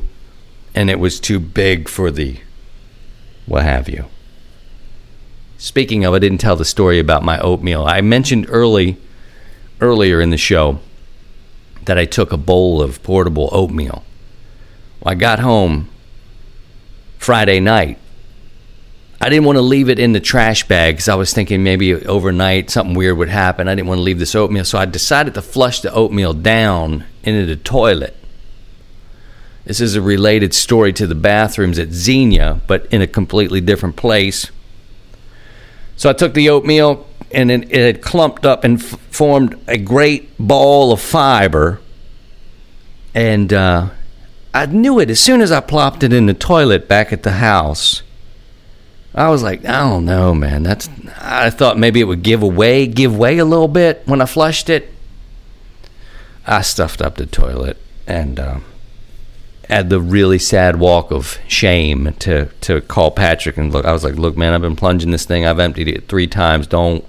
and 0.74 0.90
it 0.90 0.98
was 0.98 1.20
too 1.20 1.42
big 1.42 1.90
for 1.90 2.10
the 2.10 2.38
what 3.46 3.64
have 3.64 3.90
you. 3.90 4.06
Speaking 5.66 6.06
of, 6.06 6.14
I 6.14 6.20
didn't 6.20 6.38
tell 6.38 6.56
the 6.56 6.64
story 6.64 7.00
about 7.00 7.24
my 7.24 7.40
oatmeal. 7.40 7.86
I 7.88 8.00
mentioned 8.02 8.46
early 8.50 8.98
earlier 9.82 10.22
in 10.22 10.30
the 10.30 10.38
show 10.38 10.78
that 11.86 11.98
I 11.98 12.06
took 12.06 12.32
a 12.32 12.38
bowl 12.38 12.84
of 12.84 13.02
portable 13.02 13.50
oatmeal 13.52 14.04
I 15.04 15.16
got 15.16 15.40
home 15.40 15.90
Friday 17.18 17.60
night. 17.60 17.98
I 19.20 19.30
didn't 19.30 19.46
want 19.46 19.58
to 19.58 19.64
leave 19.64 19.90
it 19.90 19.98
in 19.98 20.14
the 20.14 20.20
trash 20.20 20.68
bag 20.68 20.98
because 20.98 21.10
I 21.10 21.16
was 21.16 21.34
thinking 21.34 21.64
maybe 21.64 21.96
overnight 21.96 22.70
something 22.70 22.96
weird 22.96 23.18
would 23.18 23.30
happen. 23.30 23.68
I 23.68 23.74
didn't 23.74 23.88
want 23.88 23.98
to 23.98 24.04
leave 24.04 24.20
this 24.20 24.36
oatmeal, 24.36 24.66
so 24.66 24.78
I 24.78 24.86
decided 24.86 25.34
to 25.34 25.42
flush 25.42 25.82
the 25.82 25.92
oatmeal 25.92 26.34
down 26.34 27.06
into 27.24 27.48
the 27.48 27.56
toilet. 27.56 28.16
This 29.64 29.82
is 29.82 29.96
a 29.96 30.02
related 30.02 30.54
story 30.54 30.94
to 30.94 31.08
the 31.08 31.16
bathrooms 31.16 31.80
at 31.80 31.92
Xenia, 31.92 32.62
but 32.68 32.86
in 32.92 33.02
a 33.02 33.08
completely 33.08 33.62
different 33.62 33.96
place. 33.96 34.52
So 35.96 36.10
I 36.10 36.14
took 36.14 36.34
the 36.34 36.50
oatmeal 36.50 37.08
and 37.32 37.52
it, 37.52 37.72
it 37.72 37.96
had 37.96 38.02
clumped 38.02 38.46
up 38.46 38.64
and 38.64 38.80
f- 38.80 39.00
formed 39.10 39.60
a 39.68 39.78
great 39.78 40.38
ball 40.38 40.92
of 40.92 41.02
fiber. 41.02 41.82
And 43.14 43.52
uh, 43.54 43.90
I 44.54 44.66
knew 44.66 45.00
it 45.00 45.10
as 45.10 45.20
soon 45.20 45.42
as 45.42 45.52
I 45.52 45.62
plopped 45.62 46.04
it 46.04 46.14
in 46.14 46.26
the 46.26 46.34
toilet 46.34 46.88
back 46.88 47.14
at 47.14 47.24
the 47.24 47.34
house. 47.34 48.04
I 49.14 49.30
was 49.30 49.42
like, 49.42 49.66
I 49.66 49.80
don't 49.80 50.04
know, 50.04 50.34
man. 50.34 50.64
That's. 50.64 50.90
I 51.18 51.50
thought 51.50 51.78
maybe 51.80 52.02
it 52.02 52.04
would 52.04 52.22
give 52.22 52.44
away, 52.44 52.86
give 52.86 53.16
way 53.16 53.38
a 53.38 53.46
little 53.46 53.70
bit 53.70 54.02
when 54.06 54.22
I 54.22 54.26
flushed 54.26 54.70
it. 54.70 54.92
I 56.46 56.62
stuffed 56.62 57.02
up 57.02 57.16
the 57.16 57.26
toilet 57.26 57.78
and 58.06 58.40
uh, 58.40 58.60
had 59.70 59.90
the 59.90 60.00
really 60.00 60.40
sad 60.40 60.78
walk 60.78 61.12
of 61.12 61.40
shame 61.48 62.14
to 62.20 62.46
to 62.62 62.82
call 62.82 63.12
Patrick 63.12 63.58
and 63.58 63.74
look. 63.74 63.86
I 63.86 63.92
was 63.92 64.04
like, 64.04 64.16
look, 64.16 64.38
man, 64.38 64.54
I've 64.54 64.62
been 64.62 64.76
plunging 64.76 65.12
this 65.12 65.26
thing. 65.26 65.46
I've 65.46 65.60
emptied 65.60 65.88
it 65.88 66.08
three 66.08 66.28
times. 66.28 66.68
Don't 66.68 67.04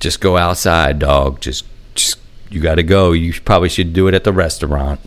just 0.00 0.20
go 0.20 0.36
outside, 0.36 0.98
dog. 0.98 1.40
Just, 1.40 1.64
just 1.94 2.18
you 2.50 2.60
got 2.60 2.76
to 2.76 2.82
go. 2.82 3.12
You 3.12 3.32
probably 3.40 3.68
should 3.68 3.92
do 3.92 4.08
it 4.08 4.14
at 4.14 4.24
the 4.24 4.32
restaurant. 4.32 5.00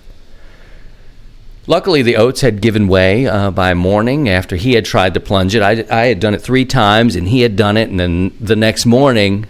Luckily, 1.67 2.01
the 2.01 2.15
oats 2.15 2.41
had 2.41 2.61
given 2.61 2.88
way 2.88 3.27
uh, 3.27 3.51
by 3.51 3.75
morning 3.75 4.27
after 4.27 4.55
he 4.55 4.73
had 4.73 4.86
tried 4.86 5.13
to 5.13 5.19
plunge 5.19 5.53
it. 5.53 5.61
I, 5.61 5.86
I 5.91 6.07
had 6.07 6.19
done 6.19 6.34
it 6.34 6.41
three 6.41 6.65
times, 6.65 7.15
and 7.15 7.27
he 7.27 7.41
had 7.41 7.55
done 7.55 7.77
it, 7.77 7.89
and 7.89 7.99
then 7.99 8.36
the 8.39 8.55
next 8.55 8.88
morning, 8.88 9.45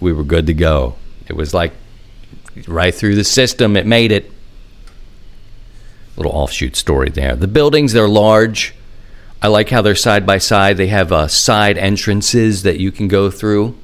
we 0.00 0.12
were 0.12 0.24
good 0.24 0.46
to 0.48 0.54
go. 0.54 0.96
It 1.26 1.32
was 1.34 1.54
like 1.54 1.72
right 2.68 2.94
through 2.94 3.14
the 3.14 3.24
system, 3.24 3.76
it 3.76 3.86
made 3.86 4.12
it. 4.12 4.30
Little 6.16 6.32
offshoot 6.32 6.76
story 6.76 7.10
there. 7.10 7.34
The 7.34 7.48
buildings, 7.48 7.92
they're 7.92 8.08
large. 8.08 8.74
I 9.42 9.48
like 9.48 9.68
how 9.68 9.82
they're 9.82 9.94
side 9.94 10.24
by 10.24 10.38
side. 10.38 10.76
They 10.76 10.86
have 10.86 11.12
uh, 11.12 11.28
side 11.28 11.76
entrances 11.76 12.62
that 12.62 12.78
you 12.78 12.92
can 12.92 13.08
go 13.08 13.30
through 13.30 13.76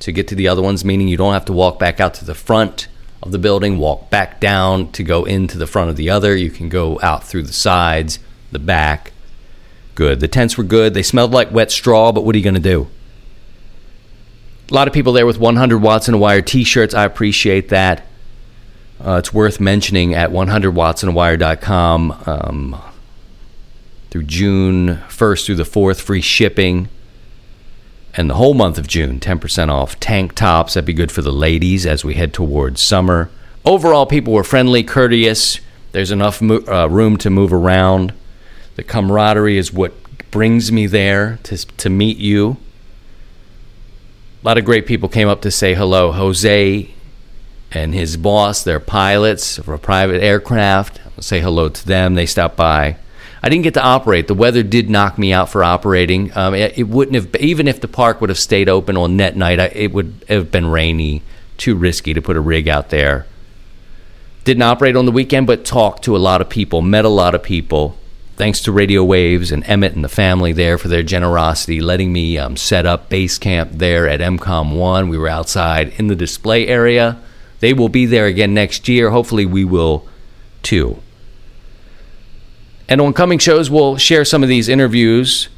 to 0.00 0.12
get 0.12 0.28
to 0.28 0.34
the 0.34 0.48
other 0.48 0.62
ones, 0.62 0.84
meaning 0.84 1.08
you 1.08 1.16
don't 1.16 1.32
have 1.32 1.46
to 1.46 1.52
walk 1.52 1.78
back 1.78 2.00
out 2.00 2.14
to 2.14 2.24
the 2.24 2.34
front 2.34 2.88
of 3.22 3.32
the 3.32 3.38
building, 3.38 3.78
walk 3.78 4.10
back 4.10 4.40
down 4.40 4.92
to 4.92 5.02
go 5.02 5.24
into 5.24 5.58
the 5.58 5.66
front 5.66 5.90
of 5.90 5.96
the 5.96 6.10
other. 6.10 6.36
You 6.36 6.50
can 6.50 6.68
go 6.68 7.00
out 7.02 7.24
through 7.24 7.44
the 7.44 7.52
sides, 7.52 8.18
the 8.52 8.58
back. 8.58 9.12
Good. 9.94 10.20
The 10.20 10.28
tents 10.28 10.56
were 10.56 10.64
good. 10.64 10.94
They 10.94 11.02
smelled 11.02 11.32
like 11.32 11.50
wet 11.50 11.72
straw, 11.72 12.12
but 12.12 12.24
what 12.24 12.34
are 12.34 12.38
you 12.38 12.44
going 12.44 12.54
to 12.54 12.60
do? 12.60 12.88
A 14.70 14.74
lot 14.74 14.86
of 14.86 14.94
people 14.94 15.12
there 15.12 15.26
with 15.26 15.38
100 15.38 15.78
watts 15.78 16.08
and 16.08 16.14
a 16.14 16.18
wire 16.18 16.42
t 16.42 16.62
shirts. 16.62 16.94
I 16.94 17.04
appreciate 17.04 17.70
that. 17.70 18.04
Uh, 19.04 19.16
it's 19.18 19.32
worth 19.32 19.60
mentioning 19.60 20.14
at 20.14 20.30
100wattsandawire.com 20.30 22.22
um, 22.26 22.82
through 24.10 24.24
June 24.24 24.96
1st 25.08 25.46
through 25.46 25.54
the 25.54 25.62
4th, 25.62 26.00
free 26.00 26.20
shipping 26.20 26.88
and 28.18 28.28
the 28.28 28.34
whole 28.34 28.54
month 28.54 28.78
of 28.78 28.88
June, 28.88 29.20
10% 29.20 29.68
off 29.70 30.00
tank 30.00 30.34
tops. 30.34 30.74
That'd 30.74 30.86
be 30.86 30.92
good 30.92 31.12
for 31.12 31.22
the 31.22 31.32
ladies 31.32 31.86
as 31.86 32.04
we 32.04 32.14
head 32.14 32.34
towards 32.34 32.82
summer. 32.82 33.30
Overall, 33.64 34.06
people 34.06 34.32
were 34.32 34.42
friendly, 34.42 34.82
courteous. 34.82 35.60
There's 35.92 36.10
enough 36.10 36.42
mo- 36.42 36.64
uh, 36.66 36.88
room 36.88 37.16
to 37.18 37.30
move 37.30 37.52
around. 37.52 38.12
The 38.74 38.82
camaraderie 38.82 39.56
is 39.56 39.72
what 39.72 39.92
brings 40.32 40.72
me 40.72 40.86
there 40.86 41.38
to, 41.44 41.56
to 41.56 41.88
meet 41.88 42.16
you. 42.16 42.56
A 44.42 44.46
lot 44.46 44.58
of 44.58 44.64
great 44.64 44.86
people 44.86 45.08
came 45.08 45.28
up 45.28 45.40
to 45.42 45.50
say 45.52 45.74
hello. 45.74 46.10
Jose 46.10 46.90
and 47.72 47.94
his 47.94 48.16
boss, 48.16 48.62
they're 48.62 48.80
pilots 48.80 49.58
for 49.58 49.74
a 49.74 49.78
private 49.78 50.22
aircraft. 50.22 51.00
I'll 51.16 51.22
say 51.22 51.40
hello 51.40 51.68
to 51.68 51.86
them. 51.86 52.14
They 52.14 52.26
stopped 52.26 52.56
by. 52.56 52.96
I 53.42 53.48
didn't 53.48 53.64
get 53.64 53.74
to 53.74 53.82
operate. 53.82 54.26
The 54.26 54.34
weather 54.34 54.62
did 54.62 54.90
knock 54.90 55.18
me 55.18 55.32
out 55.32 55.48
for 55.48 55.62
operating. 55.62 56.36
Um, 56.36 56.54
it, 56.54 56.76
it, 56.78 56.88
wouldn't 56.88 57.14
have, 57.14 57.36
even 57.36 57.68
if 57.68 57.80
the 57.80 57.88
park 57.88 58.20
would 58.20 58.30
have 58.30 58.38
stayed 58.38 58.68
open 58.68 58.96
on 58.96 59.16
net 59.16 59.36
night, 59.36 59.60
I, 59.60 59.66
it 59.66 59.92
would 59.92 60.24
have 60.28 60.50
been 60.50 60.66
rainy, 60.66 61.22
too 61.56 61.76
risky 61.76 62.14
to 62.14 62.22
put 62.22 62.36
a 62.36 62.40
rig 62.40 62.68
out 62.68 62.90
there. 62.90 63.26
Didn't 64.44 64.62
operate 64.62 64.96
on 64.96 65.06
the 65.06 65.12
weekend, 65.12 65.46
but 65.46 65.64
talked 65.64 66.04
to 66.04 66.16
a 66.16 66.18
lot 66.18 66.40
of 66.40 66.48
people, 66.48 66.80
met 66.82 67.04
a 67.04 67.10
lot 67.10 67.34
of 67.34 67.42
people. 67.42 67.96
Thanks 68.36 68.60
to 68.62 68.72
Radio 68.72 69.04
Waves 69.04 69.52
and 69.52 69.64
Emmett 69.66 69.94
and 69.94 70.04
the 70.04 70.08
family 70.08 70.52
there 70.52 70.78
for 70.78 70.88
their 70.88 71.02
generosity, 71.02 71.80
letting 71.80 72.12
me 72.12 72.38
um, 72.38 72.56
set 72.56 72.86
up 72.86 73.08
base 73.08 73.36
camp 73.36 73.72
there 73.74 74.08
at 74.08 74.20
MCOM 74.20 74.76
1. 74.76 75.08
We 75.08 75.18
were 75.18 75.28
outside 75.28 75.92
in 75.98 76.06
the 76.06 76.16
display 76.16 76.66
area. 76.66 77.20
They 77.60 77.72
will 77.72 77.88
be 77.88 78.06
there 78.06 78.26
again 78.26 78.54
next 78.54 78.88
year. 78.88 79.10
Hopefully, 79.10 79.46
we 79.46 79.64
will 79.64 80.06
too. 80.62 81.02
And 82.88 83.00
on 83.00 83.12
coming 83.12 83.38
shows, 83.38 83.70
we'll 83.70 83.96
share 83.96 84.24
some 84.24 84.42
of 84.42 84.48
these 84.48 84.68
interviews 84.68 85.48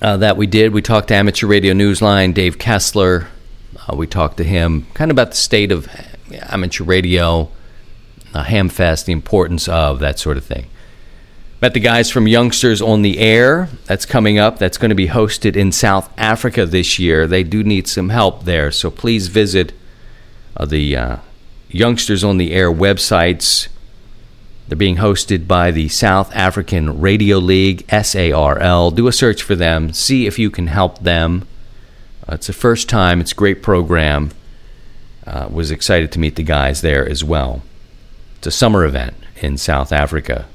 uh, 0.00 0.16
that 0.18 0.36
we 0.36 0.46
did. 0.46 0.72
We 0.72 0.82
talked 0.82 1.08
to 1.08 1.14
Amateur 1.14 1.46
Radio 1.46 1.74
Newsline, 1.74 2.34
Dave 2.34 2.58
Casler. 2.58 3.26
Uh, 3.76 3.96
we 3.96 4.06
talked 4.06 4.36
to 4.36 4.44
him 4.44 4.86
kind 4.94 5.10
of 5.10 5.16
about 5.16 5.30
the 5.30 5.36
state 5.36 5.72
of 5.72 5.88
amateur 6.32 6.84
radio, 6.84 7.50
uh, 8.34 8.44
Hamfest, 8.44 9.06
the 9.06 9.12
importance 9.12 9.68
of 9.68 9.98
that 10.00 10.18
sort 10.18 10.36
of 10.36 10.44
thing. 10.44 10.66
Met 11.60 11.74
the 11.74 11.80
guys 11.80 12.10
from 12.10 12.26
Youngsters 12.26 12.82
on 12.82 13.02
the 13.02 13.18
Air. 13.18 13.68
That's 13.86 14.04
coming 14.04 14.38
up. 14.38 14.58
That's 14.58 14.78
going 14.78 14.88
to 14.88 14.96
be 14.96 15.08
hosted 15.08 15.56
in 15.56 15.70
South 15.70 16.12
Africa 16.18 16.66
this 16.66 16.98
year. 16.98 17.26
They 17.26 17.44
do 17.44 17.62
need 17.62 17.86
some 17.86 18.08
help 18.08 18.44
there, 18.44 18.72
so 18.72 18.90
please 18.90 19.28
visit 19.28 19.72
uh, 20.56 20.64
the 20.64 20.96
uh, 20.96 21.16
Youngsters 21.68 22.22
on 22.22 22.36
the 22.36 22.52
Air 22.52 22.70
websites 22.70 23.68
they're 24.72 24.76
being 24.76 24.96
hosted 24.96 25.46
by 25.46 25.70
the 25.70 25.88
South 25.88 26.34
African 26.34 27.00
Radio 27.00 27.36
League, 27.36 27.84
SARL. 27.90 28.90
Do 28.90 29.06
a 29.06 29.12
search 29.12 29.42
for 29.42 29.54
them, 29.54 29.92
see 29.92 30.26
if 30.26 30.38
you 30.38 30.50
can 30.50 30.68
help 30.68 31.00
them. 31.00 31.46
Uh, 32.26 32.36
it's 32.36 32.46
the 32.46 32.54
first 32.54 32.88
time, 32.88 33.20
it's 33.20 33.32
a 33.32 33.34
great 33.34 33.62
program. 33.62 34.30
Uh, 35.26 35.48
was 35.50 35.70
excited 35.70 36.10
to 36.12 36.18
meet 36.18 36.36
the 36.36 36.42
guys 36.42 36.80
there 36.80 37.06
as 37.06 37.22
well. 37.22 37.62
It's 38.38 38.46
a 38.46 38.50
summer 38.50 38.86
event 38.86 39.14
in 39.42 39.58
South 39.58 39.92
Africa. 39.92 40.46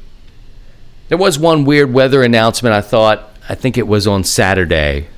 There 1.09 1.17
was 1.19 1.37
one 1.37 1.63
weird 1.63 1.93
weather 1.93 2.23
announcement 2.23 2.73
I 2.73 2.81
thought, 2.81 3.29
I 3.47 3.53
think 3.55 3.77
it 3.77 3.87
was 3.87 4.07
on 4.07 4.23
Saturday. 4.23 5.09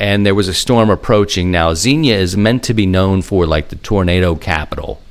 And 0.00 0.24
there 0.24 0.34
was 0.34 0.48
a 0.48 0.54
storm 0.54 0.88
approaching. 0.88 1.50
Now, 1.50 1.74
Xenia 1.74 2.16
is 2.16 2.34
meant 2.34 2.64
to 2.64 2.74
be 2.74 2.86
known 2.86 3.20
for 3.20 3.46
like 3.46 3.68
the 3.68 3.76
tornado 3.76 4.34
capital. 4.34 5.02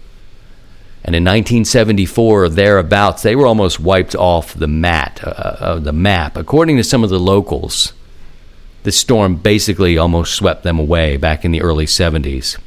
And 1.04 1.16
in 1.16 1.24
1974 1.24 2.44
or 2.44 2.50
thereabouts, 2.50 3.22
they 3.22 3.36
were 3.36 3.46
almost 3.46 3.80
wiped 3.80 4.16
off 4.16 4.56
the 4.56 4.68
mat, 4.68 5.22
uh, 5.24 5.30
uh, 5.30 5.80
the 5.80 5.94
map. 5.94 6.36
According 6.36 6.78
to 6.78 6.84
some 6.84 7.04
of 7.04 7.12
the 7.12 7.20
locals, 7.20 7.94
the 8.82 8.92
storm 8.92 9.36
basically 9.36 9.96
almost 9.96 10.34
swept 10.34 10.64
them 10.64 10.80
away 10.80 11.18
back 11.18 11.46
in 11.46 11.52
the 11.52 11.62
early 11.62 11.86
70s. 11.86 12.58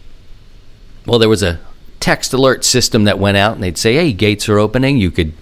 Well, 1.05 1.19
there 1.19 1.29
was 1.29 1.43
a 1.43 1.59
text 1.99 2.33
alert 2.33 2.65
system 2.65 3.03
that 3.05 3.19
went 3.19 3.37
out, 3.37 3.55
and 3.55 3.63
they'd 3.63 3.77
say, 3.77 3.95
"Hey, 3.95 4.13
gates 4.13 4.49
are 4.49 4.59
opening. 4.59 4.97
You 4.97 5.11
could." 5.11 5.33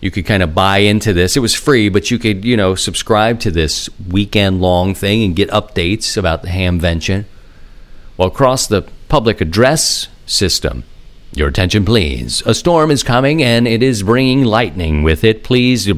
You 0.00 0.10
could 0.10 0.26
kind 0.26 0.42
of 0.42 0.54
buy 0.54 0.78
into 0.78 1.12
this. 1.12 1.36
It 1.36 1.40
was 1.40 1.54
free, 1.54 1.88
but 1.88 2.10
you 2.10 2.18
could, 2.18 2.44
you 2.44 2.56
know, 2.56 2.74
subscribe 2.74 3.40
to 3.40 3.50
this 3.50 3.90
weekend 4.08 4.60
long 4.60 4.94
thing 4.94 5.24
and 5.24 5.34
get 5.34 5.50
updates 5.50 6.16
about 6.16 6.42
the 6.42 6.48
hamvention. 6.48 7.24
Well, 8.16 8.28
across 8.28 8.66
the 8.66 8.82
public 9.08 9.40
address 9.40 10.08
system, 10.26 10.84
your 11.32 11.48
attention, 11.48 11.84
please. 11.84 12.42
A 12.46 12.54
storm 12.54 12.90
is 12.90 13.02
coming 13.02 13.42
and 13.42 13.66
it 13.66 13.82
is 13.82 14.02
bringing 14.02 14.44
lightning 14.44 15.02
with 15.02 15.24
it. 15.24 15.42
Please. 15.42 15.88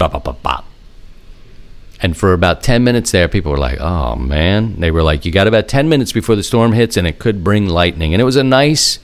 And 2.03 2.17
for 2.17 2.33
about 2.33 2.63
10 2.63 2.83
minutes 2.83 3.11
there, 3.13 3.29
people 3.29 3.53
were 3.53 3.59
like, 3.59 3.81
oh 3.81 4.17
man. 4.17 4.81
They 4.81 4.91
were 4.91 5.03
like, 5.03 5.27
you 5.27 5.33
got 5.33 5.47
about 5.47 5.69
10 5.69 5.89
minutes 5.89 6.13
before 6.13 6.37
the 6.37 6.43
storm 6.43 6.73
hits 6.73 6.97
and 6.97 7.07
it 7.07 7.19
could 7.19 7.45
bring 7.45 7.67
lightning. 7.67 8.15
And 8.15 8.21
it 8.21 8.25
was 8.25 8.37
a 8.37 8.45
nice 8.45 8.99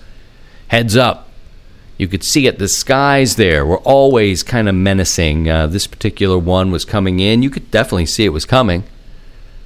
heads 0.69 0.97
up. 0.97 1.26
You 1.99 2.09
could 2.09 2.23
see 2.23 2.47
it. 2.47 2.59
The 2.59 2.69
skies 2.69 3.37
there 3.37 3.65
were 3.65 3.79
always 3.79 4.43
kind 4.43 4.69
of 4.69 4.75
menacing. 4.75 5.49
Uh, 5.49 5.67
this 5.67 5.87
particular 5.87 6.39
one 6.39 6.71
was 6.71 6.85
coming 6.85 7.21
in. 7.21 7.43
You 7.43 7.51
could 7.51 7.71
definitely 7.71 8.07
see 8.07 8.25
it 8.25 8.31
was 8.31 8.45
coming. 8.45 8.85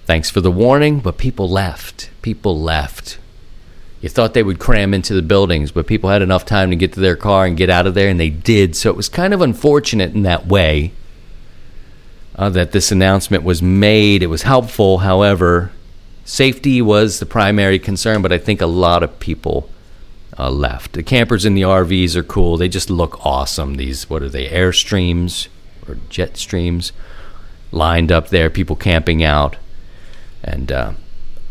Thanks 0.07 0.31
for 0.31 0.41
the 0.41 0.51
warning, 0.51 1.01
but 1.01 1.19
people 1.19 1.49
left. 1.49 2.11
People 2.23 2.61
left. 2.61 3.19
You 4.01 4.09
thought 4.09 4.33
they 4.33 4.43
would 4.43 4.59
cram 4.59 4.95
into 4.95 5.13
the 5.13 5.23
buildings, 5.23 5.73
but 5.73 5.87
people 5.87 6.09
had 6.09 6.23
enough 6.23 6.45
time 6.45 6.71
to 6.71 6.77
get 6.77 6.93
to 6.95 7.01
their 7.01 7.17
car 7.17 7.45
and 7.45 7.57
get 7.57 7.69
out 7.69 7.87
of 7.87 7.95
there, 7.95 8.09
and 8.09 8.19
they 8.19 8.31
did. 8.31 8.75
So 8.75 8.91
it 8.91 8.97
was 8.97 9.09
kind 9.09 9.35
of 9.35 9.41
unfortunate 9.43 10.15
in 10.15 10.23
that 10.23 10.47
way 10.47 10.93
uh, 12.37 12.49
that 12.51 12.73
this 12.73 12.91
announcement 12.91 13.45
was 13.45 13.61
made. 13.61 14.23
It 14.23 14.29
was 14.29 14.43
helpful, 14.43 14.99
however, 14.99 15.71
safety 16.25 16.81
was 16.81 17.19
the 17.19 17.27
primary 17.27 17.79
concern, 17.79 18.23
but 18.23 18.33
I 18.33 18.39
think 18.39 18.61
a 18.61 18.67
lot 18.67 19.03
of 19.03 19.21
people 19.21 19.69
uh, 20.41 20.51
left. 20.51 20.95
The 20.95 21.03
campers 21.03 21.45
in 21.45 21.55
the 21.55 21.63
RVs 21.63 22.17
are 22.17 22.23
cool. 22.23 22.57
They 22.57 22.69
just 22.69 22.89
look 22.89 23.25
awesome. 23.25 23.75
These, 23.75 24.09
what 24.09 24.23
are 24.23 24.29
they, 24.29 24.49
Airstreams 24.49 25.49
or 25.87 25.99
jet 26.09 26.37
streams 26.37 26.93
lined 27.73 28.11
up 28.11 28.29
there, 28.29 28.49
people 28.49 28.77
camping 28.77 29.23
out. 29.23 29.57
And 30.43 30.73
uh, 30.73 30.93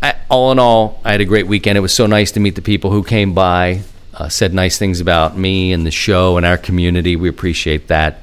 I, 0.02 0.16
all 0.28 0.50
in 0.50 0.58
all, 0.58 1.00
I 1.04 1.12
had 1.12 1.20
a 1.20 1.24
great 1.24 1.46
weekend. 1.46 1.78
It 1.78 1.82
was 1.82 1.94
so 1.94 2.06
nice 2.06 2.32
to 2.32 2.40
meet 2.40 2.56
the 2.56 2.62
people 2.62 2.90
who 2.90 3.04
came 3.04 3.32
by, 3.32 3.82
uh, 4.14 4.28
said 4.28 4.52
nice 4.52 4.76
things 4.76 5.00
about 5.00 5.38
me 5.38 5.72
and 5.72 5.86
the 5.86 5.90
show 5.92 6.36
and 6.36 6.44
our 6.44 6.58
community. 6.58 7.14
We 7.14 7.28
appreciate 7.28 7.86
that 7.88 8.22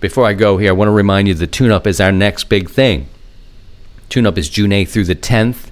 before 0.00 0.26
I 0.26 0.32
go 0.32 0.58
here, 0.58 0.68
I 0.68 0.72
want 0.72 0.88
to 0.88 0.92
remind 0.92 1.26
you 1.26 1.34
the 1.34 1.48
tune 1.48 1.72
up 1.72 1.86
is 1.86 2.00
our 2.00 2.12
next 2.12 2.44
big 2.44 2.70
thing. 2.70 3.08
Tune 4.08 4.26
up 4.26 4.38
is 4.38 4.48
June 4.48 4.70
8th 4.70 4.90
through 4.90 5.04
the 5.04 5.16
10th. 5.16 5.67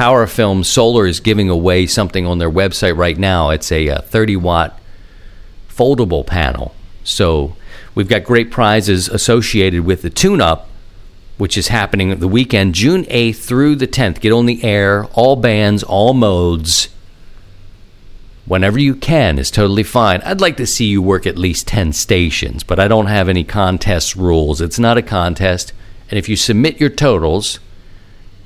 PowerFilm 0.00 0.64
Solar 0.64 1.06
is 1.06 1.20
giving 1.20 1.50
away 1.50 1.84
something 1.84 2.24
on 2.24 2.38
their 2.38 2.50
website 2.50 2.96
right 2.96 3.18
now. 3.18 3.50
It's 3.50 3.70
a, 3.70 3.88
a 3.88 3.96
uh, 3.96 4.00
30 4.00 4.36
watt 4.36 4.80
foldable 5.68 6.26
panel. 6.26 6.74
So 7.04 7.54
we've 7.94 8.08
got 8.08 8.24
great 8.24 8.50
prizes 8.50 9.10
associated 9.10 9.84
with 9.84 10.00
the 10.00 10.08
tune 10.08 10.40
up, 10.40 10.70
which 11.36 11.58
is 11.58 11.68
happening 11.68 12.18
the 12.18 12.28
weekend, 12.28 12.74
June 12.74 13.04
8th 13.04 13.44
through 13.44 13.76
the 13.76 13.86
10th. 13.86 14.20
Get 14.20 14.32
on 14.32 14.46
the 14.46 14.64
air, 14.64 15.04
all 15.12 15.36
bands, 15.36 15.82
all 15.82 16.14
modes 16.14 16.88
whenever 18.46 18.78
you 18.78 18.94
can 18.94 19.38
is 19.38 19.50
totally 19.50 19.82
fine. 19.82 20.22
I'd 20.22 20.40
like 20.40 20.56
to 20.56 20.66
see 20.66 20.86
you 20.86 21.02
work 21.02 21.26
at 21.26 21.36
least 21.36 21.68
10 21.68 21.92
stations, 21.92 22.64
but 22.64 22.80
I 22.80 22.88
don't 22.88 23.08
have 23.08 23.28
any 23.28 23.44
contest 23.44 24.16
rules. 24.16 24.62
It's 24.62 24.78
not 24.78 24.96
a 24.96 25.02
contest. 25.02 25.74
And 26.08 26.16
if 26.18 26.26
you 26.26 26.36
submit 26.36 26.80
your 26.80 26.88
totals, 26.88 27.60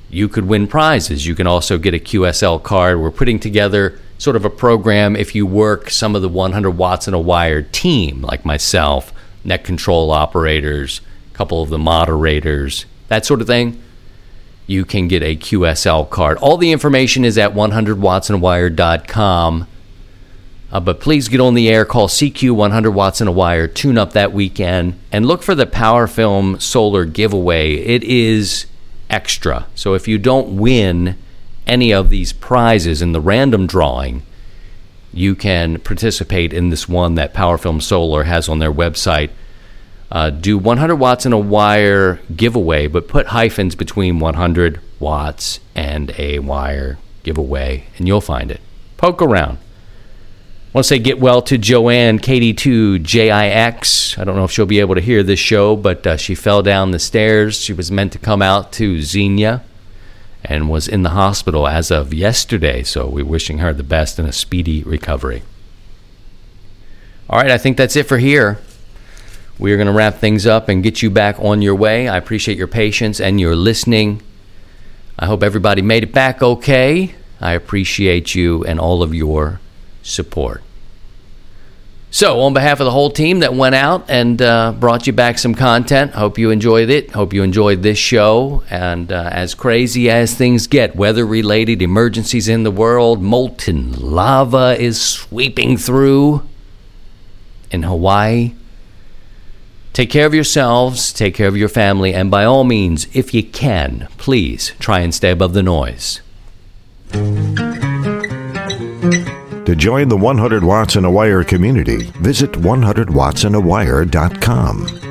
you 0.09 0.29
could 0.29 0.47
win 0.47 0.67
prizes. 0.67 1.25
You 1.25 1.35
can 1.35 1.47
also 1.47 1.77
get 1.77 1.93
a 1.93 1.99
QSL 1.99 2.61
card. 2.63 2.99
We're 2.99 3.11
putting 3.11 3.39
together 3.39 3.99
sort 4.17 4.35
of 4.35 4.43
a 4.45 4.49
program 4.49 5.15
if 5.15 5.35
you 5.35 5.45
work 5.45 5.89
some 5.89 6.15
of 6.15 6.21
the 6.21 6.29
100 6.29 6.71
watts 6.71 7.07
and 7.07 7.15
a 7.15 7.19
wire 7.19 7.61
team, 7.61 8.21
like 8.21 8.45
myself, 8.45 9.13
net 9.43 9.63
control 9.63 10.11
operators, 10.11 11.01
a 11.33 11.35
couple 11.35 11.61
of 11.61 11.69
the 11.69 11.77
moderators, 11.77 12.85
that 13.07 13.25
sort 13.25 13.41
of 13.41 13.47
thing. 13.47 13.81
You 14.67 14.85
can 14.85 15.07
get 15.07 15.21
a 15.21 15.35
QSL 15.35 16.09
card. 16.09 16.39
All 16.39 16.57
the 16.57 16.71
information 16.71 17.23
is 17.23 17.37
at 17.37 17.53
100wattsandawire.com. 17.53 19.67
Uh, 20.71 20.79
but 20.79 20.99
please 20.99 21.29
get 21.29 21.39
on 21.39 21.53
the 21.53 21.69
air, 21.69 21.85
call 21.85 22.07
CQ 22.07 22.49
100 22.51 22.89
watts 22.91 23.21
and 23.21 23.29
a 23.29 23.31
wire, 23.31 23.67
tune 23.67 23.99
up 23.99 24.13
that 24.13 24.33
weekend, 24.33 24.99
and 25.11 25.23
look 25.25 25.43
for 25.43 25.53
the 25.53 25.67
PowerFilm 25.67 26.59
Solar 26.59 27.05
giveaway. 27.05 27.75
It 27.75 28.03
is 28.03 28.65
extra. 29.09 29.67
So 29.75 29.93
if 29.93 30.07
you 30.07 30.17
don't 30.17 30.57
win 30.57 31.17
any 31.67 31.93
of 31.93 32.09
these 32.09 32.33
prizes 32.33 33.01
in 33.01 33.11
the 33.11 33.21
random 33.21 33.67
drawing, 33.67 34.23
you 35.13 35.35
can 35.35 35.79
participate 35.79 36.53
in 36.53 36.69
this 36.69 36.89
one 36.89 37.15
that 37.15 37.33
PowerFilm 37.33 37.81
Solar 37.81 38.23
has 38.23 38.49
on 38.49 38.59
their 38.59 38.73
website. 38.73 39.31
Uh, 40.11 40.29
do 40.29 40.57
100 40.57 40.95
watts 40.95 41.25
and 41.25 41.33
a 41.33 41.37
wire 41.37 42.19
giveaway, 42.35 42.87
but 42.87 43.07
put 43.07 43.27
hyphens 43.27 43.75
between 43.75 44.19
100 44.19 44.79
watts 44.99 45.59
and 45.73 46.13
a 46.17 46.39
wire 46.39 46.99
giveaway, 47.23 47.85
and 47.97 48.07
you'll 48.07 48.21
find 48.21 48.51
it. 48.51 48.61
Poke 48.97 49.21
around 49.21 49.57
want 50.75 50.83
to 50.83 50.89
say 50.89 50.99
get 50.99 51.21
well 51.21 51.41
to 51.41 51.57
Joanne 51.57 52.19
KD2JIX. 52.19 54.17
I 54.19 54.23
don't 54.25 54.35
know 54.35 54.43
if 54.43 54.51
she'll 54.51 54.65
be 54.65 54.81
able 54.81 54.95
to 54.95 55.01
hear 55.01 55.23
this 55.23 55.39
show, 55.39 55.77
but 55.77 56.05
uh, 56.05 56.17
she 56.17 56.35
fell 56.35 56.61
down 56.61 56.91
the 56.91 56.99
stairs. 56.99 57.61
She 57.61 57.71
was 57.71 57.89
meant 57.89 58.11
to 58.11 58.19
come 58.19 58.41
out 58.41 58.73
to 58.73 59.01
Xenia 59.01 59.63
and 60.43 60.69
was 60.69 60.89
in 60.89 61.03
the 61.03 61.11
hospital 61.11 61.65
as 61.65 61.91
of 61.91 62.13
yesterday. 62.13 62.83
So 62.83 63.07
we're 63.07 63.23
wishing 63.23 63.59
her 63.59 63.71
the 63.71 63.83
best 63.83 64.19
and 64.19 64.27
a 64.27 64.33
speedy 64.33 64.83
recovery. 64.83 65.43
All 67.29 67.39
right, 67.39 67.51
I 67.51 67.57
think 67.57 67.77
that's 67.77 67.95
it 67.95 68.05
for 68.05 68.17
here. 68.17 68.59
We 69.57 69.71
are 69.71 69.77
going 69.77 69.87
to 69.87 69.93
wrap 69.93 70.15
things 70.15 70.45
up 70.45 70.67
and 70.67 70.83
get 70.83 71.01
you 71.01 71.09
back 71.09 71.39
on 71.39 71.61
your 71.61 71.75
way. 71.75 72.09
I 72.09 72.17
appreciate 72.17 72.57
your 72.57 72.67
patience 72.67 73.21
and 73.21 73.39
your 73.39 73.55
listening. 73.55 74.21
I 75.17 75.27
hope 75.27 75.41
everybody 75.41 75.81
made 75.81 76.03
it 76.03 76.11
back 76.11 76.43
okay. 76.43 77.15
I 77.39 77.53
appreciate 77.53 78.35
you 78.35 78.65
and 78.65 78.77
all 78.77 79.01
of 79.01 79.15
your 79.15 79.61
support. 80.05 80.61
So, 82.11 82.39
on 82.41 82.53
behalf 82.53 82.79
of 82.79 82.85
the 82.85 82.91
whole 82.91 83.09
team 83.09 83.39
that 83.39 83.53
went 83.53 83.75
out 83.75 84.09
and 84.09 84.41
uh, 84.41 84.71
brought 84.71 85.05
you 85.05 85.11
back 85.11 85.37
some 85.37 85.53
content, 85.53 86.13
hope 86.13 86.37
you 86.37 86.49
enjoyed 86.49 86.89
it. 86.89 87.11
Hope 87.11 87.33
you 87.33 87.43
enjoyed 87.43 87.83
this 87.83 87.97
show. 87.97 88.63
And 88.69 89.11
uh, 89.11 89.29
as 89.33 89.53
crazy 89.53 90.09
as 90.09 90.33
things 90.33 90.67
get, 90.67 90.95
weather 90.95 91.25
related 91.25 91.81
emergencies 91.81 92.47
in 92.47 92.63
the 92.63 92.71
world, 92.71 93.21
molten 93.21 93.91
lava 93.99 94.77
is 94.79 95.01
sweeping 95.01 95.75
through 95.75 96.47
in 97.69 97.83
Hawaii. 97.83 98.53
Take 99.91 100.09
care 100.09 100.25
of 100.25 100.33
yourselves, 100.33 101.11
take 101.11 101.35
care 101.35 101.49
of 101.49 101.57
your 101.57 101.69
family, 101.69 102.13
and 102.13 102.31
by 102.31 102.45
all 102.45 102.63
means, 102.63 103.07
if 103.13 103.33
you 103.33 103.43
can, 103.43 104.07
please 104.17 104.71
try 104.79 104.99
and 104.99 105.13
stay 105.13 105.31
above 105.31 105.53
the 105.53 105.63
noise. 105.63 106.21
To 109.65 109.75
join 109.75 110.09
the 110.09 110.17
100 110.17 110.63
Watts 110.63 110.95
and 110.95 111.07
a 111.07 111.11
Wire 111.11 111.43
community, 111.43 112.03
visit 112.21 112.51
100wattsandawire.com. 112.51 115.04